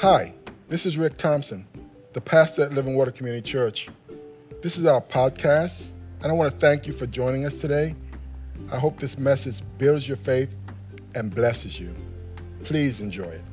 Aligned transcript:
Hi, 0.00 0.32
this 0.70 0.86
is 0.86 0.96
Rick 0.96 1.18
Thompson, 1.18 1.66
the 2.14 2.22
pastor 2.22 2.62
at 2.62 2.72
Living 2.72 2.94
Water 2.94 3.10
Community 3.10 3.46
Church. 3.46 3.90
This 4.62 4.78
is 4.78 4.86
our 4.86 5.02
podcast, 5.02 5.90
and 6.22 6.32
I 6.32 6.34
want 6.34 6.50
to 6.50 6.58
thank 6.58 6.86
you 6.86 6.94
for 6.94 7.04
joining 7.04 7.44
us 7.44 7.58
today. 7.58 7.94
I 8.72 8.78
hope 8.78 8.98
this 8.98 9.18
message 9.18 9.60
builds 9.76 10.08
your 10.08 10.16
faith 10.16 10.56
and 11.14 11.34
blesses 11.34 11.78
you. 11.78 11.94
Please 12.64 13.02
enjoy 13.02 13.28
it. 13.28 13.44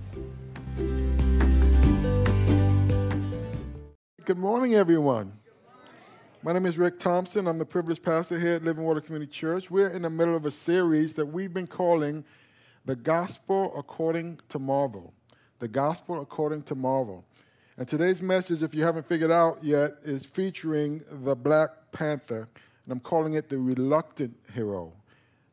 Good 4.23 4.37
morning, 4.37 4.75
everyone. 4.75 5.33
My 6.43 6.53
name 6.53 6.65
is 6.65 6.77
Rick 6.77 6.97
Thompson. 6.97 7.45
I'm 7.45 7.59
the 7.59 7.65
privileged 7.65 8.03
pastor 8.03 8.39
here 8.39 8.53
at 8.53 8.63
Living 8.63 8.85
Water 8.85 9.01
Community 9.01 9.29
Church. 9.29 9.69
We're 9.69 9.89
in 9.89 10.03
the 10.03 10.09
middle 10.09 10.37
of 10.37 10.45
a 10.45 10.51
series 10.51 11.15
that 11.15 11.25
we've 11.25 11.53
been 11.53 11.67
calling 11.67 12.23
The 12.85 12.95
Gospel 12.95 13.77
According 13.77 14.39
to 14.47 14.59
Marvel. 14.59 15.13
The 15.59 15.67
Gospel 15.67 16.21
According 16.21 16.63
to 16.63 16.75
Marvel. 16.75 17.25
And 17.77 17.87
today's 17.87 18.21
message, 18.21 18.63
if 18.63 18.73
you 18.73 18.83
haven't 18.83 19.07
figured 19.07 19.31
out 19.31 19.63
yet, 19.63 19.91
is 20.03 20.25
featuring 20.25 21.03
the 21.09 21.35
Black 21.35 21.69
Panther, 21.91 22.47
and 22.85 22.91
I'm 22.91 22.99
calling 22.99 23.35
it 23.35 23.49
the 23.49 23.57
reluctant 23.57 24.35
hero. 24.53 24.93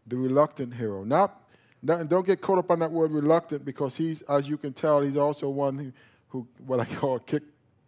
The 0.06 0.16
reluctant 0.16 0.74
hero. 0.74 1.04
Not, 1.04 1.42
not 1.82 2.08
don't 2.08 2.26
get 2.26 2.40
caught 2.40 2.58
up 2.58 2.70
on 2.70 2.78
that 2.80 2.90
word 2.90 3.12
reluctant 3.12 3.64
because 3.64 3.96
he's, 3.96 4.22
as 4.22 4.48
you 4.48 4.56
can 4.56 4.72
tell, 4.72 5.00
he's 5.00 5.16
also 5.16 5.48
one 5.48 5.78
who, 5.78 5.92
who 6.28 6.48
what 6.66 6.80
I 6.80 6.84
call 6.84 7.18
kick 7.18 7.42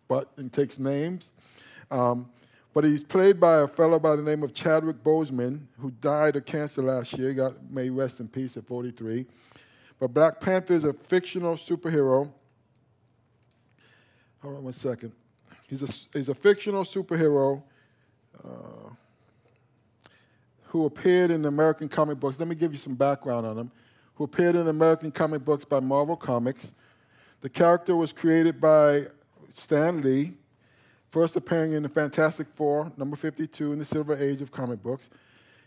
butt 0.09 0.30
and 0.37 0.53
takes 0.53 0.78
names. 0.78 1.33
Um, 1.91 2.28
but 2.75 2.84
he's 2.84 3.03
played 3.03 3.41
by 3.41 3.62
a 3.62 3.69
fellow 3.69 3.98
by 3.98 4.17
the 4.17 4.23
name 4.23 4.42
of 4.42 4.53
Chadwick 4.53 5.03
Boseman, 5.03 5.62
who 5.78 5.91
died 5.92 6.37
of 6.37 6.45
cancer 6.45 6.83
last 6.83 7.17
year. 7.17 7.30
He 7.30 7.34
got 7.34 7.70
may 7.70 7.89
rest 7.89 8.20
in 8.20 8.28
peace 8.28 8.59
at 8.59 8.67
43. 8.67 9.25
But 9.98 10.12
Black 10.12 10.41
Panther 10.41 10.74
is 10.74 10.84
a 10.84 10.92
fictional 10.92 11.55
superhero. 11.55 12.30
Hold 14.42 14.56
on 14.56 14.64
one 14.64 14.72
second. 14.72 15.12
He's 15.69 15.83
a, 15.83 16.16
he's 16.19 16.28
a 16.28 16.34
fictional 16.34 16.84
superhero 16.84 17.62
uh, 18.44 18.91
who 20.64 20.84
appeared 20.84 21.30
in 21.30 21.44
American 21.44 21.89
comic 21.89 22.20
books. 22.20 22.39
Let 22.39 22.48
me 22.48 22.55
give 22.55 22.72
you 22.72 22.78
some 22.78 22.94
background 22.94 23.47
on 23.47 23.58
him. 23.58 23.70
Who 24.14 24.24
appeared 24.24 24.56
in 24.56 24.69
American 24.69 25.11
comic 25.11 25.44
books 25.44 25.64
by 25.64 25.80
Marvel 25.80 26.17
Comics. 26.17 26.72
The 27.41 27.48
character 27.48 27.97
was 27.97 28.12
created 28.12 28.61
by 28.61 29.06
Stan 29.50 30.02
Lee 30.02 30.34
first 31.17 31.36
appearing 31.36 31.72
in 31.72 31.83
the 31.83 31.89
Fantastic 31.89 32.47
Four, 32.48 32.92
number 32.98 33.17
52 33.17 33.72
in 33.72 33.78
the 33.78 33.84
Silver 33.86 34.14
Age 34.17 34.42
of 34.42 34.50
comic 34.50 34.83
books. 34.83 35.08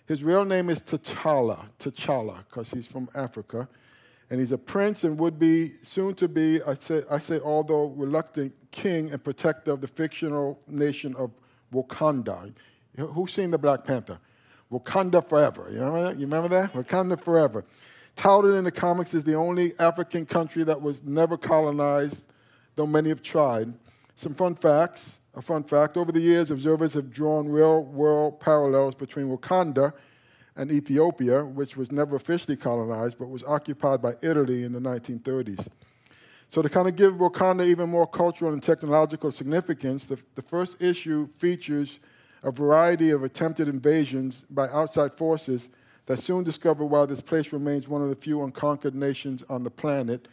His 0.05 0.23
real 0.23 0.45
name 0.45 0.69
is 0.69 0.81
T'Challa, 0.81 1.66
T'Challa, 1.80 2.44
because 2.47 2.69
he's 2.72 2.85
from 2.85 3.09
Africa. 3.16 3.67
And 4.30 4.39
he's 4.39 4.52
a 4.52 4.58
prince 4.58 5.03
and 5.03 5.17
would 5.17 5.39
be 5.39 5.73
soon 5.81 6.13
to 6.16 6.27
be, 6.27 6.61
I 6.61 6.75
say, 6.75 7.02
I 7.09 7.17
say, 7.19 7.39
although 7.39 7.88
reluctant, 7.88 8.55
king 8.72 9.11
and 9.11 9.23
protector 9.23 9.72
of 9.72 9.81
the 9.81 9.88
fictional 9.88 10.59
nation 10.67 11.16
of 11.16 11.31
Wakanda. 11.73 12.53
Who's 12.95 13.33
seen 13.33 13.50
the 13.52 13.57
Black 13.57 13.83
Panther? 13.83 14.19
Wakanda 14.72 15.27
forever. 15.27 15.67
You 15.72 15.80
remember 15.80 16.03
that? 16.03 16.16
You 16.19 16.25
remember 16.25 16.47
that? 16.50 16.73
Wakanda 16.73 17.19
forever. 17.19 17.66
Touted 18.16 18.53
in 18.53 18.66
the 18.66 18.72
comics 18.72 19.13
as 19.13 19.23
the 19.23 19.33
only 19.33 19.73
African 19.80 20.25
country 20.25 20.63
that 20.63 20.80
was 20.80 21.03
never 21.03 21.38
colonized, 21.38 22.25
though 22.75 22.85
many 22.85 23.09
have 23.09 23.23
tried. 23.23 23.73
Some 24.16 24.33
fun 24.33 24.55
facts. 24.55 25.19
A 25.35 25.41
fun 25.41 25.63
fact 25.63 25.95
over 25.95 26.11
the 26.11 26.19
years, 26.19 26.50
observers 26.50 26.95
have 26.95 27.11
drawn 27.11 27.47
real 27.47 27.83
world 27.83 28.39
parallels 28.39 28.95
between 28.95 29.27
Wakanda 29.27 29.94
and 30.59 30.73
Ethiopia, 30.73 31.45
which 31.45 31.77
was 31.77 31.89
never 31.89 32.17
officially 32.17 32.57
colonized 32.57 33.17
but 33.17 33.29
was 33.29 33.45
occupied 33.45 34.02
by 34.02 34.13
Italy 34.21 34.66
in 34.66 34.73
the 34.73 34.79
1930s. 34.79 35.69
So, 36.49 36.61
to 36.61 36.67
kind 36.67 36.88
of 36.88 36.97
give 36.97 37.13
Wakanda 37.13 37.66
even 37.66 37.89
more 37.89 38.05
cultural 38.05 38.51
and 38.51 38.61
technological 38.61 39.31
significance, 39.31 40.05
the, 40.05 40.19
the 40.35 40.41
first 40.41 40.81
issue 40.81 41.29
features 41.38 42.00
a 42.44 42.51
variety 42.51 43.11
of 43.11 43.23
attempted 43.23 43.69
invasions 43.69 44.44
by 44.50 44.67
outside 44.69 45.13
forces 45.13 45.69
that 46.07 46.19
soon 46.19 46.44
discover 46.44 46.84
why 46.84 47.05
this 47.05 47.22
place 47.22 47.53
remains 47.53 47.88
one 47.88 48.01
of 48.01 48.09
the 48.09 48.16
few 48.16 48.44
unconquered 48.44 48.95
nations 48.95 49.44
on 49.50 49.63
the 49.63 49.69
planet. 49.72 50.28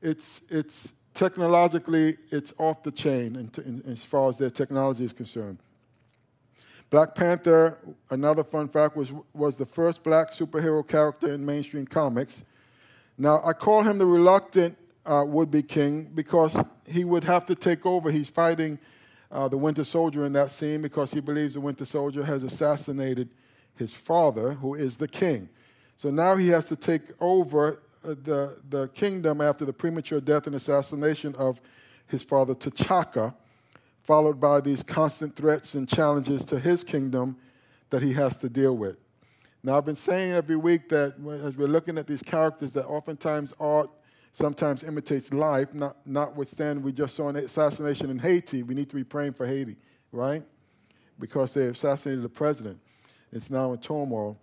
It's, 0.00 0.40
it's 0.48 0.92
technologically, 1.12 2.16
it's 2.30 2.54
off 2.58 2.82
the 2.82 2.92
chain 2.92 3.36
in, 3.36 3.50
in, 3.64 3.82
as 3.92 4.04
far 4.04 4.30
as 4.30 4.38
their 4.38 4.50
technology 4.50 5.04
is 5.04 5.12
concerned. 5.12 5.58
Black 6.88 7.14
Panther, 7.14 7.78
another 8.10 8.44
fun 8.44 8.68
fact, 8.68 8.96
was, 8.96 9.12
was 9.34 9.56
the 9.56 9.66
first 9.66 10.02
black 10.02 10.30
superhero 10.30 10.86
character 10.86 11.32
in 11.32 11.44
mainstream 11.44 11.86
comics. 11.86 12.44
Now, 13.18 13.40
I 13.44 13.54
call 13.54 13.82
him 13.82 13.98
the 13.98 14.06
reluctant 14.06 14.76
uh, 15.04 15.24
would 15.26 15.50
be 15.50 15.62
king 15.62 16.10
because 16.14 16.56
he 16.88 17.04
would 17.04 17.24
have 17.24 17.44
to 17.46 17.54
take 17.54 17.86
over. 17.86 18.10
He's 18.10 18.28
fighting 18.28 18.78
uh, 19.30 19.48
the 19.48 19.56
Winter 19.56 19.84
Soldier 19.84 20.24
in 20.24 20.32
that 20.34 20.50
scene 20.50 20.82
because 20.82 21.12
he 21.12 21.20
believes 21.20 21.54
the 21.54 21.60
Winter 21.60 21.84
Soldier 21.84 22.24
has 22.24 22.42
assassinated 22.42 23.30
his 23.76 23.92
father, 23.94 24.52
who 24.52 24.74
is 24.74 24.96
the 24.96 25.08
king. 25.08 25.48
So 25.96 26.10
now 26.10 26.36
he 26.36 26.48
has 26.48 26.66
to 26.66 26.76
take 26.76 27.02
over 27.20 27.80
uh, 28.04 28.14
the, 28.22 28.58
the 28.68 28.88
kingdom 28.88 29.40
after 29.40 29.64
the 29.64 29.72
premature 29.72 30.20
death 30.20 30.46
and 30.46 30.54
assassination 30.54 31.34
of 31.36 31.60
his 32.06 32.22
father 32.22 32.54
T'Chaka, 32.54 33.34
followed 34.06 34.38
by 34.38 34.60
these 34.60 34.84
constant 34.84 35.34
threats 35.34 35.74
and 35.74 35.88
challenges 35.88 36.44
to 36.44 36.60
his 36.60 36.84
kingdom 36.84 37.36
that 37.90 38.02
he 38.02 38.12
has 38.12 38.38
to 38.38 38.48
deal 38.48 38.76
with. 38.76 38.96
Now, 39.64 39.76
I've 39.76 39.84
been 39.84 39.96
saying 39.96 40.32
every 40.32 40.54
week 40.54 40.88
that 40.90 41.14
as 41.42 41.56
we're 41.56 41.66
looking 41.66 41.98
at 41.98 42.06
these 42.06 42.22
characters, 42.22 42.72
that 42.74 42.86
oftentimes 42.86 43.52
art 43.58 43.90
sometimes 44.30 44.84
imitates 44.84 45.32
life, 45.32 45.74
not, 45.74 45.96
notwithstanding 46.06 46.84
we 46.84 46.92
just 46.92 47.16
saw 47.16 47.28
an 47.28 47.36
assassination 47.36 48.08
in 48.08 48.18
Haiti. 48.20 48.62
We 48.62 48.74
need 48.74 48.88
to 48.90 48.94
be 48.94 49.02
praying 49.02 49.32
for 49.32 49.44
Haiti, 49.44 49.76
right? 50.12 50.44
Because 51.18 51.52
they 51.52 51.66
assassinated 51.66 52.22
the 52.22 52.28
president. 52.28 52.78
It's 53.32 53.50
now 53.50 53.72
in 53.72 53.78
turmoil. 53.78 54.38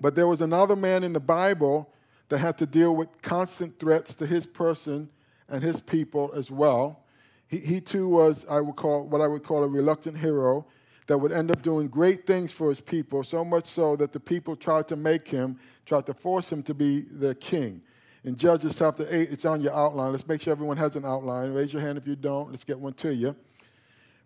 But 0.00 0.16
there 0.16 0.26
was 0.26 0.40
another 0.40 0.74
man 0.74 1.04
in 1.04 1.12
the 1.12 1.20
Bible 1.20 1.92
that 2.28 2.38
had 2.38 2.58
to 2.58 2.66
deal 2.66 2.96
with 2.96 3.22
constant 3.22 3.78
threats 3.78 4.16
to 4.16 4.26
his 4.26 4.46
person 4.46 5.10
and 5.48 5.62
his 5.62 5.80
people 5.80 6.32
as 6.34 6.50
well. 6.50 7.03
He, 7.48 7.58
he 7.58 7.80
too 7.80 8.08
was, 8.08 8.46
I 8.48 8.60
would 8.60 8.76
call, 8.76 9.06
what 9.06 9.20
I 9.20 9.26
would 9.26 9.42
call 9.42 9.64
a 9.64 9.68
reluctant 9.68 10.18
hero 10.18 10.66
that 11.06 11.18
would 11.18 11.32
end 11.32 11.50
up 11.50 11.62
doing 11.62 11.88
great 11.88 12.26
things 12.26 12.52
for 12.52 12.68
his 12.70 12.80
people, 12.80 13.22
so 13.22 13.44
much 13.44 13.66
so 13.66 13.96
that 13.96 14.12
the 14.12 14.20
people 14.20 14.56
tried 14.56 14.88
to 14.88 14.96
make 14.96 15.28
him, 15.28 15.58
tried 15.84 16.06
to 16.06 16.14
force 16.14 16.50
him 16.50 16.62
to 16.62 16.74
be 16.74 17.00
their 17.00 17.34
king. 17.34 17.82
In 18.24 18.36
Judges 18.36 18.78
chapter 18.78 19.06
8, 19.10 19.28
it's 19.30 19.44
on 19.44 19.60
your 19.60 19.74
outline. 19.74 20.12
Let's 20.12 20.26
make 20.26 20.40
sure 20.40 20.52
everyone 20.52 20.78
has 20.78 20.96
an 20.96 21.04
outline. 21.04 21.52
Raise 21.52 21.74
your 21.74 21.82
hand 21.82 21.98
if 21.98 22.06
you 22.06 22.16
don't. 22.16 22.50
Let's 22.50 22.64
get 22.64 22.78
one 22.78 22.94
to 22.94 23.14
you. 23.14 23.36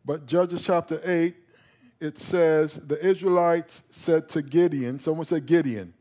But 0.04 0.24
Judges 0.26 0.62
chapter 0.62 1.00
8, 1.04 1.34
it 2.00 2.16
says, 2.16 2.74
The 2.74 3.04
Israelites 3.04 3.82
said 3.90 4.28
to 4.30 4.42
Gideon, 4.42 5.00
someone 5.00 5.26
said 5.26 5.46
Gideon. 5.46 5.94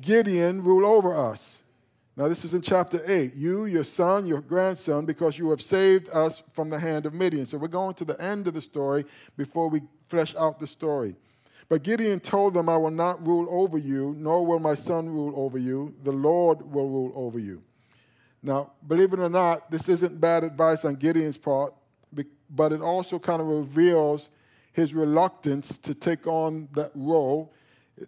Gideon 0.00 0.62
rule 0.64 0.84
over 0.84 1.14
us. 1.14 1.62
Now, 2.16 2.28
this 2.28 2.46
is 2.46 2.54
in 2.54 2.62
chapter 2.62 3.02
8. 3.06 3.34
You, 3.34 3.66
your 3.66 3.84
son, 3.84 4.26
your 4.26 4.40
grandson, 4.40 5.04
because 5.04 5.38
you 5.38 5.50
have 5.50 5.60
saved 5.60 6.08
us 6.14 6.42
from 6.54 6.70
the 6.70 6.78
hand 6.78 7.04
of 7.04 7.12
Midian. 7.12 7.44
So 7.44 7.58
we're 7.58 7.68
going 7.68 7.94
to 7.96 8.06
the 8.06 8.18
end 8.20 8.46
of 8.46 8.54
the 8.54 8.62
story 8.62 9.04
before 9.36 9.68
we 9.68 9.82
flesh 10.08 10.34
out 10.34 10.58
the 10.58 10.66
story. 10.66 11.14
But 11.68 11.82
Gideon 11.82 12.20
told 12.20 12.54
them, 12.54 12.70
I 12.70 12.76
will 12.78 12.90
not 12.90 13.26
rule 13.26 13.46
over 13.50 13.76
you, 13.76 14.14
nor 14.16 14.46
will 14.46 14.60
my 14.60 14.74
son 14.74 15.10
rule 15.10 15.34
over 15.36 15.58
you. 15.58 15.94
The 16.04 16.12
Lord 16.12 16.62
will 16.62 16.88
rule 16.88 17.12
over 17.14 17.38
you. 17.38 17.62
Now, 18.42 18.72
believe 18.86 19.12
it 19.12 19.18
or 19.18 19.28
not, 19.28 19.70
this 19.70 19.88
isn't 19.88 20.18
bad 20.18 20.42
advice 20.42 20.86
on 20.86 20.94
Gideon's 20.94 21.36
part, 21.36 21.74
but 22.48 22.72
it 22.72 22.80
also 22.80 23.18
kind 23.18 23.42
of 23.42 23.48
reveals 23.48 24.30
his 24.72 24.94
reluctance 24.94 25.76
to 25.78 25.94
take 25.94 26.26
on 26.26 26.68
that 26.74 26.92
role 26.94 27.52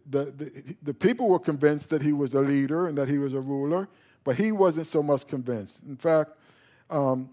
the, 0.09 0.27
the, 0.27 0.77
the 0.83 0.95
people 0.95 1.29
were 1.29 1.39
convinced 1.39 1.91
that 1.91 2.03
he 2.03 2.13
was 2.13 2.35
a 2.35 2.41
leader 2.41 2.89
and 2.89 2.99
that 2.99 3.09
he 3.09 3.19
was 3.19 3.33
a 3.33 3.41
ruler, 3.41 3.89
but 4.25 4.37
he 4.37 4.53
wasn't 4.53 4.87
so 4.87 5.03
much 5.03 5.27
convinced. 5.27 5.83
In 5.85 5.97
fact, 5.97 6.33
um, 6.91 7.31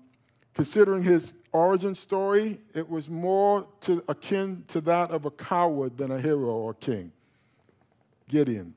considering 0.54 1.04
his 1.04 1.34
origin 1.52 1.96
story, 1.96 2.60
it 2.74 2.90
was 2.90 3.10
more 3.10 3.68
to, 3.81 4.04
akin 4.07 4.63
to 4.68 4.81
that 4.81 5.12
of 5.12 5.25
a 5.25 5.31
coward 5.31 5.98
than 5.98 6.12
a 6.12 6.19
hero 6.19 6.52
or 6.52 6.74
king. 6.74 7.12
Gideon. 8.28 8.74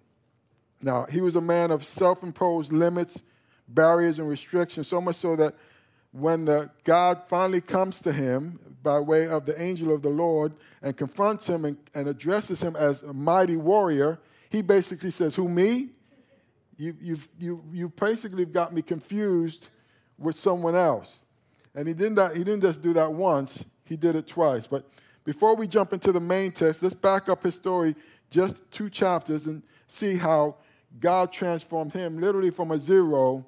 Now, 0.82 1.06
he 1.10 1.20
was 1.20 1.36
a 1.36 1.40
man 1.40 1.70
of 1.70 1.84
self 1.84 2.22
imposed 2.22 2.72
limits, 2.72 3.22
barriers, 3.69 4.19
and 4.19 4.28
restrictions, 4.28 4.86
so 4.86 5.00
much 5.00 5.16
so 5.16 5.34
that 5.36 5.54
when 6.12 6.44
the 6.44 6.70
God 6.84 7.22
finally 7.26 7.60
comes 7.60 8.00
to 8.02 8.12
him 8.12 8.58
by 8.82 8.99
way 8.99 9.28
of 9.28 9.44
the 9.44 9.60
angel 9.60 9.93
of 9.93 10.02
the 10.02 10.08
Lord 10.08 10.55
and 10.82 10.96
confronts 10.96 11.49
him 11.49 11.64
and, 11.64 11.76
and 11.94 12.08
addresses 12.08 12.62
him 12.62 12.76
as 12.76 13.02
a 13.02 13.12
mighty 13.12 13.56
warrior, 13.56 14.19
he 14.50 14.62
basically 14.62 15.10
says, 15.10 15.34
Who, 15.34 15.49
me? 15.49 15.90
You, 16.76 16.96
you've, 17.00 17.28
you, 17.38 17.64
you 17.72 17.88
basically 17.88 18.44
got 18.44 18.72
me 18.72 18.82
confused 18.82 19.69
with 20.16 20.37
someone 20.37 20.76
else. 20.76 21.26
And 21.75 21.88
he 21.88 21.94
didn't, 21.94 22.37
he 22.37 22.44
didn't 22.44 22.62
just 22.62 22.82
do 22.82 22.93
that 22.94 23.12
once, 23.12 23.64
he 23.84 23.96
did 23.96 24.16
it 24.16 24.26
twice. 24.26 24.66
But 24.66 24.88
before 25.25 25.56
we 25.56 25.66
jump 25.66 25.93
into 25.93 26.12
the 26.12 26.20
main 26.20 26.52
text, 26.52 26.82
let's 26.82 26.94
back 26.94 27.28
up 27.28 27.43
his 27.43 27.54
story 27.54 27.94
just 28.31 28.69
two 28.70 28.88
chapters 28.88 29.46
and 29.46 29.62
see 29.87 30.16
how 30.16 30.56
God 31.00 31.32
transformed 31.32 31.93
him 31.93 32.19
literally 32.19 32.50
from 32.50 32.70
a 32.70 32.78
zero 32.78 33.44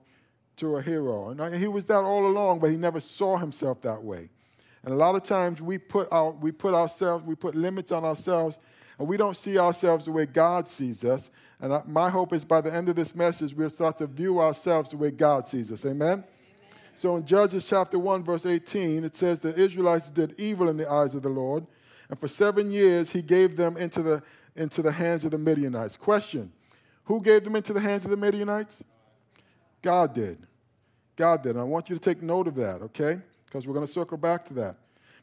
to 0.61 0.77
a 0.77 0.83
hero. 0.83 1.31
And 1.31 1.55
he 1.55 1.69
was 1.69 1.85
that 1.87 1.99
all 1.99 2.27
along, 2.27 2.61
but 2.61 2.71
he 2.71 2.77
never 2.77 3.01
saw 3.01 3.37
himself 3.37 3.81
that 3.83 4.03
way. 4.03 4.31
And 4.85 4.95
a 4.95 4.97
lot 4.97 5.15
of 5.15 5.23
times 5.23 5.61
we 5.61 5.79
put, 5.79 6.09
our, 6.11 6.31
we 6.31 6.53
put 6.53 6.75
ourselves, 6.75 7.25
we 7.27 7.35
put 7.35 7.55
limits 7.55 7.93
on 7.93 8.05
ourselves, 8.05 8.59
and 8.99 9.09
we 9.09 9.17
don't 9.17 9.37
see 9.37 9.59
ourselves 9.59 10.07
the 10.07 10.13
way 10.13 10.27
God 10.27 10.69
sees 10.69 11.05
us. 11.05 11.31
And 11.61 11.75
I, 11.75 11.83
my 11.87 12.09
hope 12.09 12.33
is 12.33 12.45
by 12.45 12.61
the 12.61 12.73
end 12.73 12.89
of 12.89 12.97
this 12.97 13.15
message, 13.15 13.55
we'll 13.55 13.71
start 13.71 13.99
to 13.99 14.07
view 14.07 14.41
ourselves 14.41 14.91
the 14.91 14.97
way 14.97 15.11
God 15.11 15.47
sees 15.47 15.71
us. 15.71 15.85
Amen? 15.85 16.13
Amen? 16.13 16.25
So 16.95 17.17
in 17.17 17.27
Judges 17.27 17.67
chapter 17.67 17.99
1, 17.99 18.25
verse 18.25 18.47
18, 18.47 19.05
it 19.05 19.17
says 19.17 19.39
the 19.39 19.55
Israelites 19.55 20.11
did 20.11 20.39
evil 20.39 20.69
in 20.69 20.77
the 20.77 20.91
eyes 20.91 21.15
of 21.15 21.23
the 21.23 21.29
Lord, 21.29 21.67
and 22.09 22.19
for 22.19 22.29
seven 22.29 22.71
years 22.71 23.11
he 23.11 23.23
gave 23.23 23.57
them 23.57 23.77
into 23.77 24.03
the, 24.03 24.23
into 24.57 24.83
the 24.83 24.93
hands 24.93 25.25
of 25.25 25.31
the 25.31 25.39
Midianites. 25.39 25.97
Question 25.97 26.53
Who 27.05 27.21
gave 27.21 27.45
them 27.45 27.57
into 27.57 27.73
the 27.73 27.81
hands 27.81 28.05
of 28.05 28.11
the 28.11 28.17
Midianites? 28.17 28.83
God 29.83 30.15
did. 30.15 30.47
God 31.21 31.43
did. 31.43 31.51
And 31.51 31.61
I 31.61 31.65
want 31.65 31.91
you 31.91 31.97
to 31.97 32.01
take 32.01 32.23
note 32.23 32.49
of 32.49 32.55
that, 32.55 32.81
okay? 32.81 33.21
Because 33.45 33.67
we're 33.67 33.75
going 33.75 33.85
to 33.85 33.93
circle 33.93 34.17
back 34.17 34.43
to 34.47 34.55
that. 34.55 34.77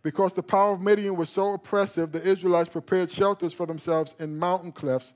Because 0.03 0.31
the 0.31 0.44
power 0.44 0.73
of 0.73 0.79
Midian 0.79 1.15
was 1.15 1.27
so 1.27 1.55
oppressive, 1.55 2.11
the 2.11 2.21
Israelites 2.21 2.69
prepared 2.69 3.09
shelters 3.09 3.51
for 3.51 3.65
themselves 3.65 4.13
in 4.19 4.38
mountain 4.38 4.71
clefts, 4.71 5.13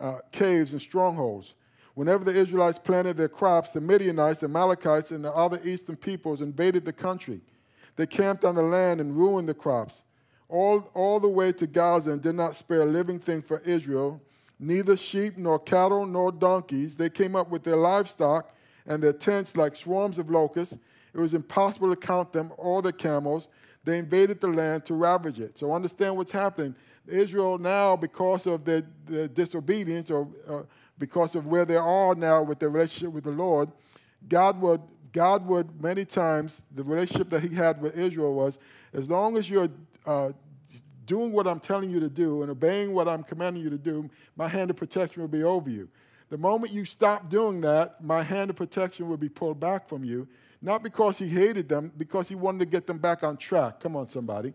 uh, 0.00 0.20
caves, 0.32 0.72
and 0.72 0.80
strongholds. 0.80 1.52
Whenever 1.92 2.24
the 2.24 2.32
Israelites 2.32 2.78
planted 2.78 3.18
their 3.18 3.28
crops, 3.28 3.72
the 3.72 3.82
Midianites, 3.82 4.40
the 4.40 4.46
Amalekites, 4.46 5.10
and 5.10 5.22
the 5.22 5.32
other 5.32 5.60
eastern 5.62 5.94
peoples 5.94 6.40
invaded 6.40 6.86
the 6.86 6.92
country. 6.92 7.42
They 7.96 8.06
camped 8.06 8.46
on 8.46 8.54
the 8.54 8.62
land 8.62 9.02
and 9.02 9.14
ruined 9.14 9.46
the 9.46 9.54
crops. 9.54 10.04
All, 10.48 10.90
all 10.94 11.20
the 11.20 11.28
way 11.28 11.52
to 11.52 11.66
Gaza 11.66 12.12
and 12.12 12.22
did 12.22 12.34
not 12.34 12.56
spare 12.56 12.80
a 12.80 12.86
living 12.86 13.18
thing 13.18 13.42
for 13.42 13.60
Israel, 13.60 14.22
neither 14.58 14.96
sheep 14.96 15.36
nor 15.36 15.58
cattle 15.58 16.06
nor 16.06 16.32
donkeys. 16.32 16.96
They 16.96 17.10
came 17.10 17.36
up 17.36 17.50
with 17.50 17.62
their 17.62 17.76
livestock 17.76 18.54
and 18.86 19.02
their 19.02 19.12
tents 19.12 19.56
like 19.56 19.74
swarms 19.74 20.18
of 20.18 20.30
locusts. 20.30 20.76
It 21.14 21.20
was 21.20 21.34
impossible 21.34 21.90
to 21.90 21.96
count 21.96 22.32
them 22.32 22.52
or 22.56 22.82
the 22.82 22.92
camels. 22.92 23.48
They 23.84 23.98
invaded 23.98 24.40
the 24.40 24.48
land 24.48 24.84
to 24.86 24.94
ravage 24.94 25.38
it. 25.38 25.58
So 25.58 25.72
understand 25.72 26.16
what's 26.16 26.32
happening. 26.32 26.74
Israel 27.06 27.58
now, 27.58 27.96
because 27.96 28.46
of 28.46 28.64
their, 28.64 28.82
their 29.04 29.28
disobedience 29.28 30.10
or 30.10 30.28
uh, 30.48 30.62
because 30.98 31.34
of 31.34 31.46
where 31.46 31.64
they 31.64 31.76
are 31.76 32.14
now 32.14 32.42
with 32.42 32.58
their 32.58 32.70
relationship 32.70 33.12
with 33.12 33.24
the 33.24 33.30
Lord, 33.30 33.70
God 34.28 34.60
would, 34.60 34.80
God 35.12 35.46
would 35.46 35.82
many 35.82 36.04
times, 36.04 36.62
the 36.74 36.82
relationship 36.82 37.28
that 37.30 37.42
he 37.42 37.54
had 37.54 37.80
with 37.80 37.98
Israel 37.98 38.34
was, 38.34 38.58
as 38.92 39.10
long 39.10 39.36
as 39.36 39.50
you're 39.50 39.68
uh, 40.06 40.30
doing 41.06 41.32
what 41.32 41.46
I'm 41.46 41.60
telling 41.60 41.90
you 41.90 42.00
to 42.00 42.08
do 42.08 42.42
and 42.42 42.50
obeying 42.50 42.94
what 42.94 43.08
I'm 43.08 43.22
commanding 43.22 43.62
you 43.62 43.70
to 43.70 43.78
do, 43.78 44.08
my 44.36 44.48
hand 44.48 44.70
of 44.70 44.76
protection 44.76 45.20
will 45.22 45.28
be 45.28 45.42
over 45.42 45.68
you. 45.68 45.88
The 46.34 46.38
moment 46.38 46.72
you 46.72 46.84
stop 46.84 47.30
doing 47.30 47.60
that, 47.60 48.02
my 48.02 48.24
hand 48.24 48.50
of 48.50 48.56
protection 48.56 49.08
will 49.08 49.16
be 49.16 49.28
pulled 49.28 49.60
back 49.60 49.88
from 49.88 50.02
you. 50.02 50.26
Not 50.60 50.82
because 50.82 51.16
he 51.16 51.28
hated 51.28 51.68
them, 51.68 51.92
because 51.96 52.28
he 52.28 52.34
wanted 52.34 52.58
to 52.58 52.66
get 52.66 52.88
them 52.88 52.98
back 52.98 53.22
on 53.22 53.36
track. 53.36 53.78
Come 53.78 53.94
on, 53.94 54.08
somebody. 54.08 54.52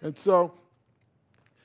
And 0.00 0.16
so, 0.16 0.54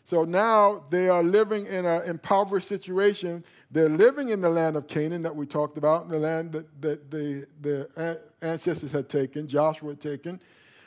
so 0.04 0.26
now 0.26 0.84
they 0.90 1.08
are 1.08 1.24
living 1.24 1.68
in 1.68 1.86
an 1.86 2.04
impoverished 2.04 2.68
situation. 2.68 3.46
They're 3.72 3.88
living 3.88 4.28
in 4.28 4.42
the 4.42 4.50
land 4.50 4.76
of 4.76 4.88
Canaan 4.90 5.22
that 5.22 5.34
we 5.34 5.46
talked 5.46 5.78
about, 5.78 6.10
the 6.10 6.20
land 6.20 6.52
that, 6.52 6.82
that 6.82 7.10
the, 7.10 7.48
the 7.62 8.20
ancestors 8.42 8.92
had 8.92 9.08
taken, 9.08 9.48
Joshua 9.48 9.92
had 9.92 10.02
taken. 10.02 10.42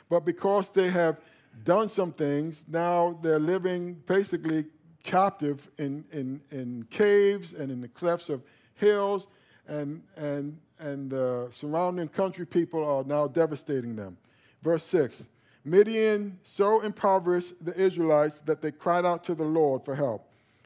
But 0.09 0.25
because 0.25 0.69
they 0.69 0.91
have 0.91 1.19
done 1.63 1.89
some 1.89 2.13
things, 2.13 2.67
now 2.67 3.17
they're 3.23 3.39
living 3.39 3.95
basically 4.05 4.65
captive 5.01 5.71
in, 5.79 6.05
in, 6.11 6.39
in 6.51 6.85
caves 6.91 7.53
and 7.53 7.71
in 7.71 7.81
the 7.81 7.87
clefts 7.87 8.29
of 8.29 8.43
hills, 8.79 9.27
and, 9.67 10.01
and, 10.15 10.57
and 10.79 11.11
the 11.11 11.47
surrounding 11.51 12.07
country 12.07 12.45
people 12.45 12.83
are 12.83 13.03
now 13.03 13.27
devastating 13.27 13.95
them. 13.95 14.17
Verse 14.61 14.83
6 14.85 15.27
Midian 15.65 16.39
so 16.41 16.81
impoverished 16.81 17.63
the 17.63 17.75
Israelites 17.79 18.41
that 18.41 18.61
they 18.61 18.71
cried 18.71 19.05
out 19.05 19.23
to 19.25 19.35
the 19.35 19.43
Lord 19.43 19.83
for 19.83 19.95
help. 19.95 20.25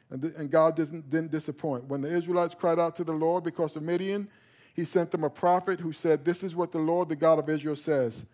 And, 0.09 0.21
th- 0.21 0.33
and 0.37 0.49
God 0.49 0.75
didn't, 0.75 1.09
didn't 1.09 1.31
disappoint. 1.31 1.85
When 1.85 2.01
the 2.01 2.09
Israelites 2.09 2.53
cried 2.53 2.79
out 2.79 2.95
to 2.97 3.03
the 3.03 3.13
Lord 3.13 3.43
because 3.43 3.75
of 3.75 3.83
Midian, 3.83 4.27
he 4.75 4.85
sent 4.85 5.11
them 5.11 5.23
a 5.23 5.29
prophet 5.29 5.79
who 5.79 5.91
said, 5.91 6.23
This 6.23 6.43
is 6.43 6.55
what 6.55 6.71
the 6.71 6.79
Lord, 6.79 7.09
the 7.09 7.15
God 7.15 7.39
of 7.39 7.49
Israel, 7.49 7.75
says. 7.75 8.25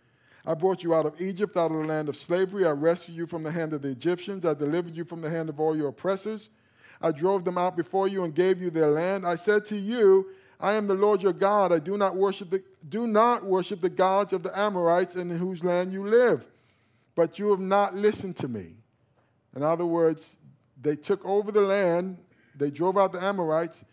I 0.45 0.53
brought 0.53 0.83
you 0.83 0.93
out 0.93 1.05
of 1.05 1.19
Egypt, 1.19 1.57
out 1.57 1.71
of 1.71 1.77
the 1.77 1.83
land 1.83 2.09
of 2.09 2.15
slavery. 2.15 2.65
I 2.65 2.71
rescued 2.71 3.17
you 3.17 3.27
from 3.27 3.43
the 3.43 3.51
hand 3.51 3.73
of 3.73 3.81
the 3.81 3.89
Egyptians. 3.89 4.45
I 4.45 4.53
delivered 4.53 4.95
you 4.95 5.03
from 5.03 5.21
the 5.21 5.29
hand 5.29 5.49
of 5.49 5.59
all 5.59 5.75
your 5.75 5.89
oppressors. 5.89 6.49
I 7.01 7.11
drove 7.11 7.45
them 7.45 7.57
out 7.57 7.77
before 7.77 8.07
you 8.07 8.23
and 8.23 8.35
gave 8.35 8.61
you 8.61 8.69
their 8.69 8.87
land. 8.87 9.25
I 9.25 9.35
said 9.35 9.65
to 9.65 9.77
you, 9.77 10.27
I 10.59 10.73
am 10.73 10.87
the 10.87 10.95
Lord 10.95 11.21
your 11.21 11.33
God. 11.33 11.71
I 11.71 11.79
do 11.79 11.97
not 11.97 12.15
worship 12.15 12.49
the, 12.49 12.61
do 12.87 13.07
not 13.07 13.45
worship 13.45 13.79
the 13.81 13.89
gods 13.89 14.33
of 14.33 14.43
the 14.43 14.57
Amorites 14.57 15.15
in 15.15 15.29
whose 15.29 15.63
land 15.63 15.93
you 15.93 16.05
live. 16.05 16.45
But 17.15 17.39
you 17.39 17.49
have 17.51 17.59
not 17.59 17.95
listened 17.95 18.35
to 18.37 18.47
me. 18.47 18.75
In 19.55 19.63
other 19.63 19.85
words, 19.85 20.35
they 20.81 20.95
took 20.95 21.25
over 21.25 21.51
the 21.51 21.61
land, 21.61 22.17
they 22.55 22.69
drove 22.69 22.97
out 22.97 23.13
the 23.13 23.23
Amorites, 23.23 23.83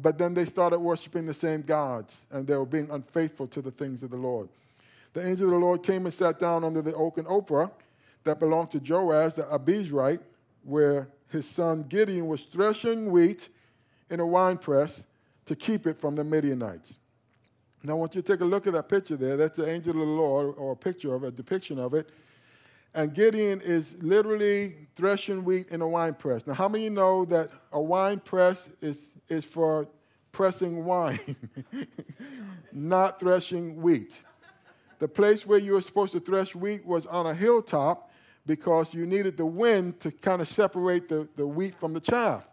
but 0.00 0.18
then 0.18 0.34
they 0.34 0.44
started 0.44 0.78
worshiping 0.80 1.26
the 1.26 1.34
same 1.34 1.62
gods, 1.62 2.26
and 2.30 2.46
they 2.46 2.56
were 2.56 2.66
being 2.66 2.90
unfaithful 2.90 3.46
to 3.48 3.62
the 3.62 3.70
things 3.70 4.02
of 4.02 4.10
the 4.10 4.18
Lord. 4.18 4.48
The 5.14 5.26
angel 5.26 5.46
of 5.46 5.52
the 5.52 5.58
Lord 5.58 5.82
came 5.82 6.04
and 6.04 6.14
sat 6.14 6.38
down 6.38 6.62
under 6.62 6.82
the 6.82 6.94
oak 6.94 7.18
and 7.18 7.26
Ophrah 7.26 7.70
that 8.24 8.38
belonged 8.38 8.70
to 8.72 8.78
Joash 8.78 9.34
the 9.34 9.44
Abiezrite, 9.44 10.20
where 10.62 11.08
his 11.30 11.48
son 11.48 11.84
Gideon 11.88 12.26
was 12.26 12.44
threshing 12.44 13.10
wheat 13.10 13.48
in 14.10 14.20
a 14.20 14.26
winepress 14.26 15.04
to 15.46 15.56
keep 15.56 15.86
it 15.86 15.98
from 15.98 16.14
the 16.14 16.24
Midianites. 16.24 16.98
Now, 17.82 17.92
I 17.92 17.96
want 17.96 18.14
you 18.14 18.22
to 18.22 18.32
take 18.32 18.40
a 18.40 18.44
look 18.44 18.66
at 18.66 18.72
that 18.72 18.88
picture 18.88 19.16
there. 19.16 19.36
That's 19.36 19.56
the 19.56 19.68
angel 19.68 19.92
of 19.92 19.98
the 19.98 20.04
Lord, 20.04 20.54
or 20.58 20.72
a 20.72 20.76
picture 20.76 21.14
of 21.14 21.24
it, 21.24 21.28
a 21.28 21.30
depiction 21.30 21.78
of 21.78 21.94
it. 21.94 22.10
And 22.94 23.14
Gideon 23.14 23.60
is 23.60 23.94
literally 24.00 24.88
threshing 24.94 25.44
wheat 25.44 25.68
in 25.68 25.80
a 25.80 25.88
wine 25.88 26.14
press. 26.14 26.46
Now, 26.46 26.54
how 26.54 26.68
many 26.68 26.88
know 26.88 27.24
that 27.26 27.50
a 27.72 27.80
wine 27.80 28.18
press 28.18 28.68
is, 28.80 29.10
is 29.28 29.44
for 29.44 29.86
pressing 30.32 30.84
wine, 30.84 31.36
not 32.72 33.20
threshing 33.20 33.80
wheat? 33.80 34.22
The 34.98 35.08
place 35.08 35.46
where 35.46 35.60
you 35.60 35.74
were 35.74 35.80
supposed 35.80 36.12
to 36.12 36.20
thresh 36.20 36.56
wheat 36.56 36.84
was 36.84 37.06
on 37.06 37.26
a 37.26 37.34
hilltop 37.34 38.07
because 38.48 38.94
you 38.94 39.06
needed 39.06 39.36
the 39.36 39.46
wind 39.46 40.00
to 40.00 40.10
kind 40.10 40.40
of 40.40 40.48
separate 40.48 41.08
the, 41.08 41.28
the 41.36 41.46
wheat 41.46 41.74
from 41.74 41.92
the 41.92 42.00
chaff. 42.00 42.48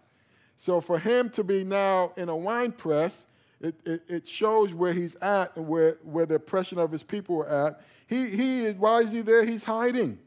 So 0.57 0.81
for 0.81 0.99
him 0.99 1.29
to 1.31 1.43
be 1.43 1.63
now 1.63 2.11
in 2.17 2.27
a 2.27 2.35
wine 2.35 2.73
press, 2.73 3.25
it, 3.61 3.75
it, 3.85 4.01
it, 4.09 4.27
shows 4.27 4.73
where 4.73 4.91
he's 4.91 5.15
at 5.15 5.55
and 5.55 5.65
where, 5.67 5.97
where 6.03 6.25
the 6.25 6.35
oppression 6.35 6.77
of 6.77 6.91
his 6.91 7.01
people 7.01 7.41
are 7.41 7.67
at. 7.67 7.81
He, 8.07 8.29
he, 8.29 8.69
why 8.71 8.99
is 8.99 9.11
he 9.13 9.21
there? 9.21 9.45
He's 9.45 9.63
hiding. 9.63 10.19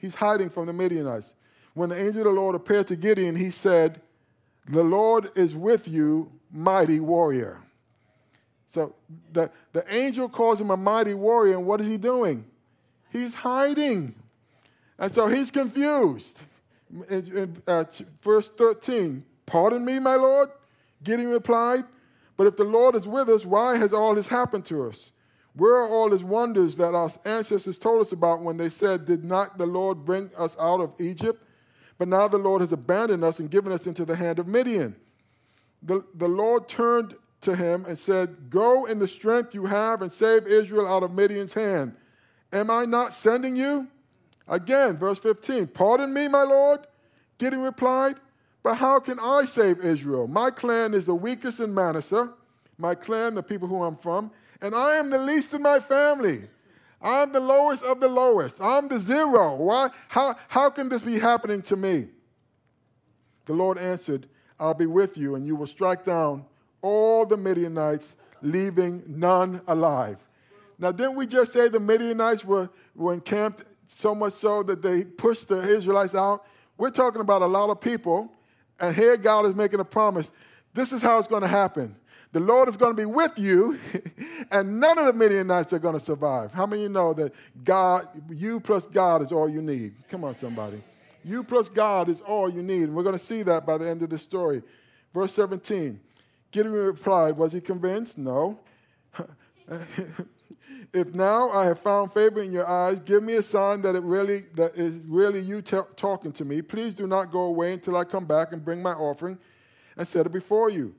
He's 0.00 0.16
hiding 0.16 0.50
from 0.50 0.66
the 0.66 0.72
Midianites. 0.72 1.34
When 1.74 1.90
the 1.90 1.96
angel 1.96 2.22
of 2.22 2.34
the 2.34 2.40
Lord 2.40 2.56
appeared 2.56 2.88
to 2.88 2.96
Gideon, 2.96 3.36
he 3.36 3.50
said, 3.50 4.00
The 4.66 4.82
Lord 4.82 5.30
is 5.36 5.54
with 5.54 5.86
you, 5.86 6.32
mighty 6.50 6.98
warrior. 6.98 7.60
So 8.66 8.96
the, 9.32 9.50
the 9.72 9.84
angel 9.94 10.28
calls 10.28 10.60
him 10.60 10.70
a 10.70 10.76
mighty 10.76 11.14
warrior, 11.14 11.56
and 11.56 11.64
what 11.64 11.80
is 11.80 11.86
he 11.86 11.96
doing? 11.96 12.44
He's 13.12 13.34
hiding. 13.34 14.16
And 14.98 15.12
so 15.12 15.28
he's 15.28 15.50
confused. 15.50 16.42
In, 17.10 17.36
in 17.36 17.62
uh, 17.66 17.84
verse 18.22 18.48
13, 18.50 19.24
Pardon 19.46 19.84
me, 19.84 19.98
my 19.98 20.14
Lord? 20.14 20.50
Gideon 21.02 21.30
replied, 21.30 21.84
But 22.36 22.46
if 22.46 22.56
the 22.56 22.64
Lord 22.64 22.94
is 22.94 23.06
with 23.06 23.28
us, 23.28 23.44
why 23.44 23.76
has 23.76 23.92
all 23.92 24.14
this 24.14 24.28
happened 24.28 24.64
to 24.66 24.88
us? 24.88 25.12
Where 25.54 25.74
are 25.76 25.88
all 25.88 26.10
his 26.10 26.24
wonders 26.24 26.76
that 26.76 26.94
our 26.94 27.10
ancestors 27.24 27.78
told 27.78 28.00
us 28.00 28.12
about 28.12 28.42
when 28.42 28.56
they 28.56 28.68
said, 28.68 29.04
Did 29.04 29.24
not 29.24 29.58
the 29.58 29.66
Lord 29.66 30.04
bring 30.04 30.30
us 30.36 30.56
out 30.58 30.80
of 30.80 30.94
Egypt? 30.98 31.42
But 31.96 32.08
now 32.08 32.26
the 32.26 32.38
Lord 32.38 32.60
has 32.60 32.72
abandoned 32.72 33.22
us 33.22 33.38
and 33.38 33.50
given 33.50 33.72
us 33.72 33.86
into 33.86 34.04
the 34.04 34.16
hand 34.16 34.38
of 34.38 34.48
Midian. 34.48 34.96
The, 35.82 36.04
the 36.14 36.28
Lord 36.28 36.68
turned 36.68 37.14
to 37.42 37.54
him 37.54 37.84
and 37.86 37.96
said, 37.96 38.50
Go 38.50 38.86
in 38.86 38.98
the 38.98 39.06
strength 39.06 39.54
you 39.54 39.66
have 39.66 40.02
and 40.02 40.10
save 40.10 40.46
Israel 40.46 40.88
out 40.88 41.02
of 41.04 41.12
Midian's 41.12 41.54
hand. 41.54 41.94
Am 42.52 42.70
I 42.70 42.84
not 42.84 43.12
sending 43.12 43.56
you? 43.56 43.88
Again, 44.48 44.96
verse 44.96 45.18
15 45.18 45.68
Pardon 45.68 46.12
me, 46.12 46.28
my 46.28 46.42
Lord? 46.42 46.86
Gideon 47.38 47.62
replied, 47.62 48.16
But 48.62 48.74
how 48.74 49.00
can 49.00 49.18
I 49.18 49.44
save 49.44 49.80
Israel? 49.80 50.26
My 50.26 50.50
clan 50.50 50.94
is 50.94 51.06
the 51.06 51.14
weakest 51.14 51.60
in 51.60 51.74
Manasseh, 51.74 52.32
my 52.78 52.94
clan, 52.94 53.34
the 53.34 53.42
people 53.42 53.68
who 53.68 53.82
I'm 53.82 53.96
from, 53.96 54.30
and 54.60 54.74
I 54.74 54.96
am 54.96 55.10
the 55.10 55.18
least 55.18 55.52
in 55.52 55.62
my 55.62 55.80
family. 55.80 56.44
I'm 57.02 57.32
the 57.32 57.40
lowest 57.40 57.82
of 57.82 58.00
the 58.00 58.08
lowest. 58.08 58.60
I'm 58.62 58.88
the 58.88 58.98
zero. 58.98 59.56
Why? 59.56 59.90
How, 60.08 60.36
how 60.48 60.70
can 60.70 60.88
this 60.88 61.02
be 61.02 61.18
happening 61.18 61.60
to 61.62 61.76
me? 61.76 62.08
The 63.44 63.52
Lord 63.52 63.76
answered, 63.76 64.26
I'll 64.58 64.74
be 64.74 64.86
with 64.86 65.18
you, 65.18 65.34
and 65.34 65.44
you 65.44 65.54
will 65.56 65.66
strike 65.66 66.04
down 66.04 66.46
all 66.80 67.26
the 67.26 67.36
Midianites, 67.36 68.16
leaving 68.40 69.02
none 69.06 69.60
alive. 69.66 70.18
Now, 70.78 70.92
didn't 70.92 71.16
we 71.16 71.26
just 71.26 71.52
say 71.52 71.68
the 71.68 71.80
Midianites 71.80 72.44
were, 72.44 72.70
were 72.94 73.12
encamped 73.12 73.64
so 73.86 74.14
much 74.14 74.34
so 74.34 74.62
that 74.62 74.82
they 74.82 75.04
pushed 75.04 75.48
the 75.48 75.60
Israelites 75.60 76.14
out. 76.14 76.44
We're 76.76 76.90
talking 76.90 77.20
about 77.20 77.42
a 77.42 77.46
lot 77.46 77.70
of 77.70 77.80
people, 77.80 78.32
and 78.80 78.94
here 78.94 79.16
God 79.16 79.46
is 79.46 79.54
making 79.54 79.80
a 79.80 79.84
promise. 79.84 80.32
This 80.72 80.92
is 80.92 81.02
how 81.02 81.18
it's 81.18 81.28
going 81.28 81.42
to 81.42 81.48
happen. 81.48 81.96
The 82.32 82.40
Lord 82.40 82.68
is 82.68 82.76
going 82.76 82.96
to 82.96 83.00
be 83.00 83.06
with 83.06 83.38
you, 83.38 83.78
and 84.50 84.80
none 84.80 84.98
of 84.98 85.06
the 85.06 85.12
Midianites 85.12 85.72
are 85.72 85.78
going 85.78 85.94
to 85.94 86.00
survive. 86.00 86.52
How 86.52 86.66
many 86.66 86.82
of 86.82 86.88
you 86.88 86.92
know 86.92 87.14
that 87.14 87.32
God, 87.62 88.08
you 88.28 88.58
plus 88.58 88.86
God 88.86 89.22
is 89.22 89.30
all 89.30 89.48
you 89.48 89.62
need? 89.62 89.94
Come 90.08 90.24
on, 90.24 90.34
somebody. 90.34 90.82
You 91.24 91.44
plus 91.44 91.68
God 91.68 92.08
is 92.08 92.20
all 92.20 92.52
you 92.52 92.62
need. 92.62 92.84
And 92.84 92.94
we're 92.94 93.04
going 93.04 93.16
to 93.16 93.24
see 93.24 93.44
that 93.44 93.64
by 93.64 93.78
the 93.78 93.88
end 93.88 94.02
of 94.02 94.10
the 94.10 94.18
story. 94.18 94.62
Verse 95.14 95.32
17 95.32 96.00
Gideon 96.50 96.72
replied, 96.72 97.36
Was 97.36 97.52
he 97.52 97.60
convinced? 97.60 98.18
No. 98.18 98.58
if 100.92 101.14
now 101.14 101.50
I 101.50 101.64
have 101.64 101.78
found 101.78 102.12
favor 102.12 102.42
in 102.42 102.52
your 102.52 102.66
eyes, 102.66 103.00
give 103.00 103.22
me 103.22 103.34
a 103.34 103.42
sign 103.42 103.82
that 103.82 103.94
it 103.94 104.02
really 104.02 104.44
that 104.54 104.76
is 104.76 105.00
really 105.06 105.40
you 105.40 105.62
t- 105.62 105.78
talking 105.96 106.32
to 106.32 106.44
me. 106.44 106.62
Please 106.62 106.94
do 106.94 107.06
not 107.06 107.30
go 107.30 107.42
away 107.42 107.72
until 107.72 107.96
I 107.96 108.04
come 108.04 108.24
back 108.26 108.52
and 108.52 108.64
bring 108.64 108.82
my 108.82 108.92
offering 108.92 109.38
and 109.96 110.06
set 110.06 110.26
it 110.26 110.32
before 110.32 110.70
you. 110.70 110.94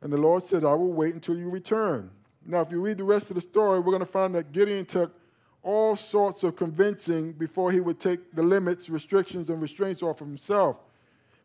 And 0.00 0.12
the 0.12 0.18
Lord 0.18 0.42
said, 0.42 0.64
I 0.64 0.74
will 0.74 0.92
wait 0.92 1.14
until 1.14 1.36
you 1.36 1.50
return. 1.50 2.10
Now, 2.46 2.60
if 2.60 2.70
you 2.70 2.80
read 2.80 2.98
the 2.98 3.04
rest 3.04 3.30
of 3.30 3.34
the 3.34 3.40
story, 3.40 3.80
we're 3.80 3.92
going 3.92 4.00
to 4.00 4.06
find 4.06 4.34
that 4.34 4.52
Gideon 4.52 4.86
took 4.86 5.14
all 5.62 5.96
sorts 5.96 6.44
of 6.44 6.56
convincing 6.56 7.32
before 7.32 7.72
he 7.72 7.80
would 7.80 8.00
take 8.00 8.34
the 8.34 8.42
limits, 8.42 8.88
restrictions, 8.88 9.50
and 9.50 9.60
restraints 9.60 10.02
off 10.02 10.20
of 10.20 10.26
himself. 10.26 10.78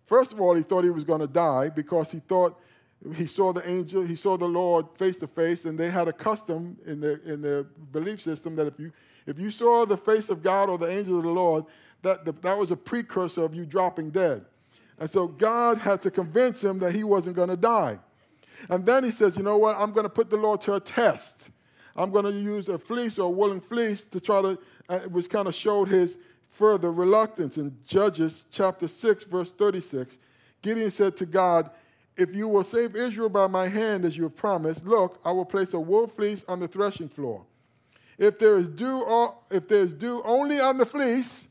First 0.06 0.32
of 0.34 0.40
all, 0.40 0.54
he 0.54 0.64
thought 0.64 0.84
he 0.84 0.90
was 0.90 1.04
going 1.04 1.22
to 1.22 1.28
die 1.28 1.70
because 1.70 2.12
he 2.12 2.20
thought 2.20 2.60
he 3.16 3.26
saw 3.26 3.52
the 3.52 3.68
angel, 3.70 4.04
he 4.04 4.16
saw 4.16 4.38
the 4.38 4.48
Lord 4.48 4.86
face 4.96 5.18
to 5.18 5.28
face, 5.28 5.66
and 5.66 5.78
they 5.78 5.90
had 5.90 6.08
a 6.08 6.14
custom 6.14 6.78
in 6.86 7.02
their, 7.02 7.18
in 7.18 7.42
their 7.42 7.64
belief 7.64 8.22
system 8.22 8.56
that 8.56 8.68
if 8.68 8.80
you, 8.80 8.94
if 9.26 9.40
you 9.40 9.52
saw 9.52 9.86
the 9.86 9.98
face 9.98 10.30
of 10.30 10.42
God 10.42 10.70
or 10.70 10.78
the 10.78 10.90
angel 10.90 11.18
of 11.18 11.24
the 11.24 11.30
Lord, 11.30 11.66
that, 12.02 12.24
the, 12.24 12.32
that 12.32 12.58
was 12.58 12.72
a 12.72 12.78
precursor 12.78 13.44
of 13.44 13.54
you 13.54 13.66
dropping 13.66 14.12
dead. 14.12 14.46
And 15.00 15.10
so 15.10 15.28
God 15.28 15.80
had 15.80 16.02
to 16.04 16.12
convince 16.12 16.64
him 16.64 16.80
that 16.80 16.94
he 16.94 17.04
wasn't 17.04 17.36
going 17.36 17.50
to 17.50 17.58
die. 17.58 18.00
And 18.70 18.86
then 18.86 19.04
he 19.04 19.12
says, 19.12 19.36
You 19.36 19.44
know 19.44 19.58
what? 19.58 19.78
I'm 19.78 19.92
going 19.92 20.06
to 20.06 20.10
put 20.10 20.30
the 20.30 20.38
Lord 20.38 20.62
to 20.62 20.76
a 20.76 20.80
test. 20.80 21.50
I'm 21.96 22.12
going 22.12 22.26
to 22.26 22.32
use 22.32 22.70
a 22.70 22.78
fleece 22.78 23.20
or 23.20 23.28
a 23.28 23.30
woolen 23.30 23.60
fleece 23.60 24.06
to 24.06 24.20
try 24.20 24.42
to, 24.42 24.60
uh, 24.90 25.00
which 25.02 25.30
kind 25.30 25.48
of 25.48 25.56
showed 25.56 25.90
his 25.90 26.18
further 26.48 26.92
reluctance. 26.92 27.58
In 27.58 27.78
Judges 27.86 28.46
chapter 28.52 28.88
6, 28.88 29.24
verse 29.26 29.52
36, 29.52 30.18
Gideon 30.62 30.92
said 30.92 31.18
to 31.18 31.26
God, 31.26 31.70
If 32.16 32.36
you 32.36 32.48
will 32.48 32.64
save 32.64 32.96
Israel 32.96 33.30
by 33.30 33.48
my 33.48 33.68
hand 33.68 34.06
as 34.06 34.16
you 34.16 34.24
have 34.24 34.36
promised, 34.36 34.86
look, 34.86 35.20
I 35.26 35.32
will 35.32 35.46
place 35.46 35.74
a 35.74 35.80
wool 35.80 36.08
fleece 36.08 36.44
on 36.48 36.60
the 36.60 36.68
threshing 36.68 37.10
floor. 37.10 37.46
If 38.18 38.38
there 38.38 38.58
is 38.58 38.70
dew, 38.70 39.32
if 39.50 39.68
there 39.68 39.82
is 39.82 39.94
dew 39.94 40.22
only 40.24 40.60
on 40.60 40.78
the 40.78 40.86
fleece, 40.86 41.48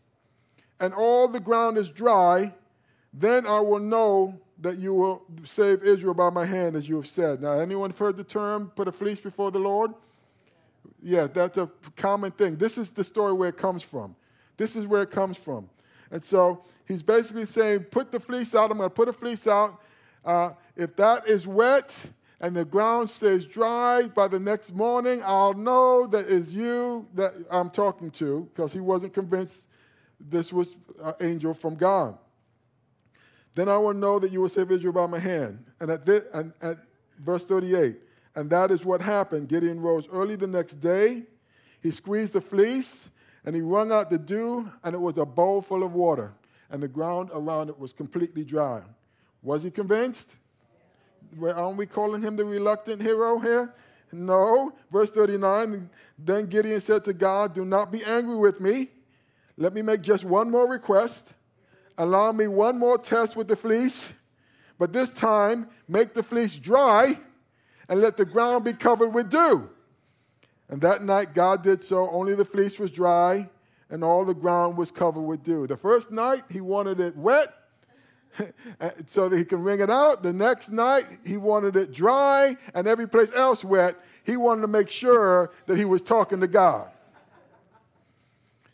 and 0.78 0.92
all 0.94 1.28
the 1.28 1.40
ground 1.40 1.78
is 1.78 1.90
dry, 1.90 2.52
then 3.12 3.46
I 3.46 3.60
will 3.60 3.78
know 3.78 4.40
that 4.58 4.78
you 4.78 4.94
will 4.94 5.22
save 5.44 5.82
Israel 5.82 6.14
by 6.14 6.30
my 6.30 6.44
hand, 6.44 6.76
as 6.76 6.88
you 6.88 6.96
have 6.96 7.06
said. 7.06 7.42
Now, 7.42 7.52
anyone 7.52 7.90
heard 7.90 8.16
the 8.16 8.24
term 8.24 8.70
put 8.74 8.88
a 8.88 8.92
fleece 8.92 9.20
before 9.20 9.50
the 9.50 9.58
Lord? 9.58 9.92
Yeah, 11.02 11.26
that's 11.26 11.58
a 11.58 11.70
common 11.96 12.30
thing. 12.30 12.56
This 12.56 12.78
is 12.78 12.92
the 12.92 13.04
story 13.04 13.32
where 13.32 13.48
it 13.48 13.56
comes 13.56 13.82
from. 13.82 14.14
This 14.56 14.76
is 14.76 14.86
where 14.86 15.02
it 15.02 15.10
comes 15.10 15.36
from. 15.36 15.68
And 16.10 16.22
so 16.24 16.64
he's 16.86 17.02
basically 17.02 17.46
saying, 17.46 17.84
put 17.84 18.12
the 18.12 18.20
fleece 18.20 18.54
out. 18.54 18.70
I'm 18.70 18.78
going 18.78 18.88
to 18.88 18.94
put 18.94 19.08
a 19.08 19.12
fleece 19.12 19.46
out. 19.46 19.82
Uh, 20.24 20.50
if 20.76 20.96
that 20.96 21.28
is 21.28 21.46
wet 21.46 22.10
and 22.40 22.54
the 22.54 22.64
ground 22.64 23.10
stays 23.10 23.46
dry 23.46 24.02
by 24.02 24.28
the 24.28 24.38
next 24.38 24.74
morning, 24.74 25.22
I'll 25.24 25.54
know 25.54 26.06
that 26.06 26.26
it's 26.28 26.50
you 26.50 27.08
that 27.14 27.32
I'm 27.50 27.70
talking 27.70 28.10
to 28.12 28.48
because 28.52 28.72
he 28.72 28.80
wasn't 28.80 29.14
convinced 29.14 29.66
this 30.20 30.52
was 30.52 30.76
an 31.02 31.14
angel 31.20 31.54
from 31.54 31.74
God. 31.74 32.16
Then 33.54 33.68
I 33.68 33.76
will 33.76 33.94
know 33.94 34.18
that 34.18 34.32
you 34.32 34.40
will 34.40 34.48
save 34.48 34.70
Israel 34.70 34.92
by 34.92 35.06
my 35.06 35.18
hand. 35.18 35.64
And 35.80 35.90
at, 35.90 36.06
this, 36.06 36.24
and 36.32 36.52
at 36.62 36.76
verse 37.18 37.44
38, 37.44 37.96
and 38.34 38.48
that 38.50 38.70
is 38.70 38.84
what 38.84 39.02
happened. 39.02 39.48
Gideon 39.48 39.80
rose 39.80 40.08
early 40.08 40.36
the 40.36 40.46
next 40.46 40.76
day. 40.76 41.24
He 41.82 41.90
squeezed 41.90 42.32
the 42.32 42.40
fleece 42.40 43.10
and 43.44 43.54
he 43.54 43.62
wrung 43.62 43.90
out 43.90 44.10
the 44.10 44.18
dew, 44.18 44.70
and 44.84 44.94
it 44.94 45.00
was 45.00 45.18
a 45.18 45.26
bowl 45.26 45.60
full 45.60 45.82
of 45.82 45.94
water, 45.94 46.32
and 46.70 46.82
the 46.82 46.88
ground 46.88 47.30
around 47.34 47.68
it 47.68 47.78
was 47.78 47.92
completely 47.92 48.44
dry. 48.44 48.82
Was 49.42 49.62
he 49.62 49.70
convinced? 49.70 50.36
Aren't 51.42 51.76
we 51.76 51.86
calling 51.86 52.22
him 52.22 52.36
the 52.36 52.44
reluctant 52.44 53.02
hero 53.02 53.38
here? 53.38 53.74
No. 54.12 54.72
Verse 54.90 55.10
39 55.10 55.88
Then 56.18 56.46
Gideon 56.46 56.80
said 56.80 57.04
to 57.04 57.12
God, 57.12 57.54
Do 57.54 57.64
not 57.64 57.90
be 57.90 58.04
angry 58.04 58.36
with 58.36 58.60
me. 58.60 58.88
Let 59.56 59.74
me 59.74 59.82
make 59.82 60.02
just 60.02 60.24
one 60.24 60.50
more 60.50 60.68
request. 60.68 61.34
Allow 61.98 62.32
me 62.32 62.46
one 62.48 62.78
more 62.78 62.98
test 62.98 63.36
with 63.36 63.48
the 63.48 63.56
fleece, 63.56 64.14
but 64.78 64.92
this 64.92 65.10
time 65.10 65.68
make 65.88 66.14
the 66.14 66.22
fleece 66.22 66.56
dry 66.56 67.18
and 67.88 68.00
let 68.00 68.16
the 68.16 68.24
ground 68.24 68.64
be 68.64 68.72
covered 68.72 69.10
with 69.10 69.30
dew. 69.30 69.68
And 70.68 70.80
that 70.80 71.02
night 71.02 71.34
God 71.34 71.62
did 71.62 71.84
so. 71.84 72.08
Only 72.10 72.34
the 72.34 72.46
fleece 72.46 72.78
was 72.78 72.90
dry 72.90 73.50
and 73.90 74.02
all 74.02 74.24
the 74.24 74.34
ground 74.34 74.78
was 74.78 74.90
covered 74.90 75.20
with 75.20 75.42
dew. 75.42 75.66
The 75.66 75.76
first 75.76 76.10
night 76.10 76.44
he 76.50 76.62
wanted 76.62 76.98
it 76.98 77.14
wet 77.14 77.52
so 79.06 79.28
that 79.28 79.36
he 79.36 79.44
can 79.44 79.62
wring 79.62 79.80
it 79.80 79.90
out. 79.90 80.22
The 80.22 80.32
next 80.32 80.70
night 80.70 81.06
he 81.24 81.36
wanted 81.36 81.76
it 81.76 81.92
dry 81.92 82.56
and 82.74 82.86
every 82.86 83.08
place 83.08 83.30
else 83.34 83.64
wet. 83.64 83.96
He 84.24 84.36
wanted 84.36 84.62
to 84.62 84.68
make 84.68 84.90
sure 84.90 85.50
that 85.66 85.76
he 85.76 85.84
was 85.84 86.02
talking 86.02 86.40
to 86.40 86.46
God. 86.46 86.90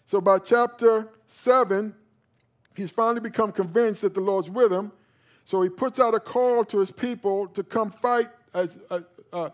So 0.06 0.20
by 0.20 0.38
chapter 0.38 1.08
7, 1.26 1.94
he's 2.74 2.90
finally 2.90 3.20
become 3.20 3.52
convinced 3.52 4.02
that 4.02 4.14
the 4.14 4.20
Lord's 4.20 4.48
with 4.48 4.72
him. 4.72 4.92
So 5.44 5.62
he 5.62 5.68
puts 5.68 6.00
out 6.00 6.14
a 6.14 6.20
call 6.20 6.64
to 6.66 6.78
his 6.78 6.90
people 6.90 7.46
to 7.48 7.62
come 7.62 7.90
fight 7.90 8.28
as, 8.54 8.78
uh, 8.90 9.00
uh, 9.32 9.50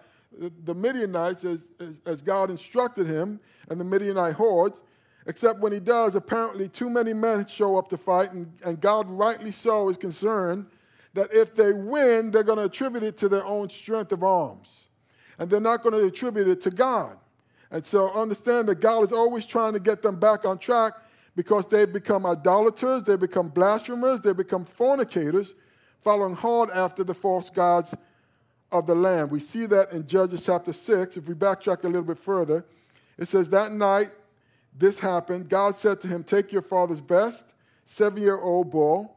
the 0.65 0.75
Midianites 0.75 1.45
as, 1.45 1.71
as, 1.81 2.01
as, 2.07 2.23
God 2.23 2.51
instructed 2.51 3.07
him 3.07 3.41
and 3.69 3.81
the 3.81 3.85
Midianite 3.85 4.35
hordes. 4.35 4.83
Except 5.27 5.61
when 5.61 5.73
he 5.73 5.81
does, 5.81 6.15
apparently 6.15 6.69
too 6.69 6.91
many 6.91 7.15
men 7.15 7.47
show 7.47 7.79
up 7.79 7.89
to 7.89 7.97
fight, 7.97 8.33
and, 8.33 8.53
and 8.65 8.81
God, 8.81 9.09
rightly 9.09 9.53
so, 9.53 9.89
is 9.89 9.97
concerned 9.97 10.67
that 11.15 11.33
if 11.33 11.55
they 11.55 11.73
win, 11.73 12.31
they're 12.31 12.43
going 12.43 12.59
to 12.59 12.65
attribute 12.65 13.03
it 13.03 13.17
to 13.19 13.29
their 13.29 13.45
own 13.45 13.71
strength 13.71 14.13
of 14.13 14.23
arms. 14.23 14.89
And 15.39 15.49
they're 15.49 15.61
not 15.61 15.83
going 15.83 15.95
to 15.95 16.07
attribute 16.07 16.49
it 16.49 16.61
to 16.63 16.71
God. 16.71 17.17
And 17.71 17.85
so 17.87 18.13
understand 18.13 18.69
that 18.69 18.81
God 18.81 19.03
is 19.03 19.13
always 19.13 19.47
trying 19.47 19.73
to 19.73 19.81
get 19.81 20.03
them 20.03 20.21
back 20.21 20.45
on 20.45 20.59
track 20.59 20.93
because 21.35 21.67
they 21.67 21.87
become 21.87 22.27
idolaters, 22.27 23.03
they 23.03 23.17
become 23.17 23.49
blasphemers, 23.49 24.21
they 24.21 24.33
become 24.33 24.65
fornicators, 24.65 25.55
following 26.01 26.35
hard 26.35 26.71
after 26.71 27.03
the 27.03 27.15
false 27.15 27.51
gods 27.51 27.95
of 28.71 28.87
the 28.87 28.95
land. 28.95 29.31
We 29.31 29.41
see 29.41 29.67
that 29.67 29.93
in 29.93 30.07
Judges 30.07 30.43
chapter 30.45 30.73
6. 30.73 31.17
If 31.17 31.29
we 31.29 31.35
backtrack 31.35 31.85
a 31.85 31.87
little 31.87 32.03
bit 32.03 32.19
further, 32.19 32.65
it 33.19 33.27
says, 33.27 33.49
That 33.51 33.73
night 33.73 34.11
this 34.75 34.99
happened. 34.99 35.49
God 35.49 35.77
said 35.77 36.01
to 36.03 36.09
him, 36.09 36.25
Take 36.25 36.53
your 36.53 36.63
father's 36.63 37.01
best, 37.01 37.55
seven 37.85 38.23
year 38.23 38.39
old 38.39 38.71
bull, 38.71 39.17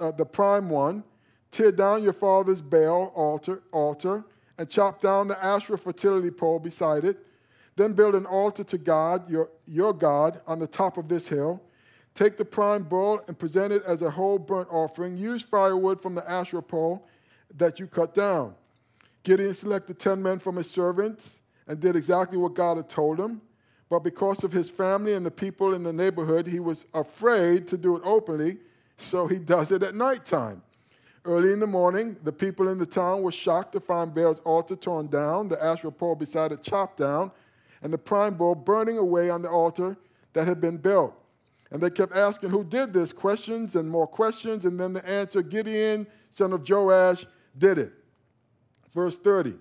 uh, 0.00 0.10
the 0.10 0.26
prime 0.26 0.68
one, 0.68 1.04
tear 1.50 1.72
down 1.72 2.02
your 2.02 2.12
father's 2.12 2.60
Baal 2.60 3.12
altar, 3.14 3.62
altar, 3.72 4.24
and 4.58 4.68
chop 4.68 5.00
down 5.00 5.28
the 5.28 5.42
Asherah 5.42 5.78
fertility 5.78 6.30
pole 6.30 6.58
beside 6.58 7.04
it 7.04 7.24
then 7.78 7.92
build 7.94 8.14
an 8.14 8.26
altar 8.26 8.64
to 8.64 8.76
God, 8.76 9.30
your, 9.30 9.48
your 9.66 9.94
God, 9.94 10.40
on 10.46 10.58
the 10.58 10.66
top 10.66 10.98
of 10.98 11.08
this 11.08 11.28
hill. 11.28 11.62
Take 12.12 12.36
the 12.36 12.44
prime 12.44 12.82
bull 12.82 13.22
and 13.28 13.38
present 13.38 13.72
it 13.72 13.84
as 13.84 14.02
a 14.02 14.10
whole 14.10 14.38
burnt 14.38 14.68
offering. 14.70 15.16
Use 15.16 15.42
firewood 15.42 16.00
from 16.00 16.16
the 16.16 16.28
Asherah 16.28 16.62
pole 16.62 17.06
that 17.54 17.78
you 17.78 17.86
cut 17.86 18.14
down. 18.14 18.54
Gideon 19.22 19.54
selected 19.54 19.98
10 19.98 20.20
men 20.20 20.38
from 20.40 20.56
his 20.56 20.68
servants 20.68 21.40
and 21.66 21.78
did 21.78 21.94
exactly 21.94 22.36
what 22.36 22.54
God 22.54 22.76
had 22.76 22.88
told 22.88 23.20
him. 23.20 23.40
But 23.90 24.00
because 24.00 24.44
of 24.44 24.52
his 24.52 24.70
family 24.70 25.14
and 25.14 25.24
the 25.24 25.30
people 25.30 25.74
in 25.74 25.82
the 25.82 25.92
neighborhood, 25.92 26.46
he 26.46 26.60
was 26.60 26.84
afraid 26.92 27.66
to 27.68 27.78
do 27.78 27.96
it 27.96 28.02
openly, 28.04 28.58
so 28.96 29.26
he 29.26 29.38
does 29.38 29.72
it 29.72 29.82
at 29.82 29.94
nighttime. 29.94 30.62
Early 31.24 31.52
in 31.52 31.60
the 31.60 31.66
morning, 31.66 32.16
the 32.22 32.32
people 32.32 32.68
in 32.68 32.78
the 32.78 32.86
town 32.86 33.22
were 33.22 33.32
shocked 33.32 33.72
to 33.72 33.80
find 33.80 34.14
Baal's 34.14 34.40
altar 34.40 34.76
torn 34.76 35.08
down, 35.08 35.48
the 35.48 35.62
Asherah 35.62 35.92
pole 35.92 36.14
beside 36.14 36.52
it 36.52 36.62
chopped 36.62 36.98
down, 36.98 37.30
and 37.82 37.92
the 37.92 37.98
prime 37.98 38.34
bull 38.34 38.54
burning 38.54 38.98
away 38.98 39.30
on 39.30 39.42
the 39.42 39.50
altar 39.50 39.96
that 40.32 40.46
had 40.46 40.60
been 40.60 40.76
built. 40.76 41.14
And 41.70 41.82
they 41.82 41.90
kept 41.90 42.14
asking, 42.14 42.50
Who 42.50 42.64
did 42.64 42.92
this? 42.92 43.12
Questions 43.12 43.74
and 43.74 43.88
more 43.88 44.06
questions. 44.06 44.64
And 44.64 44.80
then 44.80 44.92
the 44.92 45.06
answer 45.08 45.42
Gideon, 45.42 46.06
son 46.30 46.52
of 46.52 46.68
Joash, 46.68 47.26
did 47.56 47.78
it. 47.78 47.92
Verse 48.94 49.18
30 49.18 49.56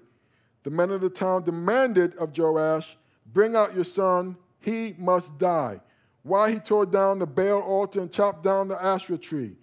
The 0.63 0.71
men 0.71 0.91
of 0.91 1.01
the 1.01 1.09
town 1.09 1.43
demanded 1.43 2.15
of 2.15 2.37
Joash, 2.37 2.96
Bring 3.33 3.55
out 3.55 3.75
your 3.75 3.83
son, 3.83 4.37
he 4.59 4.95
must 4.97 5.37
die. 5.37 5.81
Why 6.23 6.51
he 6.51 6.59
tore 6.59 6.85
down 6.85 7.19
the 7.19 7.27
Baal 7.27 7.61
altar 7.61 8.01
and 8.01 8.11
chopped 8.11 8.43
down 8.43 8.67
the 8.67 8.81
Asherah 8.81 9.17
tree. 9.17 9.55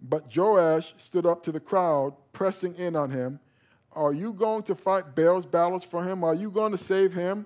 But 0.00 0.34
Joash 0.34 0.94
stood 0.96 1.26
up 1.26 1.42
to 1.42 1.52
the 1.52 1.60
crowd, 1.60 2.14
pressing 2.32 2.74
in 2.76 2.96
on 2.96 3.10
him. 3.10 3.40
Are 3.92 4.12
you 4.12 4.32
going 4.32 4.62
to 4.64 4.74
fight 4.74 5.14
Baal's 5.14 5.46
battles 5.46 5.84
for 5.84 6.04
him? 6.04 6.22
Are 6.22 6.34
you 6.34 6.50
going 6.50 6.72
to 6.72 6.78
save 6.78 7.12
him? 7.12 7.44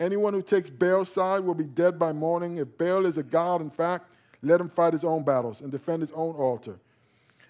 Anyone 0.00 0.32
who 0.32 0.42
takes 0.42 0.70
Baal's 0.70 1.12
side 1.12 1.44
will 1.44 1.54
be 1.54 1.66
dead 1.66 1.98
by 1.98 2.12
morning. 2.12 2.56
If 2.56 2.76
Baal 2.78 3.06
is 3.06 3.18
a 3.18 3.22
god, 3.22 3.60
in 3.60 3.70
fact, 3.70 4.06
let 4.42 4.60
him 4.60 4.68
fight 4.68 4.94
his 4.94 5.04
own 5.04 5.22
battles 5.22 5.60
and 5.60 5.70
defend 5.70 6.00
his 6.00 6.12
own 6.12 6.34
altar. 6.34 6.80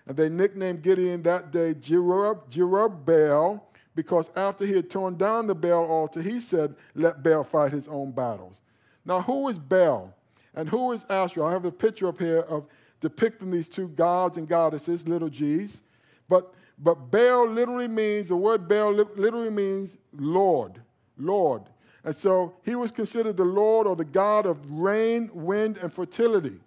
And 0.07 0.17
they 0.17 0.29
nicknamed 0.29 0.83
Gideon 0.83 1.23
that 1.23 1.53
day 1.53 1.75
Jerub, 1.75 2.51
Jerub 2.51 3.05
Baal, 3.05 3.67
because 3.95 4.31
after 4.37 4.65
he 4.65 4.75
had 4.75 4.91
torn 4.91 5.17
down 5.17 5.47
the 5.47 5.55
Baal 5.55 5.85
altar, 5.85 6.23
he 6.23 6.41
said, 6.41 6.75
Let 6.95 7.23
Baal 7.23 7.45
fight 7.45 7.73
his 7.73 7.89
own 7.89 8.13
battles. 8.13 8.61
Now, 9.05 9.21
who 9.23 9.49
is 9.49 9.59
Baal 9.59 10.15
and 10.55 10.69
who 10.69 10.93
is 10.93 11.05
Asherah? 11.11 11.47
I 11.47 11.53
have 11.53 11.65
a 11.65 11.73
picture 11.73 12.09
up 12.09 12.19
here 12.19 12.41
of 12.41 12.67
depicting 13.01 13.51
these 13.51 13.69
two 13.69 13.89
gods 13.89 14.37
and 14.37 14.49
goddesses, 14.49 15.07
little 15.07 15.29
g's. 15.29 15.83
But, 16.29 16.55
but 16.79 17.11
Baal 17.11 17.49
literally 17.49 17.89
means, 17.89 18.29
the 18.29 18.37
word 18.37 18.69
Baal 18.69 18.93
literally 18.93 19.51
means 19.51 19.99
Lord, 20.13 20.81
Lord. 21.19 21.65
And 22.05 22.17
so 22.17 22.55
he 22.65 22.75
was 22.75 22.91
considered 22.91 23.37
the 23.37 23.45
Lord 23.45 23.87
or 23.87 23.95
the 23.95 24.05
God 24.05 24.47
of 24.47 24.59
rain, 24.71 25.31
wind, 25.33 25.77
and 25.77 25.93
fertility. 25.93 26.59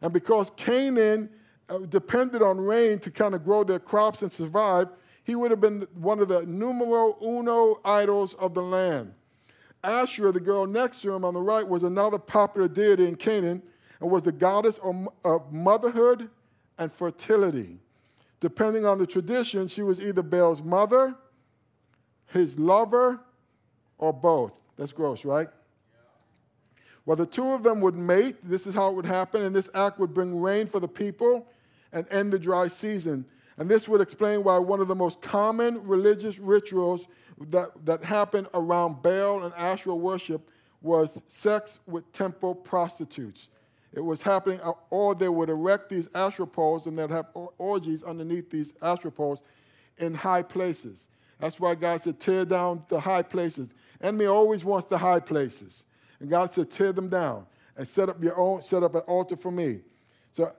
And 0.00 0.12
because 0.12 0.50
Canaan 0.56 1.30
uh, 1.68 1.78
depended 1.78 2.42
on 2.42 2.60
rain 2.60 2.98
to 3.00 3.10
kind 3.10 3.34
of 3.34 3.44
grow 3.44 3.64
their 3.64 3.78
crops 3.78 4.22
and 4.22 4.32
survive, 4.32 4.88
he 5.24 5.34
would 5.34 5.50
have 5.50 5.60
been 5.60 5.86
one 5.94 6.20
of 6.20 6.28
the 6.28 6.44
numero 6.46 7.16
uno 7.22 7.80
idols 7.84 8.34
of 8.34 8.54
the 8.54 8.62
land. 8.62 9.14
Asherah, 9.84 10.32
the 10.32 10.40
girl 10.40 10.66
next 10.66 11.02
to 11.02 11.12
him 11.12 11.24
on 11.24 11.34
the 11.34 11.40
right, 11.40 11.66
was 11.66 11.82
another 11.82 12.18
popular 12.18 12.68
deity 12.68 13.06
in 13.06 13.16
Canaan 13.16 13.62
and 14.00 14.10
was 14.10 14.22
the 14.22 14.32
goddess 14.32 14.78
of 15.24 15.52
motherhood 15.52 16.28
and 16.78 16.92
fertility. 16.92 17.78
Depending 18.40 18.84
on 18.84 18.98
the 18.98 19.06
tradition, 19.06 19.68
she 19.68 19.82
was 19.82 20.00
either 20.00 20.22
Baal's 20.22 20.62
mother, 20.62 21.14
his 22.26 22.58
lover, 22.58 23.20
or 23.98 24.12
both. 24.12 24.58
That's 24.76 24.92
gross, 24.92 25.24
right? 25.24 25.48
Well, 27.04 27.16
the 27.16 27.26
two 27.26 27.50
of 27.50 27.62
them 27.62 27.80
would 27.80 27.96
mate. 27.96 28.36
This 28.42 28.66
is 28.66 28.74
how 28.74 28.90
it 28.90 28.94
would 28.94 29.06
happen, 29.06 29.42
and 29.42 29.54
this 29.54 29.70
act 29.74 29.98
would 29.98 30.14
bring 30.14 30.40
rain 30.40 30.66
for 30.66 30.80
the 30.80 30.88
people 30.88 31.46
and 31.92 32.06
end 32.10 32.32
the 32.32 32.38
dry 32.38 32.68
season. 32.68 33.24
And 33.58 33.68
this 33.68 33.88
would 33.88 34.00
explain 34.00 34.44
why 34.44 34.58
one 34.58 34.80
of 34.80 34.88
the 34.88 34.94
most 34.94 35.20
common 35.20 35.86
religious 35.86 36.38
rituals 36.38 37.06
that, 37.50 37.70
that 37.84 38.04
happened 38.04 38.48
around 38.54 39.02
Baal 39.02 39.44
and 39.44 39.54
Asherah 39.54 39.94
worship 39.94 40.48
was 40.80 41.22
sex 41.28 41.78
with 41.86 42.10
temple 42.12 42.54
prostitutes. 42.54 43.48
It 43.92 44.00
was 44.00 44.22
happening, 44.22 44.60
uh, 44.62 44.72
or 44.90 45.14
they 45.14 45.28
would 45.28 45.50
erect 45.50 45.90
these 45.90 46.08
Asherah 46.14 46.46
poles 46.46 46.86
and 46.86 46.98
they'd 46.98 47.10
have 47.10 47.26
orgies 47.58 48.02
underneath 48.02 48.50
these 48.50 48.72
Asherah 48.80 49.12
poles 49.12 49.42
in 49.98 50.14
high 50.14 50.42
places. 50.42 51.08
That's 51.38 51.60
why 51.60 51.74
God 51.74 52.00
said, 52.00 52.18
tear 52.20 52.44
down 52.44 52.84
the 52.88 53.00
high 53.00 53.22
places. 53.22 53.68
Enemy 54.00 54.26
always 54.26 54.64
wants 54.64 54.86
the 54.86 54.98
high 54.98 55.20
places. 55.20 55.84
And 56.20 56.30
God 56.30 56.52
said, 56.52 56.70
tear 56.70 56.92
them 56.92 57.08
down 57.08 57.46
and 57.76 57.86
set 57.86 58.08
up 58.08 58.22
your 58.22 58.38
own, 58.38 58.62
set 58.62 58.82
up 58.82 58.94
an 58.94 59.02
altar 59.02 59.36
for 59.36 59.50
me. 59.50 59.80
So 60.30 60.52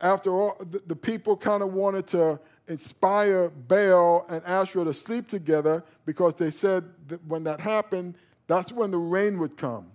after 0.00 0.30
all, 0.38 0.56
the, 0.86 0.96
people 0.96 1.36
kind 1.36 1.62
of 1.62 1.72
wanted 1.72 2.06
to 2.08 2.38
inspire 2.68 3.48
Baal 3.48 4.26
and 4.28 4.44
Asherah 4.44 4.84
to 4.84 4.94
sleep 4.94 5.28
together 5.28 5.84
because 6.04 6.34
they 6.34 6.50
said 6.50 6.84
that 7.08 7.24
when 7.26 7.44
that 7.44 7.60
happened, 7.60 8.16
that's 8.46 8.72
when 8.72 8.90
the 8.90 8.98
rain 8.98 9.38
would 9.38 9.56
come. 9.56 9.86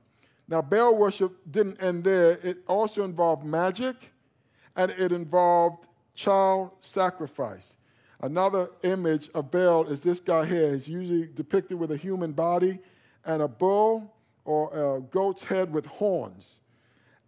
Now, 0.48 0.62
Baal 0.62 0.98
worship 0.98 1.34
didn't 1.50 1.82
end 1.82 2.04
there. 2.04 2.40
It 2.42 2.58
also 2.68 3.06
involved 3.06 3.46
magic 3.46 4.12
and 4.76 4.92
it 4.92 5.12
involved 5.12 5.86
child 6.16 6.72
sacrifice. 6.82 7.76
Another 8.22 8.70
image 8.84 9.30
of 9.34 9.52
Baal 9.52 9.86
is 9.86 10.04
this 10.04 10.20
guy 10.20 10.46
here. 10.46 10.74
He's 10.74 10.90
usually 10.90 11.28
depicted 11.28 11.80
with 11.80 11.92
a 11.92 11.98
human 11.98 12.32
body 12.32 12.80
and 13.26 13.42
a 13.42 13.48
bull 13.48 14.14
or 14.46 14.96
a 14.98 15.02
goat's 15.02 15.46
head 15.46 15.72
with 15.72 15.86
horns. 15.86 16.60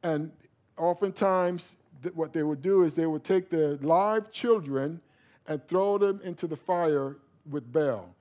And 0.01 0.31
oftentimes, 0.77 1.75
what 2.13 2.33
they 2.33 2.43
would 2.43 2.61
do 2.61 2.83
is 2.83 2.95
they 2.95 3.05
would 3.05 3.23
take 3.23 3.49
their 3.49 3.77
live 3.77 4.31
children 4.31 5.01
and 5.47 5.65
throw 5.67 5.97
them 5.97 6.19
into 6.23 6.47
the 6.47 6.55
fire 6.55 7.17
with 7.49 7.71
Baal. 7.71 8.15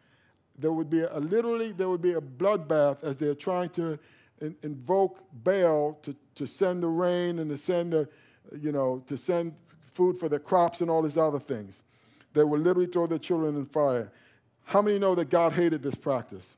There 0.59 0.73
would 0.73 0.91
be 0.91 1.01
a 1.01 1.19
literally 1.19 1.73
there 1.73 1.89
would 1.89 2.03
be 2.03 2.13
a 2.13 2.21
bloodbath 2.21 3.03
as 3.03 3.17
they're 3.17 3.35
trying 3.35 3.71
to 3.71 3.99
in, 4.41 4.57
invoke 4.63 5.21
Baal 5.33 5.99
to, 6.03 6.15
to 6.35 6.47
send 6.47 6.83
the 6.83 6.89
rain 6.89 7.39
and 7.39 7.51
to 7.51 7.57
send 7.57 7.93
the 7.93 8.09
you 8.61 8.73
know 8.73 9.03
to 9.07 9.17
send 9.17 9.55
food 9.81 10.19
for 10.19 10.29
the 10.29 10.39
crops 10.39 10.81
and 10.81 10.91
all 10.91 11.03
these 11.03 11.17
other 11.17 11.39
things. 11.39 11.83
They 12.35 12.45
would 12.45 12.61
literally 12.61 12.87
throw 12.87 13.07
their 13.07 13.19
children 13.19 13.57
in 13.57 13.67
fire. 13.67 14.11
How 14.65 14.83
many 14.83 14.99
know 14.99 15.15
that 15.15 15.29
God 15.29 15.53
hated 15.53 15.83
this 15.83 15.95
practice? 15.95 16.57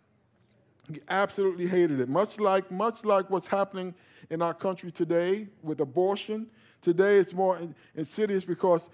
He 0.93 1.01
absolutely 1.09 1.67
hated 1.67 2.01
it. 2.01 2.09
Much 2.09 2.39
like 2.39 2.71
much 2.71 3.05
like 3.05 3.31
what's 3.31 3.49
happening 3.49 3.95
in 4.31 4.43
our 4.43 4.55
country 4.55 4.91
today 4.91 5.49
with 5.63 5.81
abortion. 5.81 6.49
Today 6.85 7.17
it's 7.17 7.33
more 7.33 7.59
insidious 7.95 8.45
because 8.45 8.91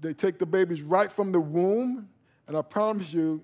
they 0.00 0.14
take 0.14 0.38
the 0.38 0.46
babies 0.46 0.80
right 0.80 1.10
from 1.10 1.32
the 1.32 1.40
womb, 1.40 2.08
and 2.46 2.56
I 2.56 2.62
promise 2.62 3.12
you, 3.12 3.42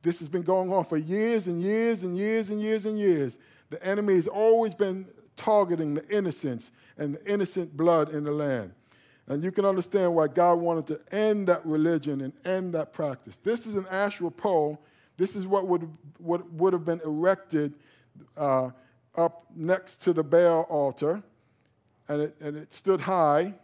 this 0.00 0.20
has 0.20 0.30
been 0.30 0.40
going 0.40 0.72
on 0.72 0.86
for 0.86 0.96
years 0.96 1.48
and 1.48 1.60
years 1.60 2.02
and 2.02 2.16
years 2.16 2.48
and 2.48 2.62
years 2.62 2.86
and 2.86 2.98
years. 2.98 3.36
The 3.68 3.84
enemy 3.86 4.14
has 4.14 4.26
always 4.26 4.74
been 4.74 5.06
targeting 5.36 5.92
the 5.92 6.08
innocents 6.08 6.72
and 6.96 7.14
the 7.14 7.30
innocent 7.30 7.76
blood 7.76 8.08
in 8.08 8.24
the 8.24 8.32
land. 8.32 8.72
And 9.26 9.44
you 9.44 9.52
can 9.52 9.66
understand 9.66 10.14
why 10.14 10.28
God 10.28 10.54
wanted 10.54 10.86
to 10.86 11.14
end 11.14 11.48
that 11.48 11.66
religion 11.66 12.22
and 12.22 12.32
end 12.46 12.72
that 12.72 12.94
practice. 12.94 13.36
This 13.36 13.66
is 13.66 13.76
an 13.76 13.86
Asherah 13.90 14.30
pole. 14.30 14.82
This 15.18 15.36
is 15.36 15.46
what 15.46 15.66
would, 15.68 15.90
what 16.16 16.50
would 16.52 16.72
have 16.72 16.86
been 16.86 17.02
erected 17.04 17.74
uh, 18.34 18.70
up 19.14 19.44
next 19.54 20.00
to 20.04 20.14
the 20.14 20.24
Baal 20.24 20.62
altar 20.62 21.22
and 22.08 22.22
it, 22.22 22.36
and 22.40 22.56
it 22.56 22.72
stood 22.72 23.00
high. 23.00 23.54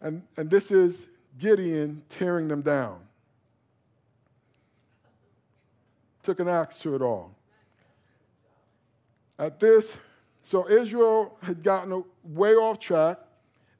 And, 0.00 0.22
and 0.36 0.50
this 0.50 0.70
is 0.70 1.08
Gideon 1.38 2.02
tearing 2.08 2.48
them 2.48 2.62
down. 2.62 3.00
Took 6.22 6.40
an 6.40 6.48
axe 6.48 6.78
to 6.80 6.94
it 6.94 7.02
all. 7.02 7.34
At 9.38 9.58
this, 9.58 9.98
so 10.42 10.68
Israel 10.68 11.36
had 11.42 11.62
gotten 11.62 12.04
way 12.22 12.52
off 12.52 12.78
track, 12.78 13.18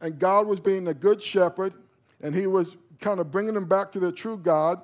and 0.00 0.18
God 0.18 0.46
was 0.46 0.58
being 0.58 0.88
a 0.88 0.94
good 0.94 1.22
shepherd, 1.22 1.74
and 2.20 2.34
he 2.34 2.46
was 2.46 2.76
kind 3.00 3.20
of 3.20 3.30
bringing 3.30 3.54
them 3.54 3.66
back 3.66 3.92
to 3.92 4.00
the 4.00 4.10
true 4.10 4.36
God. 4.36 4.80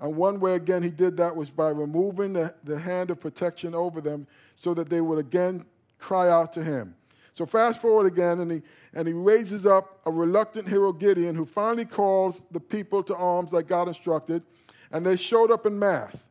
And 0.00 0.16
one 0.16 0.40
way, 0.40 0.54
again, 0.54 0.82
he 0.82 0.90
did 0.90 1.16
that 1.18 1.34
was 1.34 1.50
by 1.50 1.70
removing 1.70 2.32
the, 2.32 2.54
the 2.64 2.78
hand 2.78 3.10
of 3.10 3.20
protection 3.20 3.74
over 3.74 4.00
them 4.00 4.26
so 4.54 4.74
that 4.74 4.90
they 4.90 5.00
would 5.00 5.18
again 5.18 5.64
cry 5.98 6.28
out 6.28 6.52
to 6.54 6.64
him. 6.64 6.94
So 7.32 7.46
fast 7.46 7.80
forward 7.80 8.06
again, 8.06 8.40
and 8.40 8.52
he, 8.52 8.62
and 8.92 9.08
he 9.08 9.14
raises 9.14 9.64
up 9.64 10.00
a 10.04 10.10
reluctant 10.10 10.68
hero, 10.68 10.92
Gideon, 10.92 11.34
who 11.34 11.46
finally 11.46 11.86
calls 11.86 12.44
the 12.50 12.60
people 12.60 13.02
to 13.04 13.16
arms 13.16 13.52
like 13.52 13.66
God 13.66 13.88
instructed, 13.88 14.42
and 14.90 15.04
they 15.04 15.16
showed 15.16 15.50
up 15.50 15.64
in 15.64 15.78
mass. 15.78 16.28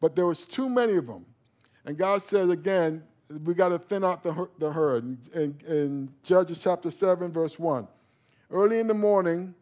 But 0.00 0.14
there 0.14 0.26
was 0.26 0.44
too 0.44 0.68
many 0.68 0.96
of 0.96 1.06
them. 1.06 1.24
And 1.86 1.96
God 1.96 2.22
says 2.22 2.50
again, 2.50 3.02
we 3.42 3.54
got 3.54 3.70
to 3.70 3.78
thin 3.78 4.04
out 4.04 4.22
the, 4.22 4.48
the 4.58 4.70
herd. 4.70 5.16
In, 5.34 5.56
in 5.66 6.10
Judges 6.22 6.58
chapter 6.58 6.90
7, 6.90 7.32
verse 7.32 7.58
1. 7.58 7.88
Early 8.50 8.80
in 8.80 8.86
the 8.86 8.94
morning, 8.94 9.54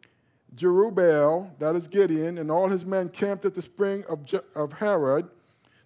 Jerubbaal, 0.57 1.59
that 1.61 1.77
is 1.77 1.87
Gideon, 1.87 2.38
and 2.38 2.51
all 2.51 2.68
his 2.68 2.85
men 2.85 3.09
camped 3.09 3.45
at 3.45 3.55
the 3.55 3.62
spring 3.62 4.05
of, 4.09 4.27
Je- 4.27 4.40
of 4.57 4.73
Harod. 4.73 5.29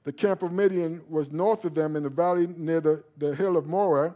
The 0.04 0.12
camp 0.12 0.42
of 0.42 0.52
Midian 0.52 1.02
was 1.06 1.32
north 1.32 1.66
of 1.66 1.74
them 1.74 1.96
in 1.96 2.04
the 2.04 2.08
valley 2.08 2.46
near 2.56 2.80
the, 2.80 3.04
the 3.18 3.34
hill 3.34 3.58
of 3.58 3.66
Moreh 3.66 4.14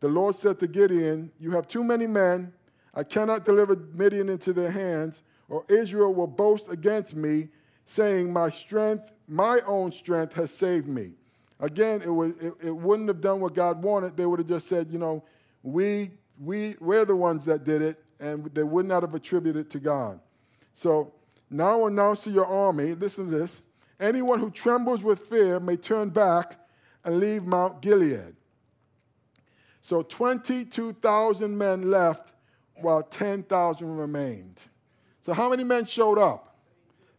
the 0.00 0.08
Lord 0.08 0.34
said 0.34 0.58
to 0.60 0.66
Gideon, 0.66 1.30
You 1.38 1.52
have 1.52 1.68
too 1.68 1.82
many 1.82 2.06
men. 2.06 2.52
I 2.94 3.02
cannot 3.02 3.44
deliver 3.44 3.76
Midian 3.76 4.28
into 4.28 4.52
their 4.52 4.70
hands, 4.70 5.22
or 5.48 5.64
Israel 5.68 6.14
will 6.14 6.26
boast 6.26 6.70
against 6.70 7.14
me, 7.14 7.48
saying, 7.84 8.32
My 8.32 8.50
strength, 8.50 9.10
my 9.28 9.60
own 9.66 9.92
strength, 9.92 10.34
has 10.34 10.50
saved 10.50 10.88
me. 10.88 11.12
Again, 11.60 12.02
it, 12.02 12.10
would, 12.10 12.42
it, 12.42 12.54
it 12.62 12.76
wouldn't 12.76 13.08
have 13.08 13.20
done 13.20 13.40
what 13.40 13.54
God 13.54 13.82
wanted. 13.82 14.16
They 14.16 14.26
would 14.26 14.38
have 14.38 14.48
just 14.48 14.66
said, 14.66 14.88
You 14.90 14.98
know, 14.98 15.24
we, 15.62 16.10
we, 16.38 16.74
we're 16.80 17.04
the 17.04 17.16
ones 17.16 17.44
that 17.46 17.64
did 17.64 17.82
it, 17.82 18.02
and 18.20 18.44
they 18.54 18.64
would 18.64 18.86
not 18.86 19.02
have 19.02 19.14
attributed 19.14 19.66
it 19.66 19.70
to 19.70 19.78
God. 19.78 20.20
So 20.74 21.12
now 21.50 21.86
announce 21.86 22.24
to 22.24 22.30
your 22.30 22.46
army, 22.46 22.94
listen 22.94 23.30
to 23.30 23.38
this 23.38 23.62
anyone 23.98 24.40
who 24.40 24.50
trembles 24.50 25.02
with 25.02 25.20
fear 25.20 25.58
may 25.58 25.76
turn 25.76 26.10
back 26.10 26.58
and 27.04 27.18
leave 27.18 27.44
Mount 27.44 27.80
Gilead. 27.80 28.35
So 29.86 30.02
22,000 30.02 31.56
men 31.56 31.92
left 31.92 32.34
while 32.74 33.04
10,000 33.04 33.96
remained. 33.96 34.62
So 35.20 35.32
how 35.32 35.48
many 35.48 35.62
men 35.62 35.84
showed 35.84 36.18
up? 36.18 36.56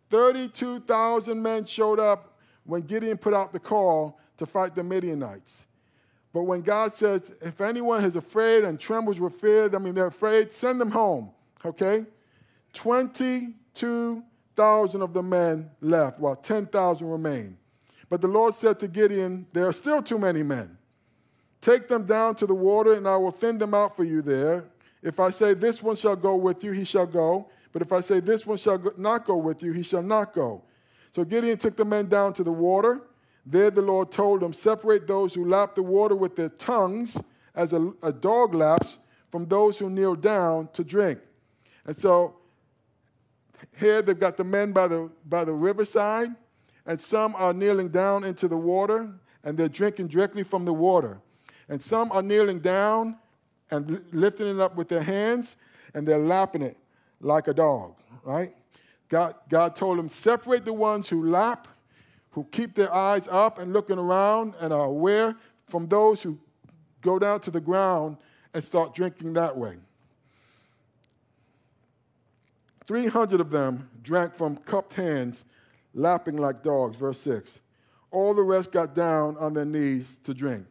32,000 0.10 1.42
men 1.42 1.64
showed 1.64 1.98
up 1.98 2.38
when 2.66 2.82
Gideon 2.82 3.20
put 3.20 3.34
out 3.34 3.54
the 3.54 3.60
call 3.62 4.20
to 4.36 4.46
fight 4.46 4.76
the 4.76 4.84
Midianites. 4.84 5.66
But 6.34 6.44
when 6.44 6.60
God 6.60 6.94
says, 6.94 7.34
if 7.42 7.62
anyone 7.62 8.04
is 8.04 8.18
afraid 8.18 8.66
and 8.66 8.78
trembles 8.78 9.18
with 9.18 9.40
fear, 9.40 9.74
I 9.74 9.78
mean, 9.78 9.96
they're 9.96 10.08
afraid, 10.08 10.52
send 10.52 10.82
them 10.82 10.92
home, 10.92 11.32
okay? 11.64 12.06
22,000 12.74 15.02
of 15.02 15.14
the 15.14 15.24
men 15.24 15.70
left 15.80 16.20
while 16.20 16.36
10,000 16.36 17.08
remained. 17.08 17.56
But 18.10 18.20
the 18.20 18.28
Lord 18.28 18.56
said 18.56 18.78
to 18.82 18.90
Gideon, 18.90 19.48
there 19.54 19.70
are 19.70 19.74
still 19.74 20.04
too 20.04 20.20
many 20.20 20.44
men. 20.44 20.77
Take 21.68 21.90
them 21.90 22.06
down 22.06 22.36
to 22.36 22.46
the 22.46 22.56
water, 22.56 22.94
and 22.94 23.06
I 23.06 23.18
will 23.18 23.32
thin 23.32 23.58
them 23.58 23.74
out 23.74 23.98
for 23.98 24.06
you 24.06 24.22
there. 24.22 24.64
If 25.04 25.20
I 25.20 25.32
say, 25.32 25.54
This 25.54 25.84
one 25.84 25.98
shall 25.98 26.16
go 26.16 26.38
with 26.38 26.64
you, 26.64 26.72
he 26.72 26.86
shall 26.86 27.06
go. 27.06 27.50
But 27.74 27.82
if 27.82 27.92
I 27.92 28.00
say, 28.00 28.22
This 28.22 28.48
one 28.48 28.58
shall 28.58 28.82
not 28.96 29.26
go 29.26 29.36
with 29.36 29.62
you, 29.62 29.74
he 29.74 29.84
shall 29.84 30.02
not 30.02 30.32
go. 30.32 30.64
So 31.12 31.26
Gideon 31.26 31.58
took 31.58 31.76
the 31.76 31.84
men 31.84 32.08
down 32.08 32.32
to 32.36 32.44
the 32.46 32.54
water. 32.54 33.02
There 33.46 33.70
the 33.70 33.82
Lord 33.82 34.14
told 34.14 34.44
him, 34.44 34.54
Separate 34.54 35.08
those 35.08 35.34
who 35.34 35.44
lap 35.44 35.76
the 35.76 35.84
water 35.84 36.16
with 36.16 36.38
their 36.38 36.48
tongues, 36.48 37.20
as 37.54 37.74
a, 37.74 37.92
a 38.02 38.14
dog 38.14 38.56
laps, 38.56 38.98
from 39.28 39.46
those 39.46 39.78
who 39.78 39.90
kneel 39.90 40.16
down 40.16 40.70
to 40.72 40.86
drink. 40.86 41.20
And 41.86 41.98
so 41.98 42.38
here 43.78 44.02
they've 44.02 44.18
got 44.18 44.38
the 44.38 44.46
men 44.46 44.72
by 44.72 44.88
the, 44.88 45.10
by 45.26 45.44
the 45.44 45.52
riverside, 45.52 46.30
and 46.86 47.02
some 47.02 47.36
are 47.36 47.52
kneeling 47.52 47.90
down 47.90 48.24
into 48.24 48.48
the 48.48 48.56
water, 48.56 49.12
and 49.44 49.58
they're 49.58 49.68
drinking 49.68 50.08
directly 50.08 50.44
from 50.44 50.64
the 50.64 50.74
water. 50.74 51.20
And 51.70 51.82
some 51.82 52.12
are 52.12 52.22
kneeling 52.22 52.60
down 52.60 53.18
and 53.70 54.04
lifting 54.12 54.48
it 54.48 54.60
up 54.60 54.76
with 54.76 54.88
their 54.88 55.02
hands, 55.04 55.58
and 55.94 56.08
they're 56.08 56.18
lapping 56.18 56.62
it 56.62 56.78
like 57.20 57.48
a 57.48 57.54
dog, 57.54 57.96
right? 58.24 58.54
God, 59.10 59.36
God 59.50 59.76
told 59.76 59.98
them, 59.98 60.10
separate 60.10 60.66
the 60.66 60.74
ones 60.74 61.10
who 61.10 61.30
lap, 61.30 61.68
who 62.32 62.46
keep 62.46 62.76
their 62.76 62.94
eyes 62.94 63.28
up 63.28 63.58
and 63.60 63.74
looking 63.74 63.98
around 63.98 64.54
and 64.60 64.72
are 64.72 64.86
aware 64.86 65.36
from 65.66 65.88
those 65.88 66.22
who 66.22 66.38
go 67.02 67.20
down 67.20 67.40
to 67.42 67.52
the 67.52 67.60
ground 67.60 68.18
and 68.54 68.64
start 68.64 68.94
drinking 68.94 69.34
that 69.34 69.58
way. 69.58 69.78
300 72.86 73.42
of 73.42 73.50
them 73.50 73.90
drank 74.02 74.34
from 74.34 74.56
cupped 74.58 74.94
hands, 74.94 75.44
lapping 75.94 76.38
like 76.38 76.64
dogs. 76.64 76.98
Verse 76.98 77.20
6. 77.20 77.60
All 78.12 78.34
the 78.34 78.44
rest 78.44 78.72
got 78.72 78.96
down 78.96 79.36
on 79.38 79.54
their 79.54 79.66
knees 79.66 80.18
to 80.24 80.34
drink. 80.34 80.66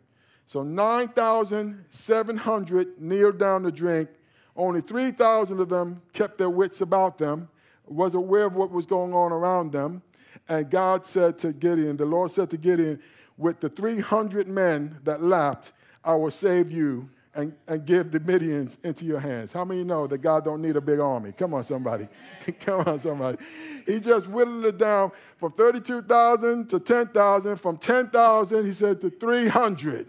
So 0.47 0.63
9,700 0.63 3.01
kneeled 3.01 3.39
down 3.39 3.65
to 3.65 3.73
drink. 3.73 4.09
Only 4.57 4.81
3,000 4.81 5.61
of 5.61 5.69
them 5.69 6.01
kept 6.13 6.39
their 6.39 6.51
wits 6.51 6.81
about 6.81 7.19
them, 7.19 7.49
was 7.85 8.15
aware 8.15 8.47
of 8.47 8.55
what 8.55 8.71
was 8.71 8.87
going 8.87 9.13
on 9.13 9.33
around 9.33 9.73
them. 9.73 10.03
And 10.49 10.71
God 10.71 11.05
said 11.05 11.39
to 11.39 11.53
Gideon, 11.53 11.97
the 11.97 12.07
Lord 12.07 12.31
said 12.31 12.51
to 12.51 12.57
Gideon, 12.57 13.01
with 13.37 13.59
the 13.61 13.69
300 13.69 14.47
men 14.49 14.99
that 15.05 15.23
lapped, 15.23 15.73
I 16.05 16.15
will 16.15 16.31
save 16.31 16.71
you 16.71 17.11
and, 17.35 17.53
and 17.69 17.85
give 17.85 18.13
the 18.13 18.21
Midians 18.21 18.83
into 18.85 19.05
your 19.05 19.21
hands. 19.21 19.53
How 19.53 19.65
many 19.65 19.85
know 19.85 20.07
that 20.07 20.19
God 20.19 20.45
don't 20.45 20.63
need 20.63 20.77
a 20.77 20.81
big 20.81 21.01
army? 21.01 21.33
Come 21.33 21.53
on, 21.53 21.65
somebody. 21.65 22.09
Come 22.61 22.81
on, 22.87 22.99
somebody. 22.99 23.37
He 23.85 24.01
just 24.01 24.27
whittled 24.29 24.65
it 24.65 24.79
down 24.79 25.13
from 25.37 25.53
32,000 25.53 26.71
to 26.71 26.81
10,000. 26.81 27.57
From 27.57 27.77
10,000, 27.77 28.65
he 28.65 28.73
said, 28.73 29.03
to 29.03 29.11
300. 29.11 30.07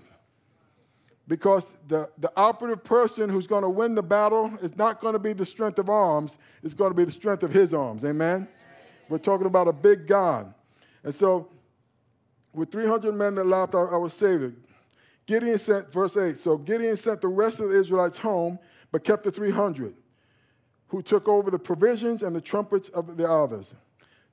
Because 1.27 1.73
the, 1.87 2.09
the 2.17 2.31
operative 2.37 2.83
person 2.83 3.29
who's 3.29 3.47
going 3.47 3.63
to 3.63 3.69
win 3.69 3.95
the 3.95 4.03
battle 4.03 4.57
is 4.61 4.77
not 4.77 5.01
going 5.01 5.13
to 5.13 5.19
be 5.19 5.33
the 5.33 5.45
strength 5.45 5.77
of 5.77 5.89
arms, 5.89 6.37
it's 6.63 6.73
going 6.73 6.91
to 6.91 6.95
be 6.95 7.03
the 7.03 7.11
strength 7.11 7.43
of 7.43 7.51
his 7.51 7.73
arms. 7.73 8.05
Amen? 8.05 8.47
We're 9.09 9.17
talking 9.17 9.47
about 9.47 9.67
a 9.67 9.73
big 9.73 10.07
God. 10.07 10.53
And 11.03 11.13
so, 11.13 11.49
with 12.53 12.71
300 12.71 13.13
men 13.13 13.35
that 13.35 13.45
lapped, 13.45 13.75
I, 13.75 13.79
I 13.79 13.97
was 13.97 14.13
saved. 14.13 14.55
Gideon 15.25 15.57
sent, 15.57 15.91
verse 15.91 16.15
8, 16.15 16.37
so 16.37 16.57
Gideon 16.57 16.95
sent 16.95 17.19
the 17.19 17.27
rest 17.27 17.59
of 17.59 17.69
the 17.69 17.79
Israelites 17.79 18.17
home, 18.17 18.57
but 18.91 19.03
kept 19.03 19.23
the 19.23 19.31
300, 19.31 19.93
who 20.87 21.01
took 21.01 21.27
over 21.27 21.51
the 21.51 21.59
provisions 21.59 22.23
and 22.23 22.33
the 22.33 22.41
trumpets 22.41 22.87
of 22.89 23.17
the 23.17 23.29
others. 23.29 23.75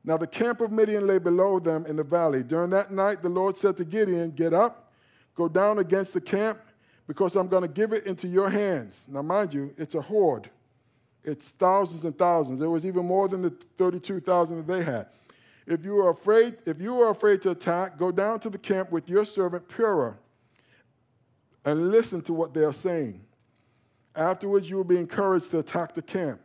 Now 0.04 0.16
the 0.16 0.26
camp 0.26 0.60
of 0.60 0.70
Midian 0.70 1.06
lay 1.06 1.18
below 1.18 1.58
them 1.58 1.84
in 1.86 1.96
the 1.96 2.04
valley. 2.04 2.44
During 2.44 2.70
that 2.70 2.92
night, 2.92 3.22
the 3.22 3.28
Lord 3.28 3.56
said 3.56 3.76
to 3.78 3.84
Gideon, 3.84 4.30
Get 4.30 4.52
up, 4.52 4.92
go 5.34 5.48
down 5.48 5.78
against 5.78 6.14
the 6.14 6.20
camp, 6.20 6.60
because 7.06 7.36
I'm 7.36 7.48
going 7.48 7.62
to 7.62 7.68
give 7.68 7.92
it 7.92 8.06
into 8.06 8.26
your 8.28 8.48
hands. 8.48 9.04
Now, 9.08 9.22
mind 9.22 9.52
you, 9.52 9.74
it's 9.76 9.94
a 9.94 10.00
horde. 10.00 10.50
It's 11.22 11.50
thousands 11.50 12.04
and 12.04 12.16
thousands. 12.16 12.60
There 12.60 12.70
was 12.70 12.84
even 12.84 13.06
more 13.06 13.28
than 13.28 13.42
the 13.42 13.50
32,000 13.50 14.58
that 14.58 14.66
they 14.66 14.82
had. 14.82 15.06
If 15.66 15.84
you 15.84 15.98
are 16.00 16.10
afraid, 16.10 16.56
if 16.66 16.80
you 16.80 17.00
are 17.00 17.10
afraid 17.10 17.40
to 17.42 17.50
attack, 17.50 17.98
go 17.98 18.12
down 18.12 18.40
to 18.40 18.50
the 18.50 18.58
camp 18.58 18.92
with 18.92 19.08
your 19.08 19.24
servant 19.24 19.66
Purah 19.68 20.14
and 21.64 21.90
listen 21.90 22.20
to 22.22 22.34
what 22.34 22.52
they 22.52 22.62
are 22.62 22.72
saying. 22.72 23.22
Afterwards, 24.14 24.68
you 24.68 24.76
will 24.76 24.84
be 24.84 24.98
encouraged 24.98 25.50
to 25.52 25.58
attack 25.58 25.94
the 25.94 26.02
camp. 26.02 26.40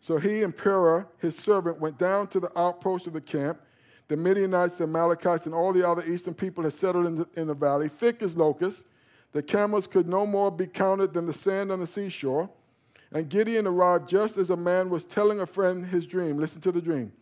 So 0.00 0.18
he 0.18 0.42
and 0.42 0.54
Purah, 0.54 1.06
his 1.18 1.36
servant, 1.36 1.80
went 1.80 1.98
down 1.98 2.26
to 2.28 2.40
the 2.40 2.56
outpost 2.58 3.06
of 3.06 3.12
the 3.12 3.20
camp. 3.20 3.60
The 4.08 4.16
Midianites, 4.16 4.76
the 4.76 4.84
Amalekites, 4.84 5.46
and 5.46 5.54
all 5.54 5.72
the 5.72 5.88
other 5.88 6.04
eastern 6.04 6.34
people 6.34 6.64
had 6.64 6.72
settled 6.72 7.06
in 7.06 7.16
the, 7.16 7.28
in 7.34 7.46
the 7.46 7.54
valley, 7.54 7.88
thick 7.88 8.22
as 8.22 8.36
locusts. 8.36 8.84
The 9.32 9.42
camels 9.42 9.86
could 9.86 10.08
no 10.08 10.26
more 10.26 10.50
be 10.50 10.66
counted 10.66 11.12
than 11.12 11.26
the 11.26 11.32
sand 11.32 11.70
on 11.70 11.80
the 11.80 11.86
seashore. 11.86 12.50
And 13.12 13.28
Gideon 13.28 13.66
arrived 13.66 14.08
just 14.08 14.36
as 14.36 14.50
a 14.50 14.56
man 14.56 14.90
was 14.90 15.04
telling 15.04 15.40
a 15.40 15.46
friend 15.46 15.86
his 15.86 16.06
dream. 16.06 16.38
Listen 16.38 16.60
to 16.62 16.72
the 16.72 16.82
dream. 16.82 17.12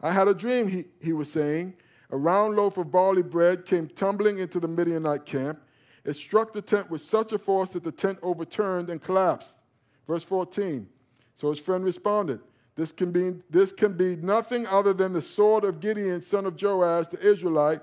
I 0.00 0.12
had 0.12 0.28
a 0.28 0.34
dream, 0.34 0.68
he, 0.68 0.84
he 1.00 1.12
was 1.12 1.30
saying. 1.30 1.74
A 2.10 2.16
round 2.16 2.56
loaf 2.56 2.78
of 2.78 2.90
barley 2.90 3.22
bread 3.22 3.64
came 3.64 3.86
tumbling 3.86 4.38
into 4.38 4.58
the 4.58 4.68
Midianite 4.68 5.24
camp. 5.24 5.60
It 6.04 6.14
struck 6.14 6.52
the 6.52 6.62
tent 6.62 6.90
with 6.90 7.02
such 7.02 7.32
a 7.32 7.38
force 7.38 7.70
that 7.70 7.84
the 7.84 7.92
tent 7.92 8.18
overturned 8.22 8.90
and 8.90 9.00
collapsed. 9.00 9.58
Verse 10.06 10.24
14. 10.24 10.88
So 11.34 11.50
his 11.50 11.60
friend 11.60 11.84
responded, 11.84 12.40
this 12.74 12.92
can, 12.92 13.12
be, 13.12 13.42
this 13.50 13.72
can 13.72 13.92
be 13.92 14.16
nothing 14.16 14.66
other 14.66 14.92
than 14.92 15.12
the 15.12 15.20
sword 15.20 15.64
of 15.64 15.80
Gideon, 15.80 16.22
son 16.22 16.46
of 16.46 16.60
Joash, 16.60 17.08
the 17.08 17.20
Israelite. 17.20 17.80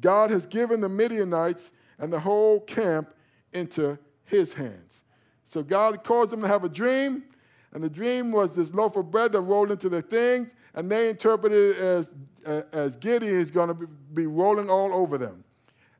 God 0.00 0.30
has 0.30 0.46
given 0.46 0.80
the 0.80 0.88
Midianites 0.88 1.72
and 1.98 2.12
the 2.12 2.20
whole 2.20 2.60
camp 2.60 3.14
into 3.52 3.98
his 4.24 4.52
hands. 4.52 5.02
So 5.44 5.62
God 5.62 6.02
caused 6.02 6.30
them 6.30 6.40
to 6.42 6.48
have 6.48 6.64
a 6.64 6.68
dream, 6.68 7.24
and 7.72 7.82
the 7.82 7.90
dream 7.90 8.32
was 8.32 8.54
this 8.54 8.72
loaf 8.72 8.96
of 8.96 9.10
bread 9.10 9.32
that 9.32 9.40
rolled 9.40 9.70
into 9.70 9.88
the 9.88 10.02
things, 10.02 10.52
and 10.74 10.90
they 10.90 11.10
interpreted 11.10 11.76
it 11.76 11.82
as, 11.82 12.10
uh, 12.46 12.62
as 12.72 12.96
Gideon 12.96 13.34
is 13.34 13.50
going 13.50 13.68
to 13.68 13.86
be 14.14 14.26
rolling 14.26 14.70
all 14.70 14.94
over 14.94 15.18
them. 15.18 15.44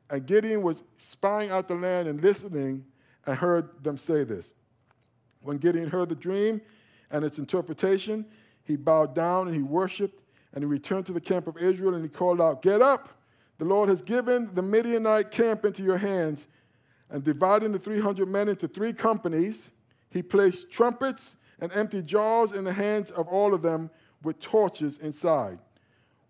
And 0.09 0.25
Gideon 0.25 0.61
was 0.61 0.83
spying 0.97 1.51
out 1.51 1.67
the 1.67 1.75
land 1.75 2.07
and 2.07 2.21
listening 2.21 2.85
and 3.25 3.37
heard 3.37 3.83
them 3.83 3.97
say 3.97 4.23
this. 4.23 4.53
When 5.41 5.57
Gideon 5.57 5.89
heard 5.89 6.09
the 6.09 6.15
dream 6.15 6.61
and 7.11 7.23
its 7.23 7.37
interpretation, 7.37 8.25
he 8.63 8.75
bowed 8.75 9.13
down 9.13 9.47
and 9.47 9.55
he 9.55 9.61
worshiped 9.61 10.21
and 10.53 10.63
he 10.63 10.67
returned 10.67 11.05
to 11.07 11.13
the 11.13 11.21
camp 11.21 11.47
of 11.47 11.57
Israel 11.57 11.93
and 11.95 12.03
he 12.03 12.09
called 12.09 12.41
out, 12.41 12.61
Get 12.61 12.81
up! 12.81 13.09
The 13.63 13.69
Lord 13.69 13.87
has 13.87 14.01
given 14.01 14.53
the 14.53 14.61
Midianite 14.61 15.31
camp 15.31 15.63
into 15.63 15.83
your 15.83 15.95
hands. 15.95 16.49
And 17.09 17.23
dividing 17.23 17.71
the 17.71 17.79
300 17.79 18.27
men 18.27 18.49
into 18.49 18.67
three 18.67 18.91
companies, 18.91 19.71
he 20.09 20.21
placed 20.21 20.69
trumpets 20.69 21.37
and 21.61 21.71
empty 21.71 22.03
jars 22.03 22.51
in 22.51 22.65
the 22.65 22.73
hands 22.73 23.09
of 23.11 23.25
all 23.29 23.53
of 23.53 23.61
them 23.61 23.89
with 24.21 24.41
torches 24.41 24.97
inside. 24.97 25.59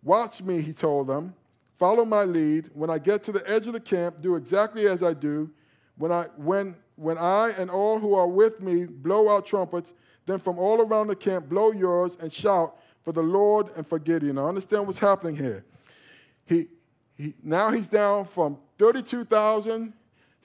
Watch 0.04 0.44
me, 0.44 0.62
he 0.62 0.74
told 0.74 1.08
them. 1.08 1.34
Follow 1.80 2.06
my 2.06 2.24
lead. 2.24 2.70
When 2.76 2.92
I 2.92 3.00
get 3.00 3.24
to 3.24 3.32
the 3.32 3.44
edge 3.50 3.66
of 3.66 3.74
the 3.74 3.80
camp, 3.80 4.22
do 4.22 4.36
exactly 4.36 4.86
as 4.86 5.02
I 5.02 5.16
do. 5.16 5.50
When 5.98 6.12
I, 6.12 6.26
when, 6.38 6.76
when 6.98 7.18
I 7.18 7.52
and 7.58 7.72
all 7.72 7.98
who 7.98 8.14
are 8.14 8.28
with 8.28 8.62
me 8.62 8.86
blow 8.86 9.28
our 9.28 9.42
trumpets, 9.42 9.92
then 10.28 10.38
from 10.38 10.60
all 10.60 10.84
around 10.84 11.08
the 11.08 11.16
camp 11.16 11.50
blow 11.50 11.72
yours 11.72 12.16
and 12.22 12.32
shout 12.32 12.78
for 13.02 13.12
the 13.12 13.24
Lord 13.24 13.70
and 13.76 13.88
for 13.88 13.98
Gideon. 13.98 14.36
Now 14.36 14.50
understand 14.50 14.86
what's 14.86 15.00
happening 15.00 15.36
here. 15.36 15.66
He, 16.46 16.68
he, 17.18 17.34
now 17.44 17.72
he's 17.72 17.88
down 17.88 18.26
from 18.26 18.58
32,000 18.78 19.94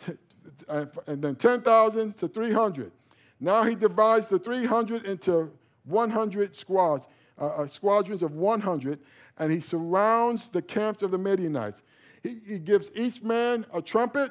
and 0.68 1.22
then 1.22 1.34
10,000 1.34 2.16
to 2.16 2.28
300. 2.28 2.92
Now 3.40 3.62
he 3.62 3.74
divides 3.74 4.28
the 4.28 4.38
300 4.38 5.04
into 5.04 5.50
100 5.84 6.54
squads, 6.54 7.08
uh, 7.38 7.46
uh, 7.46 7.66
squadrons 7.66 8.22
of 8.22 8.36
100, 8.36 8.98
and 9.38 9.52
he 9.52 9.60
surrounds 9.60 10.48
the 10.48 10.62
camps 10.62 11.02
of 11.02 11.10
the 11.10 11.18
Midianites. 11.18 11.82
He, 12.22 12.40
he 12.46 12.58
gives 12.58 12.90
each 12.94 13.22
man 13.22 13.64
a 13.72 13.80
trumpet, 13.80 14.30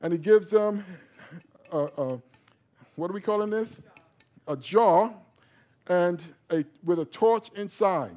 and 0.00 0.12
he 0.12 0.18
gives 0.18 0.48
them, 0.48 0.84
a, 1.72 1.78
a, 1.78 2.22
what 2.96 3.10
are 3.10 3.14
we 3.14 3.20
calling 3.20 3.50
this? 3.50 3.80
A 4.46 4.56
jar, 4.56 5.14
and 5.88 6.24
a, 6.50 6.64
with 6.84 7.00
a 7.00 7.04
torch 7.04 7.50
inside. 7.56 8.16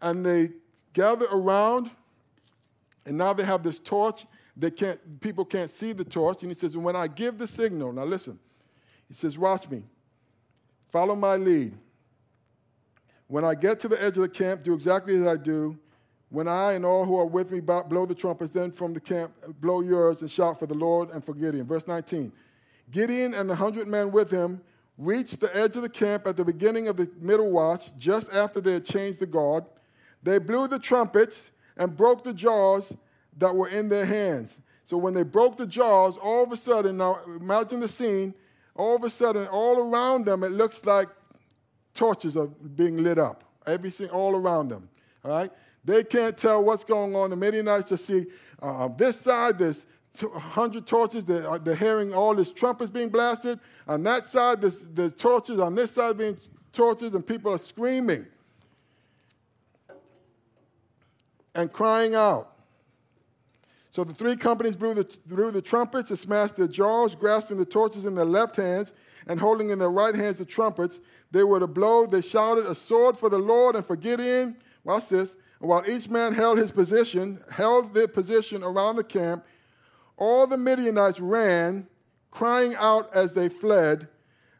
And 0.00 0.24
they 0.24 0.50
gather 0.92 1.26
around, 1.32 1.90
and 3.06 3.18
now 3.18 3.32
they 3.32 3.44
have 3.44 3.62
this 3.62 3.78
torch. 3.78 4.26
They 4.56 4.70
can't, 4.70 5.20
people 5.20 5.44
can't 5.44 5.70
see 5.70 5.92
the 5.92 6.04
torch. 6.04 6.42
And 6.42 6.50
he 6.50 6.56
says, 6.56 6.76
when 6.76 6.96
I 6.96 7.06
give 7.06 7.38
the 7.38 7.46
signal, 7.46 7.92
now 7.92 8.04
listen, 8.04 8.38
he 9.08 9.14
says, 9.14 9.38
watch 9.38 9.68
me, 9.68 9.82
follow 10.88 11.14
my 11.14 11.36
lead. 11.36 11.74
When 13.28 13.44
I 13.44 13.54
get 13.54 13.80
to 13.80 13.88
the 13.88 14.02
edge 14.02 14.16
of 14.16 14.22
the 14.22 14.28
camp, 14.28 14.62
do 14.62 14.74
exactly 14.74 15.16
as 15.16 15.26
I 15.26 15.36
do. 15.36 15.78
When 16.28 16.48
I 16.48 16.72
and 16.72 16.84
all 16.84 17.04
who 17.04 17.18
are 17.18 17.26
with 17.26 17.50
me 17.50 17.60
blow 17.60 18.06
the 18.06 18.14
trumpets, 18.14 18.50
then 18.50 18.70
from 18.70 18.94
the 18.94 19.00
camp 19.00 19.32
blow 19.60 19.80
yours 19.80 20.22
and 20.22 20.30
shout 20.30 20.58
for 20.58 20.66
the 20.66 20.74
Lord 20.74 21.10
and 21.10 21.24
for 21.24 21.34
Gideon. 21.34 21.66
Verse 21.66 21.86
19. 21.86 22.32
Gideon 22.90 23.34
and 23.34 23.48
the 23.48 23.54
hundred 23.54 23.88
men 23.88 24.10
with 24.12 24.30
him 24.30 24.60
reached 24.98 25.40
the 25.40 25.54
edge 25.56 25.76
of 25.76 25.82
the 25.82 25.88
camp 25.88 26.26
at 26.26 26.36
the 26.36 26.44
beginning 26.44 26.88
of 26.88 26.96
the 26.96 27.10
middle 27.20 27.50
watch, 27.50 27.94
just 27.96 28.32
after 28.32 28.60
they 28.60 28.74
had 28.74 28.84
changed 28.84 29.20
the 29.20 29.26
guard. 29.26 29.64
They 30.22 30.38
blew 30.38 30.68
the 30.68 30.78
trumpets 30.78 31.51
and 31.76 31.96
broke 31.96 32.24
the 32.24 32.34
jars 32.34 32.92
that 33.38 33.54
were 33.54 33.68
in 33.68 33.88
their 33.88 34.06
hands. 34.06 34.60
So 34.84 34.96
when 34.96 35.14
they 35.14 35.22
broke 35.22 35.56
the 35.56 35.66
jars, 35.66 36.16
all 36.16 36.42
of 36.42 36.52
a 36.52 36.56
sudden, 36.56 36.96
now 36.98 37.20
imagine 37.26 37.80
the 37.80 37.88
scene, 37.88 38.34
all 38.74 38.96
of 38.96 39.04
a 39.04 39.10
sudden, 39.10 39.46
all 39.48 39.78
around 39.78 40.26
them, 40.26 40.44
it 40.44 40.52
looks 40.52 40.84
like 40.84 41.08
torches 41.94 42.36
are 42.36 42.46
being 42.46 43.02
lit 43.02 43.18
up. 43.18 43.44
Everything 43.66 44.08
all 44.10 44.34
around 44.34 44.68
them. 44.68 44.88
All 45.24 45.30
right? 45.30 45.50
They 45.84 46.04
can't 46.04 46.36
tell 46.36 46.62
what's 46.64 46.84
going 46.84 47.14
on. 47.14 47.30
The 47.30 47.36
Midianites 47.36 47.88
just 47.88 48.06
see 48.06 48.26
uh, 48.60 48.88
this 48.88 49.20
side, 49.20 49.58
there's 49.58 49.86
100 50.20 50.86
torches. 50.86 51.24
They're, 51.24 51.48
uh, 51.48 51.58
they're, 51.58 51.74
hearing 51.74 52.14
all 52.14 52.34
this 52.34 52.52
trumpets 52.52 52.90
being 52.90 53.08
blasted. 53.08 53.58
On 53.88 54.02
that 54.04 54.28
side, 54.28 54.60
there's, 54.60 54.80
there's 54.80 55.14
torches. 55.14 55.58
On 55.58 55.74
this 55.74 55.92
side, 55.92 56.18
being 56.18 56.36
torches, 56.72 57.14
and 57.14 57.26
people 57.26 57.52
are 57.52 57.58
screaming 57.58 58.26
and 61.54 61.72
crying 61.72 62.14
out. 62.14 62.52
So 63.90 64.04
the 64.04 64.14
three 64.14 64.36
companies 64.36 64.74
blew 64.74 64.94
the, 64.94 65.06
the 65.26 65.60
trumpets 65.60 66.08
and 66.08 66.18
smashed 66.18 66.56
their 66.56 66.66
jaws, 66.66 67.14
grasping 67.14 67.58
the 67.58 67.66
torches 67.66 68.06
in 68.06 68.14
their 68.14 68.24
left 68.24 68.56
hands 68.56 68.94
and 69.26 69.38
holding 69.38 69.70
in 69.70 69.78
their 69.78 69.90
right 69.90 70.14
hands 70.14 70.38
the 70.38 70.46
trumpets. 70.46 70.98
They 71.30 71.44
were 71.44 71.60
to 71.60 71.66
blow. 71.66 72.06
They 72.06 72.22
shouted, 72.22 72.66
A 72.66 72.74
sword 72.74 73.18
for 73.18 73.28
the 73.28 73.38
Lord 73.38 73.76
and 73.76 73.84
for 73.84 73.96
Gideon. 73.96 74.56
Watch 74.84 75.10
this. 75.10 75.36
And 75.60 75.68
while 75.68 75.84
each 75.88 76.08
man 76.08 76.32
held 76.32 76.56
his 76.58 76.72
position, 76.72 77.40
held 77.50 77.92
their 77.92 78.08
position 78.08 78.62
around 78.62 78.96
the 78.96 79.04
camp, 79.04 79.44
all 80.16 80.46
the 80.46 80.56
Midianites 80.56 81.20
ran, 81.20 81.86
crying 82.30 82.74
out 82.76 83.14
as 83.14 83.34
they 83.34 83.48
fled. 83.48 84.08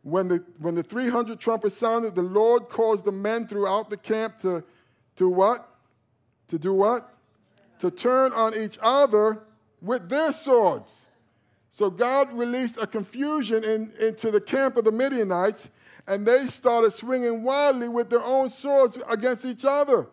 When 0.03 0.29
the, 0.29 0.45
when 0.59 0.75
the 0.75 0.83
300 0.83 1.39
trumpets 1.39 1.79
sounded, 1.79 2.17
the 2.17 2.23
Lord 2.23 2.69
caused 2.69 3.05
the 3.05 3.13
men 3.13 3.47
throughout 3.47 3.89
the 3.89 3.97
camp 3.97 4.41
to, 4.43 4.65
to 5.17 5.29
what? 5.29 5.72
To 6.53 6.59
do 6.59 6.75
what? 6.75 7.09
To 7.79 7.91
turn 7.91 8.35
on 8.35 8.55
each 8.55 8.77
other 8.83 9.41
with 9.81 10.11
their 10.11 10.35
swords. 10.35 11.07
So 11.71 11.89
God 11.89 12.31
released 12.31 12.77
a 12.77 12.87
confusion 12.87 13.65
in, 13.65 13.91
into 13.99 14.31
the 14.31 14.39
camp 14.39 14.77
of 14.77 14.85
the 14.85 14.93
Midianites, 14.93 15.71
and 16.07 16.27
they 16.27 16.47
started 16.49 16.93
swinging 16.93 17.43
wildly 17.43 17.89
with 17.89 18.11
their 18.11 18.23
own 18.23 18.51
swords 18.51 18.99
against 19.09 19.47
each 19.47 19.65
other. 19.65 20.09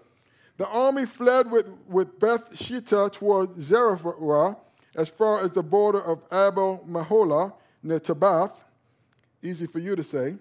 The 0.56 0.66
army 0.68 1.06
fled 1.06 1.52
with, 1.52 1.68
with 1.90 2.18
Beth 2.22 2.58
Shittah 2.58 3.12
toward 3.12 3.56
Zarephath 3.56 4.56
as 4.96 5.10
far 5.10 5.42
as 5.42 5.52
the 5.52 5.62
border 5.62 6.00
of 6.00 6.24
Abel 6.32 6.86
Meholah 6.88 7.52
near 7.84 8.00
Tabbath. 8.00 8.64
Easy 9.44 9.68
for 9.68 9.80
you 9.80 9.94
to 9.98 10.04
say. 10.04 10.36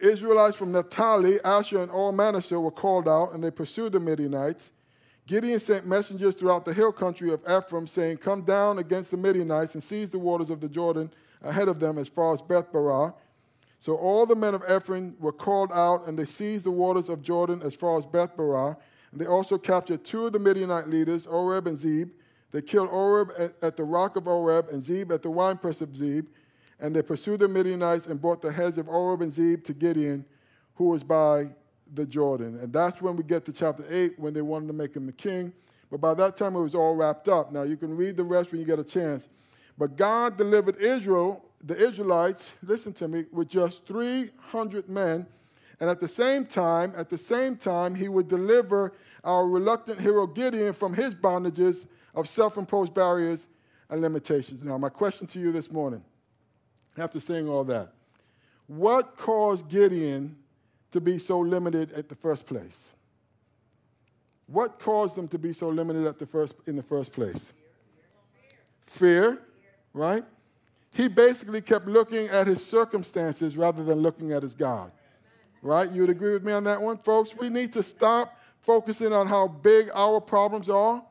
Israelites 0.00 0.54
from 0.54 0.70
Naphtali, 0.70 1.40
Asher, 1.42 1.82
and 1.82 1.90
all 1.90 2.12
Manasseh 2.12 2.60
were 2.60 2.70
called 2.70 3.08
out, 3.08 3.34
and 3.34 3.42
they 3.42 3.50
pursued 3.50 3.90
the 3.90 3.98
Midianites. 3.98 4.70
Gideon 5.30 5.60
sent 5.60 5.86
messengers 5.86 6.34
throughout 6.34 6.64
the 6.64 6.74
hill 6.74 6.90
country 6.90 7.30
of 7.32 7.40
Ephraim, 7.48 7.86
saying, 7.86 8.16
Come 8.16 8.42
down 8.42 8.80
against 8.80 9.12
the 9.12 9.16
Midianites 9.16 9.74
and 9.74 9.82
seize 9.82 10.10
the 10.10 10.18
waters 10.18 10.50
of 10.50 10.60
the 10.60 10.68
Jordan 10.68 11.08
ahead 11.40 11.68
of 11.68 11.78
them 11.78 11.98
as 11.98 12.08
far 12.08 12.34
as 12.34 12.42
Beth 12.42 12.72
Barah. 12.72 13.14
So 13.78 13.94
all 13.94 14.26
the 14.26 14.34
men 14.34 14.54
of 14.54 14.64
Ephraim 14.68 15.14
were 15.20 15.30
called 15.30 15.70
out, 15.70 16.08
and 16.08 16.18
they 16.18 16.24
seized 16.24 16.64
the 16.64 16.72
waters 16.72 17.08
of 17.08 17.22
Jordan 17.22 17.62
as 17.62 17.76
far 17.76 17.96
as 17.96 18.04
Beth 18.04 18.36
Barah. 18.36 18.76
And 19.12 19.20
they 19.20 19.26
also 19.26 19.56
captured 19.56 20.04
two 20.04 20.26
of 20.26 20.32
the 20.32 20.40
Midianite 20.40 20.88
leaders, 20.88 21.28
Oreb 21.28 21.68
and 21.68 21.78
Zeb. 21.78 22.08
They 22.50 22.60
killed 22.60 22.88
Oreb 22.88 23.30
at, 23.38 23.52
at 23.62 23.76
the 23.76 23.84
rock 23.84 24.16
of 24.16 24.26
Oreb 24.26 24.70
and 24.70 24.82
Zeb 24.82 25.12
at 25.12 25.22
the 25.22 25.30
winepress 25.30 25.80
of 25.80 25.96
Zeb. 25.96 26.26
And 26.80 26.92
they 26.94 27.02
pursued 27.02 27.38
the 27.38 27.46
Midianites 27.46 28.08
and 28.08 28.20
brought 28.20 28.42
the 28.42 28.50
heads 28.50 28.78
of 28.78 28.88
Oreb 28.88 29.22
and 29.22 29.32
Zeb 29.32 29.62
to 29.62 29.74
Gideon, 29.74 30.24
who 30.74 30.86
was 30.86 31.04
by 31.04 31.50
the 31.94 32.06
Jordan. 32.06 32.58
And 32.60 32.72
that's 32.72 33.02
when 33.02 33.16
we 33.16 33.24
get 33.24 33.44
to 33.46 33.52
chapter 33.52 33.84
8, 33.88 34.18
when 34.18 34.32
they 34.32 34.42
wanted 34.42 34.68
to 34.68 34.72
make 34.72 34.94
him 34.94 35.06
the 35.06 35.12
king. 35.12 35.52
But 35.90 36.00
by 36.00 36.14
that 36.14 36.36
time, 36.36 36.54
it 36.54 36.60
was 36.60 36.74
all 36.74 36.94
wrapped 36.94 37.28
up. 37.28 37.52
Now, 37.52 37.62
you 37.62 37.76
can 37.76 37.96
read 37.96 38.16
the 38.16 38.24
rest 38.24 38.52
when 38.52 38.60
you 38.60 38.66
get 38.66 38.78
a 38.78 38.84
chance. 38.84 39.28
But 39.76 39.96
God 39.96 40.36
delivered 40.36 40.76
Israel, 40.76 41.44
the 41.64 41.76
Israelites, 41.76 42.54
listen 42.62 42.92
to 42.94 43.08
me, 43.08 43.24
with 43.32 43.48
just 43.48 43.86
300 43.86 44.88
men. 44.88 45.26
And 45.80 45.88
at 45.88 45.98
the 45.98 46.08
same 46.08 46.44
time, 46.44 46.92
at 46.96 47.08
the 47.08 47.18
same 47.18 47.56
time, 47.56 47.94
he 47.94 48.08
would 48.08 48.28
deliver 48.28 48.92
our 49.24 49.46
reluctant 49.46 50.00
hero 50.00 50.26
Gideon 50.26 50.74
from 50.74 50.94
his 50.94 51.14
bondages 51.14 51.86
of 52.14 52.28
self 52.28 52.58
imposed 52.58 52.92
barriers 52.92 53.48
and 53.88 54.00
limitations. 54.00 54.62
Now, 54.62 54.78
my 54.78 54.90
question 54.90 55.26
to 55.28 55.38
you 55.38 55.52
this 55.52 55.70
morning, 55.70 56.04
after 56.98 57.18
saying 57.18 57.48
all 57.48 57.64
that, 57.64 57.92
what 58.66 59.16
caused 59.16 59.68
Gideon 59.68 60.36
to 60.92 61.00
be 61.00 61.18
so 61.18 61.38
limited 61.38 61.92
at 61.92 62.08
the 62.08 62.14
first 62.14 62.46
place? 62.46 62.92
What 64.46 64.78
caused 64.80 65.16
them 65.16 65.28
to 65.28 65.38
be 65.38 65.52
so 65.52 65.68
limited 65.68 66.06
at 66.06 66.18
the 66.18 66.26
first, 66.26 66.54
in 66.66 66.76
the 66.76 66.82
first 66.82 67.12
place? 67.12 67.54
Fear, 68.80 69.40
right? 69.94 70.24
He 70.92 71.08
basically 71.08 71.60
kept 71.60 71.86
looking 71.86 72.26
at 72.28 72.46
his 72.46 72.64
circumstances 72.64 73.56
rather 73.56 73.84
than 73.84 74.00
looking 74.00 74.32
at 74.32 74.42
his 74.42 74.54
God. 74.54 74.90
Right? 75.62 75.90
You 75.90 76.00
would 76.00 76.10
agree 76.10 76.32
with 76.32 76.42
me 76.42 76.52
on 76.52 76.64
that 76.64 76.80
one, 76.80 76.98
folks? 76.98 77.36
We 77.36 77.48
need 77.48 77.72
to 77.74 77.82
stop 77.82 78.36
focusing 78.60 79.12
on 79.12 79.26
how 79.26 79.46
big 79.46 79.90
our 79.94 80.20
problems 80.20 80.68
are, 80.68 81.02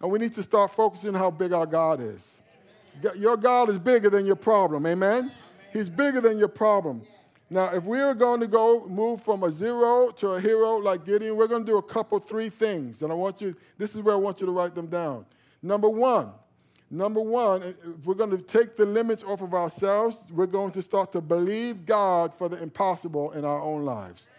and 0.00 0.10
we 0.10 0.18
need 0.18 0.32
to 0.34 0.42
start 0.42 0.72
focusing 0.72 1.10
on 1.10 1.14
how 1.14 1.30
big 1.30 1.52
our 1.52 1.66
God 1.66 2.00
is. 2.00 2.40
Your 3.16 3.36
God 3.36 3.68
is 3.68 3.78
bigger 3.78 4.10
than 4.10 4.26
your 4.26 4.36
problem, 4.36 4.86
amen? 4.86 5.32
He's 5.72 5.88
bigger 5.88 6.20
than 6.20 6.38
your 6.38 6.48
problem. 6.48 7.02
Now, 7.52 7.66
if 7.66 7.84
we 7.84 8.00
are 8.00 8.14
going 8.14 8.40
to 8.40 8.46
go 8.46 8.86
move 8.86 9.22
from 9.22 9.42
a 9.42 9.52
zero 9.52 10.08
to 10.12 10.30
a 10.30 10.40
hero 10.40 10.76
like 10.76 11.04
Gideon, 11.04 11.36
we're 11.36 11.46
going 11.46 11.66
to 11.66 11.70
do 11.70 11.76
a 11.76 11.82
couple, 11.82 12.18
three 12.18 12.48
things. 12.48 13.02
And 13.02 13.12
I 13.12 13.14
want 13.14 13.42
you, 13.42 13.54
this 13.76 13.94
is 13.94 14.00
where 14.00 14.14
I 14.14 14.16
want 14.16 14.40
you 14.40 14.46
to 14.46 14.52
write 14.52 14.74
them 14.74 14.86
down. 14.86 15.26
Number 15.62 15.90
one, 15.90 16.30
number 16.90 17.20
one, 17.20 17.62
eh, 17.62 17.72
if 17.84 18.06
we're 18.06 18.14
going 18.14 18.30
to 18.30 18.38
take 18.38 18.74
the 18.76 18.86
limits 18.86 19.22
off 19.22 19.42
of 19.42 19.52
ourselves, 19.52 20.16
we're 20.32 20.46
going 20.46 20.72
to 20.72 20.80
start 20.80 21.12
to 21.12 21.20
believe 21.20 21.84
God 21.84 22.32
for 22.32 22.48
the 22.48 22.60
impossible 22.62 23.32
in 23.32 23.44
our 23.44 23.60
own 23.60 23.84
lives. 23.84 24.30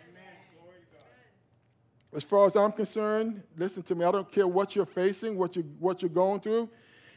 As 2.15 2.23
far 2.23 2.47
as 2.47 2.55
I'm 2.55 2.71
concerned, 2.71 3.43
listen 3.55 3.83
to 3.83 3.93
me, 3.93 4.05
I 4.05 4.11
don't 4.11 4.31
care 4.31 4.47
what 4.47 4.75
you're 4.75 4.87
facing, 4.87 5.37
what, 5.37 5.55
you, 5.55 5.61
what 5.77 6.01
you're 6.01 6.09
going 6.09 6.39
through. 6.39 6.67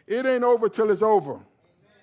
It 0.07 0.27
ain't 0.27 0.45
over 0.45 0.69
till 0.69 0.91
it's 0.91 1.01
over. 1.01 1.41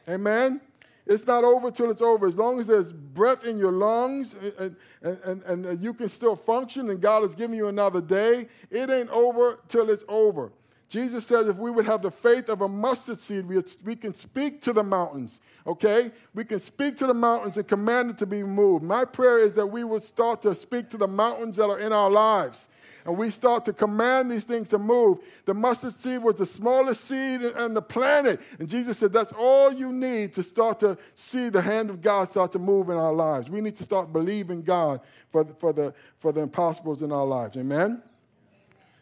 Amen? 0.09 0.15
Amen? 0.15 0.61
It's 1.05 1.27
not 1.27 1.43
over 1.43 1.69
till 1.69 1.91
it's 1.91 2.01
over. 2.01 2.27
As 2.27 2.37
long 2.37 2.59
as 2.59 2.67
there's 2.67 2.93
breath 2.93 3.45
in 3.45 3.57
your 3.57 3.73
lungs 3.73 4.35
and, 4.57 4.75
and, 5.01 5.43
and, 5.43 5.65
and 5.65 5.79
you 5.79 5.93
can 5.93 6.07
still 6.07 6.35
function 6.35 6.89
and 6.89 7.01
God 7.01 7.23
has 7.23 7.35
given 7.35 7.57
you 7.57 7.67
another 7.67 8.01
day, 8.01 8.47
it 8.71 8.89
ain't 8.89 9.09
over 9.09 9.59
till 9.67 9.89
it's 9.89 10.05
over. 10.07 10.51
Jesus 10.87 11.25
said 11.25 11.47
if 11.47 11.57
we 11.57 11.71
would 11.71 11.87
have 11.87 12.03
the 12.03 12.11
faith 12.11 12.49
of 12.49 12.61
a 12.61 12.67
mustard 12.67 13.19
seed, 13.19 13.47
we, 13.47 13.59
we 13.83 13.95
can 13.95 14.13
speak 14.13 14.61
to 14.61 14.73
the 14.73 14.83
mountains, 14.83 15.41
okay? 15.65 16.11
We 16.35 16.45
can 16.45 16.59
speak 16.59 16.97
to 16.97 17.07
the 17.07 17.15
mountains 17.15 17.57
and 17.57 17.67
command 17.67 18.11
it 18.11 18.19
to 18.19 18.27
be 18.27 18.43
moved. 18.43 18.83
My 18.83 19.03
prayer 19.03 19.39
is 19.39 19.55
that 19.55 19.65
we 19.65 19.83
would 19.83 20.03
start 20.03 20.43
to 20.43 20.53
speak 20.53 20.89
to 20.91 20.97
the 20.97 21.07
mountains 21.07 21.55
that 21.55 21.67
are 21.67 21.79
in 21.79 21.91
our 21.91 22.11
lives 22.11 22.67
and 23.05 23.17
we 23.17 23.29
start 23.29 23.65
to 23.65 23.73
command 23.73 24.31
these 24.31 24.45
things 24.45 24.69
to 24.69 24.79
move. 24.79 25.19
The 25.45 25.53
mustard 25.53 25.93
seed 25.93 26.23
was 26.23 26.35
the 26.35 26.45
smallest 26.45 27.03
seed 27.03 27.41
on 27.57 27.73
the 27.73 27.81
planet. 27.81 28.39
And 28.59 28.69
Jesus 28.69 28.97
said, 28.97 29.11
That's 29.11 29.33
all 29.33 29.73
you 29.73 29.91
need 29.91 30.33
to 30.33 30.43
start 30.43 30.79
to 30.79 30.97
see 31.13 31.49
the 31.49 31.61
hand 31.61 31.89
of 31.89 32.01
God 32.01 32.31
start 32.31 32.51
to 32.53 32.59
move 32.59 32.89
in 32.89 32.95
our 32.95 33.13
lives. 33.13 33.49
We 33.49 33.61
need 33.61 33.75
to 33.77 33.83
start 33.83 34.13
believing 34.13 34.61
God 34.61 35.01
for, 35.31 35.45
for, 35.59 35.73
the, 35.73 35.93
for 36.17 36.31
the 36.31 36.41
impossibles 36.41 37.01
in 37.01 37.11
our 37.11 37.25
lives. 37.25 37.57
Amen? 37.57 38.01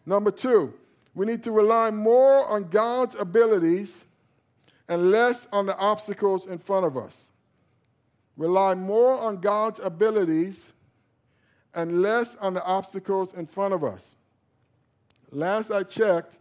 Number 0.05 0.31
two, 0.31 0.73
we 1.13 1.25
need 1.25 1.43
to 1.43 1.51
rely 1.51 1.91
more 1.91 2.47
on 2.47 2.69
God's 2.69 3.15
abilities 3.15 4.05
and 4.87 5.11
less 5.11 5.47
on 5.51 5.67
the 5.67 5.77
obstacles 5.77 6.47
in 6.47 6.57
front 6.57 6.85
of 6.85 6.97
us. 6.97 7.31
Rely 8.35 8.73
more 8.73 9.19
on 9.19 9.37
God's 9.37 9.79
abilities 9.79 10.70
and 11.73 12.01
less 12.01 12.35
on 12.37 12.53
the 12.53 12.63
obstacles 12.63 13.33
in 13.33 13.45
front 13.45 13.73
of 13.73 13.83
us. 13.83 14.15
Last 15.31 15.71
I 15.71 15.83
checked, 15.83 16.37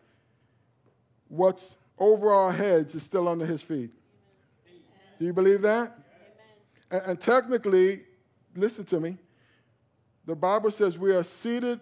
what's 1.29 1.77
over 1.99 2.33
our 2.33 2.53
heads 2.53 2.95
is 2.95 3.03
still 3.03 3.29
under 3.29 3.47
his 3.47 3.63
feet. 3.63 3.91
Do 5.19 5.27
you 5.27 5.33
believe 5.33 5.63
that? 5.63 5.97
And, 6.91 7.03
and, 7.07 7.21
technically, 7.21 8.01
listen 8.57 8.85
to 8.87 8.99
me, 8.99 9.19
the 10.27 10.35
Bible 10.35 10.71
says 10.71 10.99
we 10.99 11.15
are 11.15 11.23
seated 11.23 11.79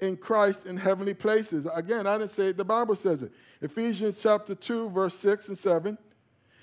in 0.00 0.16
Christ 0.16 0.66
in 0.66 0.76
heavenly 0.76 1.14
places. 1.14 1.66
Again, 1.74 2.06
I 2.06 2.18
didn't 2.18 2.32
say 2.32 2.48
it, 2.48 2.56
the 2.56 2.64
Bible 2.64 2.96
says 2.96 3.22
it. 3.22 3.32
Ephesians 3.62 4.20
chapter 4.20 4.54
2, 4.54 4.90
verse 4.90 5.14
6 5.18 5.48
and 5.48 5.58
7. 5.58 5.96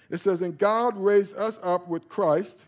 It 0.10 0.20
says, 0.20 0.42
And 0.42 0.58
God 0.58 0.98
raised 0.98 1.36
us 1.38 1.60
up 1.64 1.88
with 1.88 2.10
Christ 2.10 2.68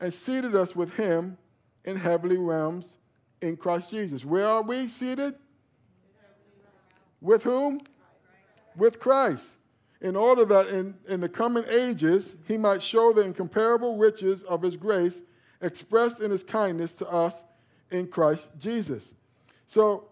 and 0.00 0.12
seated 0.12 0.56
us 0.56 0.74
with 0.74 0.96
him 0.96 1.36
in 1.84 1.96
heavenly 1.96 2.38
realms 2.38 2.96
in 3.40 3.56
Christ 3.56 3.90
Jesus. 3.90 4.24
Where 4.24 4.46
are 4.46 4.62
we 4.62 4.86
seated? 4.86 5.34
With 7.20 7.42
whom? 7.42 7.80
With 8.76 8.98
Christ. 8.98 9.56
In 10.00 10.16
order 10.16 10.44
that 10.44 10.68
in, 10.68 10.94
in 11.08 11.20
the 11.20 11.28
coming 11.28 11.64
ages 11.68 12.36
he 12.48 12.58
might 12.58 12.82
show 12.82 13.12
the 13.12 13.22
incomparable 13.22 13.96
riches 13.96 14.42
of 14.44 14.62
his 14.62 14.76
grace 14.76 15.22
expressed 15.60 16.20
in 16.20 16.30
his 16.30 16.42
kindness 16.42 16.94
to 16.96 17.08
us 17.08 17.44
in 17.90 18.08
Christ 18.08 18.50
Jesus. 18.58 19.14
So, 19.66 20.08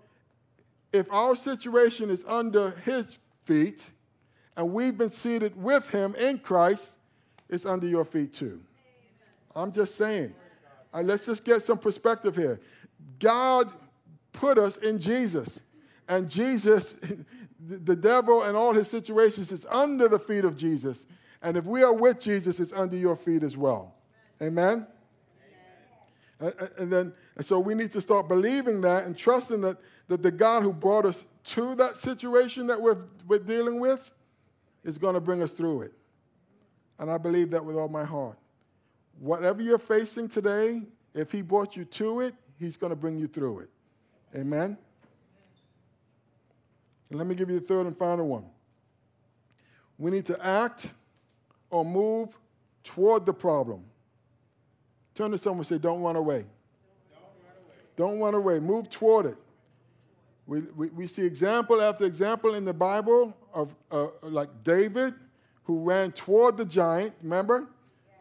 if 0.93 1.11
our 1.13 1.37
situation 1.37 2.11
is 2.11 2.25
under 2.27 2.71
his 2.85 3.19
feet 3.45 3.91
and 4.57 4.73
we've 4.73 4.97
been 4.97 5.11
seated 5.11 5.61
with 5.61 5.89
him 5.91 6.15
in 6.17 6.39
Christ, 6.39 6.97
it's 7.49 7.67
under 7.67 7.87
your 7.87 8.05
feet 8.05 8.33
too. 8.33 8.61
I'm 9.55 9.73
just 9.73 9.97
saying. 9.97 10.35
Right, 10.93 11.05
let's 11.05 11.27
just 11.27 11.45
get 11.45 11.63
some 11.63 11.79
perspective 11.79 12.37
here. 12.37 12.61
God 13.19 13.73
put 14.33 14.59
us 14.59 14.77
in 14.79 14.99
Jesus. 14.99 15.61
And 16.09 16.29
Jesus, 16.29 16.97
the 17.61 17.97
devil 17.97 18.43
and 18.43 18.57
all 18.57 18.75
his 18.75 18.89
situations 18.89 19.53
is 19.53 19.67
under 19.71 20.09
the 20.09 20.19
feet 20.19 20.45
of 20.45 20.57
Jesus. 20.57 21.07
And 21.43 21.57
if 21.57 21.65
we 21.65 21.83
are 21.83 21.93
with 21.93 22.21
Jesus, 22.21 22.61
it's 22.61 22.73
under 22.73 22.97
your 22.97 23.17
feet 23.17 23.43
as 23.43 23.57
well. 23.57 23.95
Amen? 24.43 24.87
Amen. 26.41 26.53
And, 26.59 26.71
and 26.79 26.93
then, 26.93 27.13
and 27.37 27.47
so 27.47 27.61
we 27.61 27.75
need 27.75 27.93
to 27.93 28.01
start 28.01 28.29
believing 28.29 28.81
that 28.81 29.05
and 29.05 29.17
trusting 29.17 29.61
that, 29.61 29.77
that 30.09 30.23
the 30.23 30.31
God 30.31 30.63
who 30.63 30.73
brought 30.73 31.07
us 31.07 31.27
to 31.45 31.75
that 31.77 31.97
situation 31.97 32.67
that 32.67 32.81
we're, 32.81 32.99
we're 33.27 33.39
dealing 33.39 33.81
with 33.81 34.11
is 34.85 34.99
going 34.99 35.15
to 35.15 35.21
bring 35.21 35.43
us 35.43 35.53
through 35.53 35.83
it. 35.83 35.93
And 36.99 37.11
I 37.11 37.19
believe 37.19 37.51
that 37.51 37.65
with 37.65 37.77
all 37.77 37.89
my 37.89 38.05
heart. 38.05 38.37
Whatever 39.21 39.61
you're 39.61 39.79
facing 39.79 40.29
today, 40.29 40.83
if 41.15 41.31
He 41.31 41.43
brought 41.43 41.77
you 41.77 41.85
to 41.85 42.21
it, 42.21 42.35
He's 42.59 42.79
going 42.79 42.91
to 42.91 42.97
bring 42.97 43.19
you 43.19 43.27
through 43.27 43.61
it. 43.61 43.71
Amen? 44.35 44.79
And 47.11 47.19
let 47.19 47.27
me 47.27 47.35
give 47.35 47.51
you 47.51 47.61
the 47.61 47.67
third 47.67 47.87
and 47.87 47.97
final 47.97 48.27
one. 48.27 48.47
We 49.99 50.11
need 50.11 50.25
to 50.27 50.45
act 50.47 50.91
or 51.69 51.85
move 51.85 52.37
toward 52.83 53.27
the 53.27 53.35
problem. 53.35 53.85
Turn 55.15 55.31
to 55.33 55.39
someone 55.39 55.61
and 55.61 55.67
say, 55.67 55.79
Don't 55.79 56.01
run 56.01 56.17
away. 56.17 56.47
Don't 57.97 58.19
run 58.19 58.35
away. 58.35 58.59
Move 58.59 58.89
toward 58.89 59.27
it. 59.27 59.37
We, 60.47 60.61
we, 60.75 60.89
we 60.89 61.07
see 61.07 61.27
example 61.27 61.83
after 61.83 62.07
example 62.07 62.55
in 62.55 62.65
the 62.65 62.73
Bible 62.73 63.37
of 63.53 63.75
uh, 63.91 64.07
like 64.23 64.49
David, 64.65 65.13
who 65.65 65.83
ran 65.83 66.13
toward 66.13 66.57
the 66.57 66.65
giant. 66.65 67.13
Remember? 67.23 67.69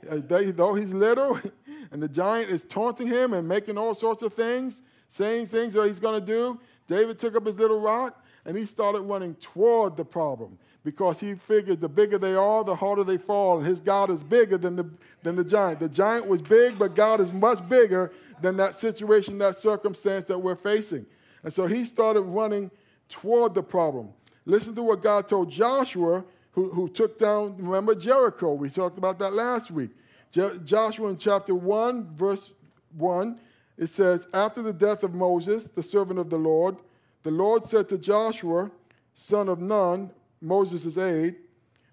Uh, 0.09 0.19
though 0.23 0.73
he's 0.73 0.93
little, 0.93 1.39
and 1.91 2.01
the 2.01 2.07
giant 2.07 2.49
is 2.49 2.63
taunting 2.63 3.07
him 3.07 3.33
and 3.33 3.47
making 3.47 3.77
all 3.77 3.95
sorts 3.95 4.23
of 4.23 4.33
things, 4.33 4.81
saying 5.07 5.47
things 5.47 5.73
that 5.73 5.87
he's 5.87 5.99
going 5.99 6.19
to 6.19 6.25
do. 6.25 6.59
David 6.87 7.19
took 7.19 7.35
up 7.35 7.45
his 7.45 7.59
little 7.59 7.79
rock 7.79 8.23
and 8.45 8.57
he 8.57 8.65
started 8.65 9.01
running 9.01 9.35
toward 9.35 9.95
the 9.95 10.05
problem 10.05 10.57
because 10.83 11.19
he 11.19 11.35
figured 11.35 11.81
the 11.81 11.89
bigger 11.89 12.17
they 12.17 12.33
are, 12.33 12.63
the 12.63 12.75
harder 12.75 13.03
they 13.03 13.17
fall. 13.17 13.57
And 13.57 13.67
his 13.67 13.79
God 13.79 14.09
is 14.09 14.23
bigger 14.23 14.57
than 14.57 14.75
the, 14.75 14.89
than 15.23 15.35
the 15.35 15.43
giant. 15.43 15.79
The 15.79 15.89
giant 15.89 16.27
was 16.27 16.41
big, 16.41 16.79
but 16.79 16.95
God 16.95 17.19
is 17.19 17.31
much 17.31 17.67
bigger 17.67 18.11
than 18.41 18.57
that 18.57 18.75
situation, 18.75 19.37
that 19.39 19.55
circumstance 19.55 20.25
that 20.25 20.39
we're 20.39 20.55
facing. 20.55 21.05
And 21.43 21.53
so 21.53 21.67
he 21.67 21.85
started 21.85 22.21
running 22.21 22.71
toward 23.07 23.53
the 23.53 23.63
problem. 23.63 24.09
Listen 24.45 24.73
to 24.75 24.83
what 24.83 25.01
God 25.01 25.27
told 25.27 25.51
Joshua, 25.51 26.23
who, 26.59 26.69
who 26.71 26.89
took 26.89 27.17
down, 27.17 27.55
remember, 27.57 27.95
Jericho. 27.95 28.53
We 28.53 28.69
talked 28.69 28.97
about 28.97 29.17
that 29.19 29.31
last 29.31 29.71
week. 29.71 29.91
Je- 30.31 30.59
Joshua 30.65 31.09
in 31.09 31.17
chapter 31.17 31.55
1, 31.55 32.15
verse 32.15 32.51
1, 32.97 33.39
it 33.77 33.87
says, 33.87 34.27
After 34.33 34.61
the 34.61 34.73
death 34.73 35.03
of 35.03 35.13
Moses, 35.13 35.67
the 35.67 35.81
servant 35.81 36.19
of 36.19 36.29
the 36.29 36.37
Lord, 36.37 36.75
the 37.23 37.31
Lord 37.31 37.63
said 37.63 37.87
to 37.89 37.97
Joshua, 37.97 38.71
son 39.13 39.47
of 39.47 39.59
Nun, 39.61 40.11
Moses' 40.41 40.97
aide, 40.97 41.35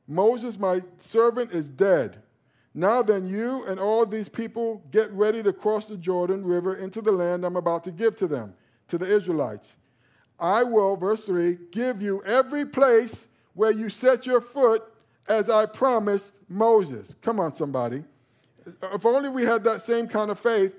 Moses, 0.08 0.58
my 0.58 0.80
servant, 0.98 1.52
is 1.52 1.68
dead. 1.68 2.20
Now 2.74 3.02
then, 3.02 3.28
you 3.28 3.64
and 3.66 3.78
all 3.78 4.04
these 4.04 4.28
people 4.28 4.82
get 4.90 5.10
ready 5.12 5.44
to 5.44 5.52
cross 5.52 5.86
the 5.86 5.96
Jordan 5.96 6.44
River 6.44 6.74
into 6.74 7.00
the 7.00 7.12
land 7.12 7.44
I'm 7.44 7.56
about 7.56 7.84
to 7.84 7.92
give 7.92 8.16
to 8.16 8.26
them, 8.26 8.54
to 8.88 8.98
the 8.98 9.06
Israelites. 9.06 9.76
I 10.40 10.64
will, 10.64 10.96
verse 10.96 11.24
3, 11.24 11.56
give 11.70 12.02
you 12.02 12.22
every 12.24 12.66
place 12.66 13.28
where 13.56 13.72
you 13.72 13.88
set 13.88 14.26
your 14.26 14.40
foot 14.40 14.82
as 15.26 15.50
I 15.50 15.66
promised 15.66 16.36
Moses. 16.48 17.16
Come 17.22 17.40
on, 17.40 17.54
somebody. 17.54 18.04
If 18.92 19.04
only 19.04 19.30
we 19.30 19.44
had 19.44 19.64
that 19.64 19.80
same 19.80 20.06
kind 20.06 20.30
of 20.30 20.38
faith 20.38 20.76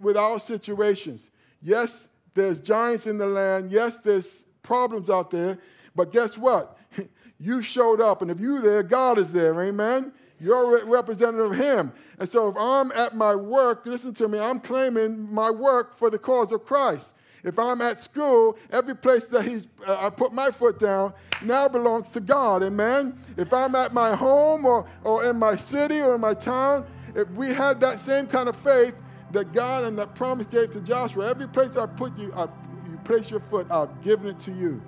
with 0.00 0.16
our 0.16 0.38
situations. 0.38 1.30
Yes, 1.60 2.08
there's 2.34 2.60
giants 2.60 3.06
in 3.06 3.18
the 3.18 3.26
land. 3.26 3.70
Yes, 3.70 3.98
there's 3.98 4.44
problems 4.62 5.10
out 5.10 5.30
there. 5.30 5.58
But 5.94 6.12
guess 6.12 6.38
what? 6.38 6.78
you 7.38 7.62
showed 7.62 8.00
up, 8.00 8.22
and 8.22 8.30
if 8.30 8.38
you're 8.40 8.62
there, 8.62 8.82
God 8.82 9.18
is 9.18 9.32
there. 9.32 9.60
Amen? 9.60 10.12
You're 10.40 10.78
a 10.78 10.84
representative 10.84 11.52
of 11.52 11.58
Him. 11.58 11.92
And 12.18 12.28
so 12.28 12.48
if 12.48 12.56
I'm 12.56 12.92
at 12.92 13.14
my 13.14 13.34
work, 13.34 13.86
listen 13.86 14.14
to 14.14 14.28
me, 14.28 14.38
I'm 14.38 14.60
claiming 14.60 15.32
my 15.32 15.50
work 15.50 15.96
for 15.96 16.10
the 16.10 16.18
cause 16.18 16.52
of 16.52 16.64
Christ. 16.64 17.12
If 17.44 17.58
I'm 17.58 17.82
at 17.82 18.00
school, 18.00 18.56
every 18.70 18.96
place 18.96 19.26
that 19.28 19.44
he's, 19.44 19.66
uh, 19.86 20.06
I 20.06 20.10
put 20.10 20.32
my 20.32 20.50
foot 20.50 20.78
down 20.78 21.12
now 21.42 21.68
belongs 21.68 22.08
to 22.10 22.20
God. 22.20 22.62
Amen? 22.62 23.18
If 23.36 23.52
I'm 23.52 23.74
at 23.74 23.92
my 23.92 24.16
home 24.16 24.64
or, 24.64 24.86
or 25.04 25.24
in 25.24 25.38
my 25.38 25.56
city 25.56 26.00
or 26.00 26.14
in 26.14 26.20
my 26.22 26.34
town, 26.34 26.86
if 27.14 27.30
we 27.32 27.50
had 27.50 27.80
that 27.80 28.00
same 28.00 28.26
kind 28.26 28.48
of 28.48 28.56
faith, 28.56 28.94
that 29.34 29.52
God 29.52 29.84
and 29.84 29.98
that 29.98 30.14
promise 30.14 30.46
gave 30.46 30.70
to 30.72 30.80
Joshua. 30.80 31.28
Every 31.28 31.48
place 31.48 31.76
I 31.76 31.86
put 31.86 32.16
you, 32.16 32.32
I, 32.34 32.44
you 32.88 32.98
place 33.04 33.30
your 33.30 33.40
foot, 33.40 33.70
I've 33.70 34.00
given 34.00 34.28
it 34.28 34.38
to 34.40 34.52
you. 34.52 34.80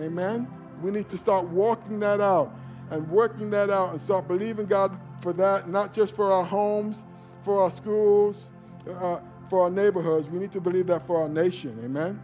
Amen. 0.00 0.46
We 0.82 0.90
need 0.90 1.08
to 1.08 1.16
start 1.16 1.46
walking 1.46 2.00
that 2.00 2.20
out 2.20 2.54
and 2.90 3.08
working 3.08 3.50
that 3.50 3.70
out 3.70 3.92
and 3.92 4.00
start 4.00 4.26
believing 4.26 4.66
God 4.66 4.98
for 5.20 5.32
that, 5.34 5.68
not 5.68 5.92
just 5.92 6.16
for 6.16 6.32
our 6.32 6.44
homes, 6.44 7.04
for 7.42 7.62
our 7.62 7.70
schools, 7.70 8.50
uh, 8.88 9.20
for 9.50 9.62
our 9.62 9.70
neighborhoods. 9.70 10.30
We 10.30 10.38
need 10.38 10.52
to 10.52 10.60
believe 10.60 10.86
that 10.86 11.06
for 11.06 11.20
our 11.20 11.28
nation. 11.28 11.78
Amen. 11.84 12.22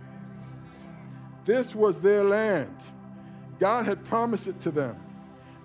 This 1.45 1.75
was 1.75 2.01
their 2.01 2.25
land. 2.25 2.75
God 3.59 3.85
had 3.85 4.03
promised 4.05 4.47
it 4.47 4.61
to 4.61 4.71
them. 4.71 4.97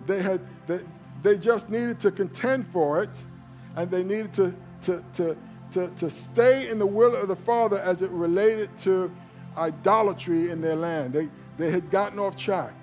They 0.06 0.21
had 0.21 0.41
they, 0.67 0.80
they 1.21 1.38
just 1.38 1.69
needed 1.69 2.00
to 2.02 2.12
contend 2.12 2.67
for 2.67 3.04
it, 3.04 3.15
and 3.76 3.89
they 3.89 4.04
needed 4.04 4.34
to 4.34 4.56
to 4.82 5.04
to 5.13 5.38
to, 5.74 5.88
to 5.89 6.10
stay 6.10 6.67
in 6.69 6.80
the 6.80 6.86
will 6.86 7.15
of 7.15 7.28
the 7.28 7.36
Father 7.36 7.80
as 7.80 8.02
it 8.02 8.12
related 8.12 8.76
to 8.80 9.12
idolatry 9.58 10.50
in 10.50 10.62
their 10.62 10.76
land. 10.76 11.13
They, 11.13 11.30
they 11.58 11.71
had 11.71 11.89
gotten 11.89 12.19
off 12.19 12.36
track. 12.36 12.74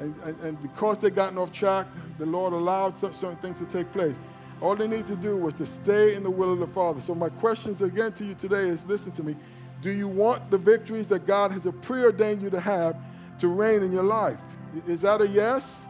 And, 0.00 0.14
and, 0.24 0.40
and 0.40 0.62
because 0.62 0.98
they'd 0.98 1.14
gotten 1.14 1.38
off 1.38 1.52
track, 1.52 1.86
the 2.18 2.26
Lord 2.26 2.52
allowed 2.52 2.98
certain 2.98 3.36
things 3.36 3.58
to 3.60 3.66
take 3.66 3.92
place. 3.92 4.18
All 4.62 4.76
they 4.76 4.86
need 4.86 5.08
to 5.08 5.16
do 5.16 5.36
was 5.36 5.54
to 5.54 5.66
stay 5.66 6.14
in 6.14 6.22
the 6.22 6.30
will 6.30 6.52
of 6.52 6.60
the 6.60 6.68
Father. 6.68 7.00
So 7.00 7.16
my 7.16 7.30
questions 7.30 7.82
again 7.82 8.12
to 8.12 8.24
you 8.24 8.34
today 8.34 8.68
is 8.68 8.86
listen 8.86 9.10
to 9.12 9.22
me. 9.24 9.34
Do 9.82 9.90
you 9.90 10.06
want 10.06 10.52
the 10.52 10.58
victories 10.58 11.08
that 11.08 11.26
God 11.26 11.50
has 11.50 11.66
preordained 11.80 12.40
you 12.40 12.48
to 12.50 12.60
have 12.60 12.96
to 13.40 13.48
reign 13.48 13.82
in 13.82 13.90
your 13.90 14.04
life? 14.04 14.38
Is 14.86 15.00
that 15.00 15.20
a 15.20 15.26
yes? 15.26 15.82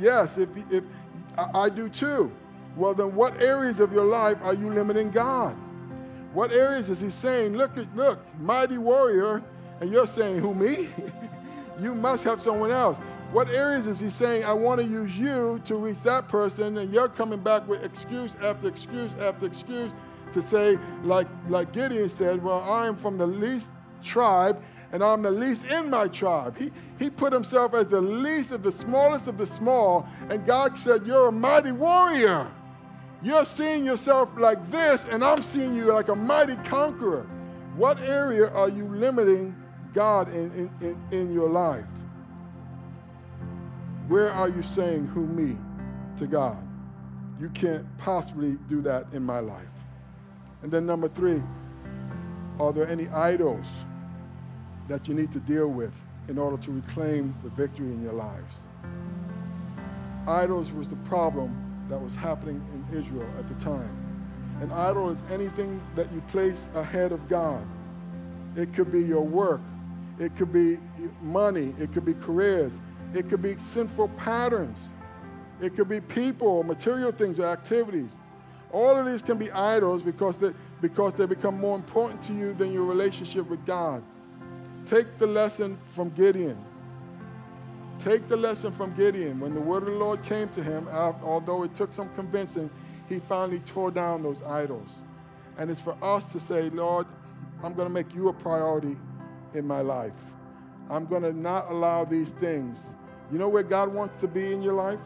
Yes, 0.00 0.36
if, 0.36 0.48
if 0.72 0.84
I, 1.38 1.60
I 1.60 1.68
do 1.68 1.88
too. 1.88 2.32
Well, 2.74 2.92
then 2.92 3.14
what 3.14 3.40
areas 3.40 3.78
of 3.78 3.92
your 3.92 4.04
life 4.04 4.38
are 4.42 4.54
you 4.54 4.68
limiting 4.68 5.10
God? 5.10 5.56
What 6.32 6.50
areas 6.50 6.90
is 6.90 7.00
he 7.00 7.10
saying, 7.10 7.56
look, 7.56 7.70
look, 7.94 8.20
mighty 8.40 8.78
warrior, 8.78 9.44
and 9.80 9.92
you're 9.92 10.08
saying, 10.08 10.38
who, 10.38 10.54
me? 10.54 10.88
you 11.80 11.94
must 11.94 12.24
have 12.24 12.42
someone 12.42 12.72
else. 12.72 12.98
What 13.32 13.50
areas 13.50 13.86
is 13.86 14.00
he 14.00 14.08
saying, 14.08 14.44
I 14.44 14.54
want 14.54 14.80
to 14.80 14.86
use 14.86 15.18
you 15.18 15.60
to 15.66 15.74
reach 15.74 16.00
that 16.02 16.28
person, 16.28 16.78
and 16.78 16.90
you're 16.90 17.08
coming 17.08 17.40
back 17.40 17.68
with 17.68 17.84
excuse 17.84 18.34
after 18.36 18.68
excuse 18.68 19.14
after 19.16 19.44
excuse 19.44 19.94
to 20.32 20.40
say, 20.40 20.78
like, 21.04 21.26
like 21.48 21.72
Gideon 21.72 22.08
said, 22.08 22.42
well, 22.42 22.60
I 22.60 22.86
am 22.86 22.96
from 22.96 23.18
the 23.18 23.26
least 23.26 23.68
tribe, 24.02 24.62
and 24.92 25.02
I'm 25.02 25.20
the 25.20 25.30
least 25.30 25.64
in 25.64 25.90
my 25.90 26.08
tribe. 26.08 26.56
He, 26.56 26.70
he 26.98 27.10
put 27.10 27.32
himself 27.32 27.74
as 27.74 27.88
the 27.88 28.00
least 28.00 28.50
of 28.50 28.62
the 28.62 28.72
smallest 28.72 29.28
of 29.28 29.36
the 29.36 29.46
small, 29.46 30.08
and 30.30 30.44
God 30.46 30.78
said, 30.78 31.06
You're 31.06 31.28
a 31.28 31.32
mighty 31.32 31.72
warrior. 31.72 32.50
You're 33.20 33.44
seeing 33.44 33.84
yourself 33.84 34.30
like 34.38 34.70
this, 34.70 35.04
and 35.06 35.22
I'm 35.22 35.42
seeing 35.42 35.76
you 35.76 35.92
like 35.92 36.08
a 36.08 36.14
mighty 36.14 36.56
conqueror. 36.56 37.26
What 37.76 37.98
area 38.00 38.48
are 38.50 38.68
you 38.68 38.84
limiting 38.84 39.54
God 39.92 40.32
in, 40.32 40.50
in, 40.52 40.70
in, 40.80 41.02
in 41.10 41.32
your 41.32 41.50
life? 41.50 41.84
Where 44.08 44.32
are 44.32 44.48
you 44.48 44.62
saying, 44.62 45.06
Who 45.08 45.26
me 45.26 45.58
to 46.16 46.26
God? 46.26 46.66
You 47.38 47.50
can't 47.50 47.86
possibly 47.98 48.56
do 48.66 48.80
that 48.82 49.12
in 49.12 49.22
my 49.22 49.38
life. 49.40 49.66
And 50.62 50.72
then, 50.72 50.86
number 50.86 51.08
three, 51.08 51.42
are 52.58 52.72
there 52.72 52.88
any 52.88 53.06
idols 53.08 53.66
that 54.88 55.06
you 55.06 55.14
need 55.14 55.30
to 55.32 55.40
deal 55.40 55.68
with 55.68 56.02
in 56.28 56.38
order 56.38 56.56
to 56.56 56.72
reclaim 56.72 57.34
the 57.42 57.50
victory 57.50 57.86
in 57.86 58.02
your 58.02 58.14
lives? 58.14 58.54
Idols 60.26 60.72
was 60.72 60.88
the 60.88 60.96
problem 60.96 61.86
that 61.88 61.98
was 61.98 62.14
happening 62.14 62.62
in 62.72 62.98
Israel 62.98 63.28
at 63.38 63.46
the 63.46 63.54
time. 63.54 63.94
An 64.60 64.72
idol 64.72 65.10
is 65.10 65.22
anything 65.30 65.80
that 65.94 66.10
you 66.12 66.20
place 66.22 66.68
ahead 66.74 67.12
of 67.12 67.28
God. 67.28 67.64
It 68.56 68.72
could 68.72 68.90
be 68.90 69.00
your 69.00 69.22
work, 69.22 69.60
it 70.18 70.34
could 70.34 70.52
be 70.52 70.78
money, 71.22 71.74
it 71.78 71.92
could 71.92 72.04
be 72.04 72.14
careers, 72.14 72.80
it 73.14 73.28
could 73.28 73.42
be 73.42 73.56
sinful 73.56 74.08
patterns, 74.10 74.92
it 75.60 75.74
could 75.74 75.88
be 75.88 76.00
people 76.00 76.62
material 76.62 77.10
things 77.10 77.38
or 77.38 77.46
activities. 77.46 78.16
All 78.70 78.96
of 78.96 79.06
these 79.06 79.22
can 79.22 79.38
be 79.38 79.50
idols 79.50 80.02
because 80.02 80.36
they, 80.36 80.52
because 80.80 81.14
they 81.14 81.26
become 81.26 81.58
more 81.58 81.74
important 81.74 82.20
to 82.22 82.34
you 82.34 82.52
than 82.52 82.72
your 82.72 82.84
relationship 82.84 83.48
with 83.48 83.64
God. 83.64 84.02
Take 84.84 85.18
the 85.18 85.26
lesson 85.26 85.78
from 85.88 86.10
Gideon. 86.10 86.58
Take 87.98 88.28
the 88.28 88.36
lesson 88.36 88.72
from 88.72 88.94
Gideon. 88.94 89.40
When 89.40 89.54
the 89.54 89.60
word 89.60 89.82
of 89.82 89.88
the 89.88 89.96
Lord 89.96 90.22
came 90.22 90.48
to 90.50 90.62
him, 90.62 90.86
although 90.88 91.62
it 91.64 91.74
took 91.74 91.92
some 91.92 92.08
convincing, 92.14 92.70
he 93.08 93.18
finally 93.18 93.60
tore 93.60 93.90
down 93.90 94.22
those 94.22 94.42
idols. 94.42 94.94
And 95.56 95.70
it's 95.70 95.80
for 95.80 95.96
us 96.02 96.30
to 96.32 96.40
say, 96.40 96.70
Lord, 96.70 97.06
I'm 97.62 97.74
going 97.74 97.88
to 97.88 97.92
make 97.92 98.14
you 98.14 98.28
a 98.28 98.32
priority 98.32 98.96
in 99.54 99.66
my 99.66 99.80
life. 99.80 100.12
I'm 100.88 101.06
going 101.06 101.22
to 101.22 101.32
not 101.32 101.70
allow 101.70 102.04
these 102.04 102.30
things. 102.30 102.86
You 103.30 103.38
know 103.38 103.48
where 103.48 103.62
God 103.62 103.92
wants 103.92 104.20
to 104.20 104.28
be 104.28 104.52
in 104.52 104.62
your 104.62 104.74
life? 104.74 105.00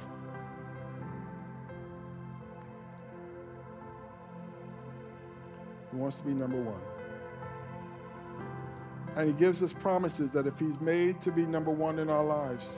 He 5.91 5.97
wants 5.97 6.19
to 6.19 6.25
be 6.25 6.33
number 6.33 6.61
one. 6.61 6.81
And 9.17 9.29
he 9.29 9.35
gives 9.35 9.63
us 9.63 9.73
promises 9.73 10.31
that 10.33 10.47
if 10.47 10.59
he's 10.59 10.81
made 10.81 11.21
to 11.21 11.31
be 11.31 11.45
number 11.45 11.71
one 11.71 11.99
in 11.99 12.09
our 12.09 12.25
lives, 12.25 12.71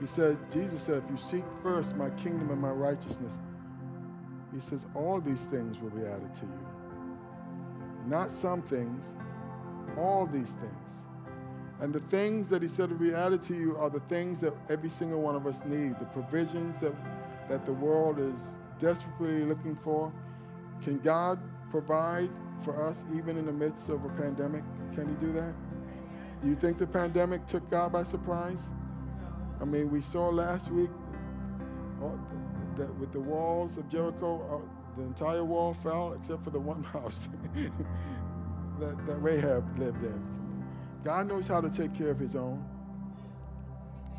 he 0.00 0.06
said, 0.06 0.38
Jesus 0.52 0.82
said, 0.82 1.02
if 1.04 1.10
you 1.10 1.16
seek 1.16 1.44
first 1.62 1.96
my 1.96 2.10
kingdom 2.10 2.50
and 2.50 2.60
my 2.60 2.70
righteousness, 2.70 3.38
he 4.54 4.60
says, 4.60 4.86
all 4.94 5.20
these 5.20 5.44
things 5.46 5.80
will 5.80 5.90
be 5.90 6.04
added 6.06 6.32
to 6.34 6.42
you. 6.42 6.66
Not 8.06 8.30
some 8.30 8.62
things, 8.62 9.14
all 9.98 10.26
these 10.26 10.52
things. 10.52 11.05
And 11.80 11.92
the 11.92 12.00
things 12.00 12.48
that 12.48 12.62
he 12.62 12.68
said 12.68 12.90
will 12.90 12.98
be 12.98 13.12
added 13.12 13.42
to 13.44 13.54
you 13.54 13.76
are 13.76 13.90
the 13.90 14.00
things 14.00 14.40
that 14.40 14.54
every 14.70 14.88
single 14.88 15.20
one 15.20 15.36
of 15.36 15.46
us 15.46 15.62
need, 15.66 15.98
the 15.98 16.06
provisions 16.06 16.78
that, 16.80 16.94
that 17.48 17.66
the 17.66 17.72
world 17.72 18.18
is 18.18 18.56
desperately 18.78 19.44
looking 19.44 19.76
for. 19.76 20.12
Can 20.82 20.98
God 20.98 21.38
provide 21.70 22.30
for 22.64 22.82
us 22.82 23.04
even 23.14 23.36
in 23.36 23.46
the 23.46 23.52
midst 23.52 23.90
of 23.90 24.04
a 24.04 24.08
pandemic? 24.10 24.62
Can 24.94 25.08
he 25.08 25.14
do 25.26 25.32
that? 25.34 25.54
Do 26.42 26.48
you 26.48 26.54
think 26.54 26.78
the 26.78 26.86
pandemic 26.86 27.46
took 27.46 27.68
God 27.70 27.92
by 27.92 28.02
surprise? 28.04 28.70
I 29.60 29.64
mean, 29.64 29.90
we 29.90 30.00
saw 30.00 30.28
last 30.28 30.70
week 30.70 30.90
uh, 32.02 32.08
that 32.76 32.94
with 32.98 33.12
the 33.12 33.20
walls 33.20 33.78
of 33.78 33.88
Jericho, 33.88 34.62
uh, 34.62 34.98
the 34.98 35.02
entire 35.02 35.44
wall 35.44 35.74
fell 35.74 36.14
except 36.14 36.44
for 36.44 36.50
the 36.50 36.60
one 36.60 36.82
house 36.92 37.28
that, 38.80 39.06
that 39.06 39.16
Rahab 39.16 39.78
lived 39.78 40.02
in. 40.04 40.36
God 41.06 41.28
knows 41.28 41.46
how 41.46 41.60
to 41.60 41.70
take 41.70 41.94
care 41.94 42.10
of 42.10 42.18
his 42.18 42.34
own 42.34 42.64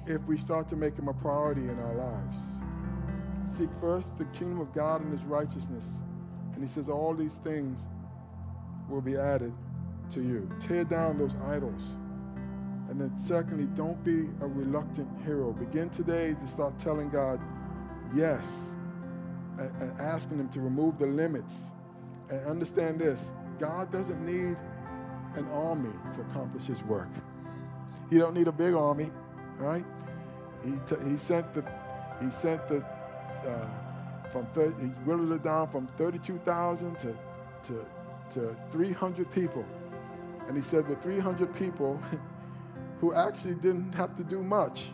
if 0.05 0.21
we 0.21 0.37
start 0.37 0.69
to 0.69 0.77
make 0.77 0.95
him 0.95 1.09
a 1.09 1.13
priority 1.13 1.63
in 1.63 1.77
our 1.77 1.95
lives. 1.95 2.37
Seek 3.45 3.67
first 3.81 4.17
the 4.17 4.23
kingdom 4.27 4.61
of 4.61 4.73
God 4.73 5.01
and 5.01 5.11
his 5.11 5.23
righteousness. 5.23 5.85
And 6.53 6.63
he 6.63 6.69
says, 6.69 6.87
all 6.87 7.13
these 7.13 7.39
things 7.39 7.89
will 8.87 9.01
be 9.01 9.17
added 9.17 9.51
to 10.11 10.21
you. 10.21 10.49
Tear 10.61 10.85
down 10.85 11.17
those 11.17 11.33
idols. 11.47 11.83
And 12.89 13.01
then, 13.01 13.17
secondly, 13.17 13.65
don't 13.75 14.01
be 14.05 14.29
a 14.39 14.47
reluctant 14.47 15.09
hero. 15.25 15.51
Begin 15.51 15.89
today 15.89 16.35
to 16.35 16.47
start 16.47 16.79
telling 16.79 17.09
God 17.09 17.41
yes 18.15 18.69
and, 19.59 19.99
asking 19.99 20.39
Him 20.39 20.47
to 20.51 20.61
remove 20.61 20.97
the 20.99 21.07
limits. 21.07 21.53
And 22.29 22.47
understand 22.47 22.97
this 22.97 23.33
God 23.59 23.91
doesn't 23.91 24.25
need 24.25 24.55
an 25.37 25.47
army 25.51 25.93
to 26.15 26.21
accomplish 26.21 26.65
His 26.65 26.83
work. 26.83 27.09
He 28.09 28.17
don't 28.17 28.33
need 28.33 28.47
a 28.47 28.51
big 28.51 28.73
army, 28.73 29.11
right? 29.57 29.85
He, 30.63 30.71
t- 30.87 30.95
he 31.07 31.17
sent 31.17 31.53
the 31.53 31.63
he 32.21 32.31
sent 32.31 32.67
the 32.67 32.83
uh, 33.47 33.67
from 34.31 34.45
30, 34.47 34.81
he 34.81 34.87
whittled 35.05 35.31
it 35.31 35.43
down 35.43 35.69
from 35.69 35.87
32,000 35.97 36.97
to, 36.99 37.15
to 37.63 37.85
to 38.31 38.55
300 38.71 39.31
people. 39.31 39.65
And 40.47 40.55
he 40.55 40.63
said, 40.63 40.87
with 40.87 41.01
300 41.01 41.53
people 41.55 42.01
who 42.99 43.13
actually 43.13 43.55
didn't 43.55 43.93
have 43.93 44.15
to 44.17 44.23
do 44.23 44.43
much, 44.43 44.89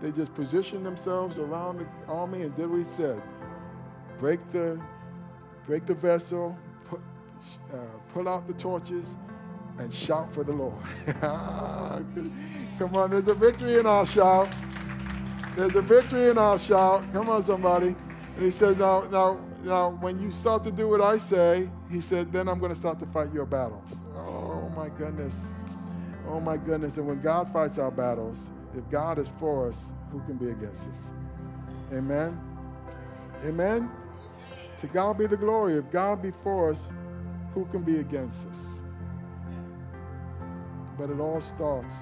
they 0.00 0.12
just 0.12 0.34
positioned 0.34 0.84
themselves 0.84 1.38
around 1.38 1.78
the 1.78 1.86
army 2.08 2.42
and 2.42 2.54
did 2.54 2.68
what 2.68 2.78
he 2.78 2.84
said. 2.84 3.22
Break 4.18 4.40
the, 4.50 4.80
break 5.66 5.86
the 5.86 5.94
vessel, 5.94 6.56
put, 6.88 7.00
uh, 7.72 7.76
pull 8.12 8.28
out 8.28 8.46
the 8.46 8.54
torches, 8.54 9.14
and 9.78 9.92
shout 9.92 10.32
for 10.32 10.44
the 10.44 10.52
Lord. 10.52 10.74
Come 12.78 12.96
on, 12.96 13.10
there's 13.10 13.28
a 13.28 13.34
victory 13.34 13.78
in 13.78 13.86
our 13.86 14.06
shout. 14.06 14.48
There's 15.56 15.76
a 15.76 15.82
victory 15.82 16.28
in 16.28 16.38
our 16.38 16.58
shout. 16.58 17.04
Come 17.12 17.28
on, 17.28 17.42
somebody. 17.42 17.94
And 18.36 18.44
he 18.44 18.50
says, 18.50 18.76
now, 18.76 19.02
now, 19.10 19.38
now, 19.64 19.90
when 20.00 20.18
you 20.18 20.30
start 20.30 20.64
to 20.64 20.72
do 20.72 20.88
what 20.88 21.00
I 21.00 21.18
say, 21.18 21.68
he 21.90 22.00
said, 22.00 22.32
then 22.32 22.48
I'm 22.48 22.58
going 22.58 22.72
to 22.72 22.78
start 22.78 22.98
to 23.00 23.06
fight 23.06 23.32
your 23.32 23.44
battles. 23.44 24.00
Oh, 24.16 24.72
my 24.74 24.88
goodness. 24.88 25.52
Oh, 26.28 26.40
my 26.40 26.56
goodness. 26.56 26.96
And 26.96 27.06
when 27.06 27.20
God 27.20 27.52
fights 27.52 27.78
our 27.78 27.90
battles, 27.90 28.50
if 28.74 28.88
God 28.90 29.18
is 29.18 29.28
for 29.28 29.68
us, 29.68 29.92
who 30.10 30.20
can 30.20 30.36
be 30.36 30.48
against 30.48 30.88
us? 30.88 31.10
Amen? 31.92 32.40
Amen? 33.44 33.90
To 34.78 34.86
God 34.86 35.18
be 35.18 35.26
the 35.26 35.36
glory. 35.36 35.74
If 35.74 35.90
God 35.90 36.22
be 36.22 36.30
for 36.30 36.70
us, 36.70 36.88
who 37.54 37.66
can 37.66 37.82
be 37.82 37.98
against 37.98 38.46
us? 38.48 38.81
But 40.98 41.10
it 41.10 41.20
all 41.20 41.40
starts 41.40 41.94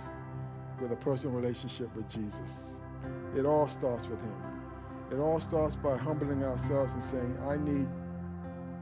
with 0.81 0.93
a 0.93 0.97
personal 0.97 1.37
relationship 1.37 1.95
with 1.95 2.09
Jesus. 2.09 2.75
It 3.37 3.47
all 3.47 3.69
starts 3.69 4.09
with 4.09 4.21
Him. 4.21 4.37
It 5.13 5.19
all 5.19 5.41
starts 5.41 5.77
by 5.77 5.97
humbling 5.97 6.45
ourselves 6.45 6.93
and 6.93 7.03
saying, 7.03 7.39
I 7.49 7.57
need 7.57 7.89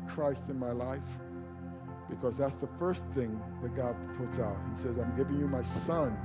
Christ 0.07 0.49
in 0.49 0.59
my 0.59 0.73
life 0.73 1.19
because 2.09 2.37
that's 2.37 2.57
the 2.57 2.69
first 2.79 3.07
thing 3.09 3.41
that 3.63 3.75
God 3.75 3.95
puts 4.17 4.39
out. 4.39 4.57
He 4.75 4.83
says, 4.83 4.99
I'm 4.99 5.15
giving 5.17 5.39
you 5.39 5.47
my 5.47 5.63
son, 5.63 6.17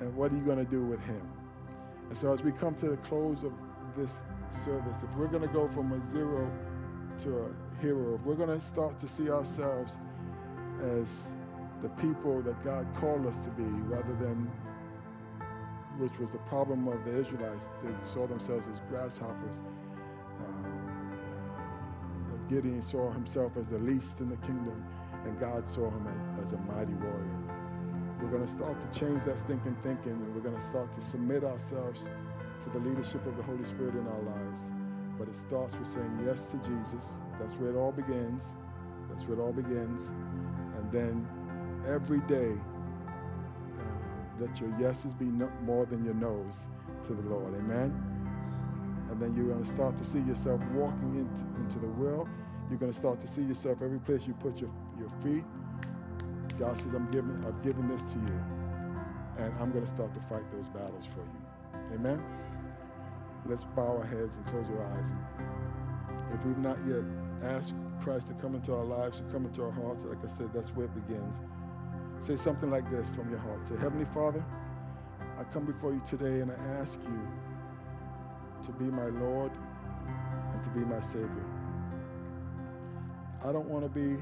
and 0.00 0.14
what 0.14 0.32
are 0.32 0.36
you 0.36 0.42
going 0.42 0.64
to 0.64 0.70
do 0.70 0.82
with 0.82 1.00
him? 1.04 1.22
And 2.08 2.16
so 2.16 2.32
as 2.32 2.42
we 2.42 2.52
come 2.52 2.74
to 2.76 2.90
the 2.90 2.96
close 2.98 3.44
of 3.44 3.52
this 3.96 4.22
service, 4.50 5.02
if 5.02 5.14
we're 5.16 5.26
going 5.28 5.42
to 5.42 5.48
go 5.48 5.68
from 5.68 5.92
a 5.92 6.10
zero 6.10 6.50
to 7.18 7.38
a 7.38 7.80
hero, 7.80 8.14
if 8.14 8.22
we're 8.22 8.34
going 8.34 8.48
to 8.48 8.64
start 8.64 8.98
to 9.00 9.08
see 9.08 9.30
ourselves 9.30 9.98
as 10.80 11.28
the 11.82 11.88
people 11.90 12.42
that 12.42 12.62
God 12.64 12.86
called 12.96 13.26
us 13.26 13.38
to 13.40 13.50
be 13.50 13.70
rather 13.86 14.14
than 14.14 14.50
which 15.98 16.18
was 16.18 16.30
the 16.30 16.38
problem 16.38 16.86
of 16.88 17.04
the 17.04 17.18
Israelites. 17.18 17.70
They 17.82 17.90
saw 18.06 18.26
themselves 18.26 18.66
as 18.72 18.80
grasshoppers. 18.88 19.60
Uh, 20.40 20.44
Gideon 22.48 22.82
saw 22.82 23.10
himself 23.10 23.56
as 23.56 23.66
the 23.66 23.78
least 23.78 24.20
in 24.20 24.28
the 24.28 24.36
kingdom, 24.38 24.84
and 25.24 25.38
God 25.38 25.68
saw 25.68 25.90
him 25.90 26.08
as 26.42 26.52
a 26.52 26.58
mighty 26.58 26.94
warrior. 26.94 27.38
We're 28.20 28.30
going 28.30 28.46
to 28.46 28.52
start 28.52 28.80
to 28.80 28.98
change 28.98 29.22
that 29.24 29.38
stinking 29.38 29.76
thinking, 29.82 30.12
and 30.12 30.34
we're 30.34 30.40
going 30.40 30.56
to 30.56 30.66
start 30.66 30.92
to 30.94 31.00
submit 31.00 31.44
ourselves 31.44 32.08
to 32.62 32.70
the 32.70 32.78
leadership 32.78 33.24
of 33.26 33.36
the 33.36 33.42
Holy 33.42 33.64
Spirit 33.64 33.94
in 33.94 34.06
our 34.06 34.22
lives. 34.22 34.60
But 35.18 35.28
it 35.28 35.36
starts 35.36 35.74
with 35.74 35.86
saying 35.88 36.22
yes 36.24 36.50
to 36.50 36.56
Jesus. 36.58 37.04
That's 37.40 37.54
where 37.54 37.70
it 37.70 37.76
all 37.76 37.92
begins. 37.92 38.46
That's 39.08 39.24
where 39.24 39.38
it 39.38 39.40
all 39.42 39.52
begins. 39.52 40.06
And 40.76 40.90
then 40.92 41.28
every 41.86 42.20
day, 42.20 42.52
uh, 43.78 43.82
let 44.40 44.60
your 44.60 44.70
yeses 44.78 45.14
be 45.14 45.26
no, 45.26 45.50
more 45.62 45.86
than 45.86 46.04
your 46.04 46.14
no's 46.14 46.66
to 47.06 47.14
the 47.14 47.22
Lord. 47.28 47.54
Amen. 47.54 47.94
And 49.10 49.20
then 49.20 49.34
you're 49.34 49.46
going 49.46 49.64
to 49.64 49.70
start 49.70 49.96
to 49.96 50.04
see 50.04 50.20
yourself 50.20 50.60
walking 50.74 51.16
into, 51.16 51.56
into 51.60 51.78
the 51.78 51.86
will. 51.86 52.28
You're 52.68 52.78
going 52.78 52.92
to 52.92 52.98
start 52.98 53.20
to 53.20 53.26
see 53.26 53.42
yourself 53.42 53.80
every 53.82 53.98
place 54.00 54.26
you 54.26 54.34
put 54.34 54.60
your, 54.60 54.70
your 54.98 55.08
feet. 55.22 55.44
God 56.58 56.76
says, 56.76 56.92
I'm 56.92 57.10
giving, 57.10 57.42
I've 57.46 57.62
given 57.62 57.88
this 57.88 58.02
to 58.12 58.18
you. 58.18 58.40
And 59.38 59.54
I'm 59.60 59.70
going 59.70 59.84
to 59.84 59.90
start 59.90 60.12
to 60.14 60.20
fight 60.20 60.50
those 60.52 60.68
battles 60.68 61.06
for 61.06 61.20
you. 61.20 61.94
Amen. 61.94 62.22
Let's 63.46 63.64
bow 63.64 63.98
our 63.98 64.04
heads 64.04 64.36
and 64.36 64.46
close 64.46 64.66
our 64.68 64.84
eyes. 64.98 65.12
If 66.34 66.44
we've 66.44 66.58
not 66.58 66.76
yet 66.86 67.02
asked 67.42 67.74
Christ 68.02 68.26
to 68.26 68.34
come 68.34 68.54
into 68.54 68.74
our 68.74 68.84
lives, 68.84 69.18
to 69.18 69.22
come 69.24 69.46
into 69.46 69.64
our 69.64 69.70
hearts, 69.70 70.04
like 70.04 70.22
I 70.22 70.28
said, 70.28 70.52
that's 70.52 70.70
where 70.70 70.86
it 70.86 71.06
begins. 71.06 71.40
Say 72.20 72.36
something 72.36 72.70
like 72.70 72.90
this 72.90 73.08
from 73.10 73.30
your 73.30 73.38
heart. 73.38 73.66
Say, 73.66 73.76
Heavenly 73.76 74.04
Father, 74.06 74.44
I 75.38 75.44
come 75.44 75.64
before 75.64 75.92
you 75.92 76.02
today 76.06 76.40
and 76.40 76.50
I 76.50 76.56
ask 76.80 76.98
you 77.04 77.28
to 78.64 78.72
be 78.72 78.84
my 78.86 79.06
Lord 79.06 79.52
and 80.52 80.62
to 80.62 80.70
be 80.70 80.80
my 80.80 81.00
Savior. 81.00 81.44
I 83.44 83.52
don't 83.52 83.68
want 83.68 83.84
to 83.84 83.88
be 83.88 84.16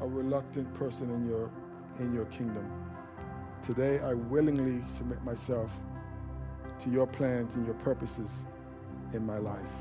a 0.00 0.06
reluctant 0.06 0.72
person 0.74 1.10
in 1.10 1.26
your, 1.26 1.50
in 2.00 2.12
your 2.12 2.24
kingdom. 2.26 2.70
Today, 3.62 4.00
I 4.00 4.14
willingly 4.14 4.82
submit 4.88 5.22
myself 5.24 5.70
to 6.80 6.90
your 6.90 7.06
plans 7.06 7.54
and 7.54 7.64
your 7.64 7.76
purposes 7.76 8.44
in 9.12 9.24
my 9.24 9.38
life. 9.38 9.72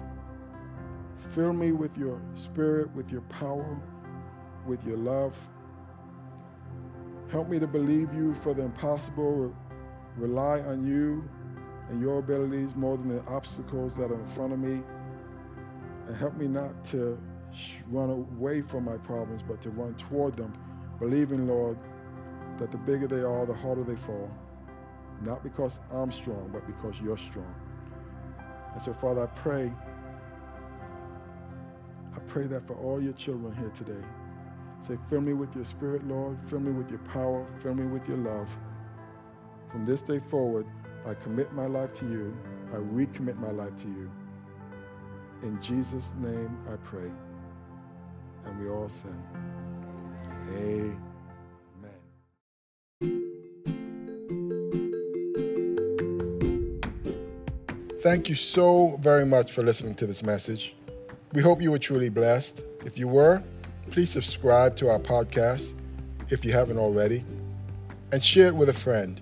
Fill 1.18 1.54
me 1.54 1.72
with 1.72 1.98
your 1.98 2.22
spirit, 2.36 2.94
with 2.96 3.12
your 3.12 3.22
power, 3.22 3.80
with 4.68 4.86
your 4.86 4.98
love 4.98 5.36
Help 7.32 7.48
me 7.48 7.60
to 7.60 7.68
believe 7.68 8.14
you 8.14 8.34
for 8.34 8.54
the 8.54 8.62
impossible, 8.62 9.56
rely 10.18 10.60
on 10.60 10.86
you 10.86 11.24
and 11.90 12.02
your 12.02 12.20
abilities 12.20 12.76
more 12.76 12.98
than 12.98 13.08
the 13.08 13.24
obstacles 13.26 13.96
that 13.96 14.12
are 14.12 14.20
in 14.20 14.28
front 14.28 14.52
of 14.52 14.60
me. 14.60 14.84
And 16.08 16.16
help 16.18 16.36
me 16.36 16.48
not 16.48 16.84
to 16.86 17.18
run 17.90 18.10
away 18.10 18.62
from 18.62 18.84
my 18.84 18.98
problems, 18.98 19.44
but 19.44 19.62
to 19.62 19.70
run 19.70 19.94
toward 19.94 20.36
them, 20.36 20.52
believing, 21.00 21.48
Lord, 21.48 21.78
that 22.58 22.70
the 22.70 22.78
bigger 22.78 23.08
they 23.08 23.22
are, 23.22 23.46
the 23.46 23.54
harder 23.54 23.86
they 23.86 23.96
fall. 23.96 24.30
Not 25.22 25.42
because 25.42 25.80
I'm 25.90 26.12
strong, 26.12 26.50
but 26.52 26.68
because 26.68 27.00
you're 27.00 27.18
strong. 27.18 27.56
And 28.74 28.82
so, 28.82 28.92
Father, 28.92 29.24
I 29.24 29.28
pray, 29.28 29.72
I 32.14 32.20
pray 32.28 32.48
that 32.48 32.68
for 32.68 32.74
all 32.74 33.02
your 33.02 33.14
children 33.14 33.56
here 33.56 33.70
today, 33.70 34.06
Say, 34.82 34.98
fill 35.10 35.22
me 35.22 35.34
with 35.34 35.56
your 35.56 35.64
spirit, 35.64 36.08
Lord. 36.08 36.38
Fill 36.48 36.60
me 36.60 36.72
with 36.72 36.90
your 36.90 37.00
power. 37.00 37.46
Fill 37.60 37.76
me 37.76 37.86
with 37.86 38.08
your 38.08 38.18
love. 38.18 38.56
From 39.70 39.84
this 39.84 40.02
day 40.02 40.20
forward, 40.20 40.66
I 41.06 41.14
commit 41.14 41.54
my 41.54 41.68
life 41.68 41.94
to 41.94 42.06
you. 42.06 42.36
I 42.74 42.78
recommit 42.78 43.38
my 43.38 43.52
life 43.52 43.76
to 43.78 43.88
you. 43.88 44.12
In 45.44 45.62
Jesus' 45.62 46.14
name 46.20 46.58
I 46.72 46.78
pray. 46.78 47.12
And 48.46 48.60
we 48.60 48.70
all 48.70 48.90
said, 48.90 49.18
Amen. 50.50 50.98
Thank 58.02 58.30
you 58.30 58.36
so 58.36 58.98
very 59.00 59.28
much 59.28 59.52
for 59.52 59.62
listening 59.62 59.94
to 59.96 60.08
this 60.08 60.24
message. 60.24 60.76
We 61.34 61.42
hope 61.44 61.62
you 61.62 61.72
were 61.72 61.80
truly 61.80 62.10
blessed. 62.10 62.64
If 62.84 62.98
you 62.98 63.08
were, 63.08 63.44
please 63.92 64.10
subscribe 64.10 64.78
to 64.78 64.90
our 64.90 65.00
podcast 65.00 65.74
if 66.30 66.46
you 66.46 66.54
haven't 66.54 66.78
already 66.78 67.26
and 68.14 68.24
share 68.24 68.48
it 68.48 68.56
with 68.56 68.70
a 68.70 68.74
friend. 68.74 69.22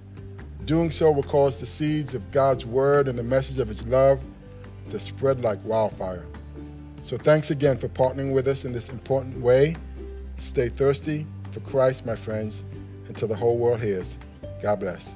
Doing 0.66 0.92
so 0.92 1.12
will 1.12 1.24
cause 1.24 1.60
the 1.60 1.66
seeds 1.66 2.14
of 2.14 2.30
God's 2.30 2.68
word 2.68 3.08
and 3.08 3.18
the 3.18 3.24
message 3.24 3.58
of 3.58 3.68
his 3.68 3.86
love 3.88 4.22
to 4.92 5.00
spread 5.00 5.42
like 5.42 5.60
wildfire. 5.66 6.28
So 7.02 7.18
thanks 7.18 7.50
again 7.50 7.78
for 7.78 7.88
partnering 7.88 8.32
with 8.32 8.48
us 8.48 8.64
in 8.64 8.72
this 8.72 8.90
important 8.90 9.40
way. 9.40 9.76
Stay 10.38 10.70
thirsty 10.70 11.26
for 11.52 11.62
Christ, 11.62 12.06
my 12.06 12.16
friends, 12.16 12.64
until 13.08 13.28
the 13.28 13.36
whole 13.36 13.58
world 13.58 13.82
hears. 13.82 14.20
God 14.62 14.82
bless. 14.82 15.16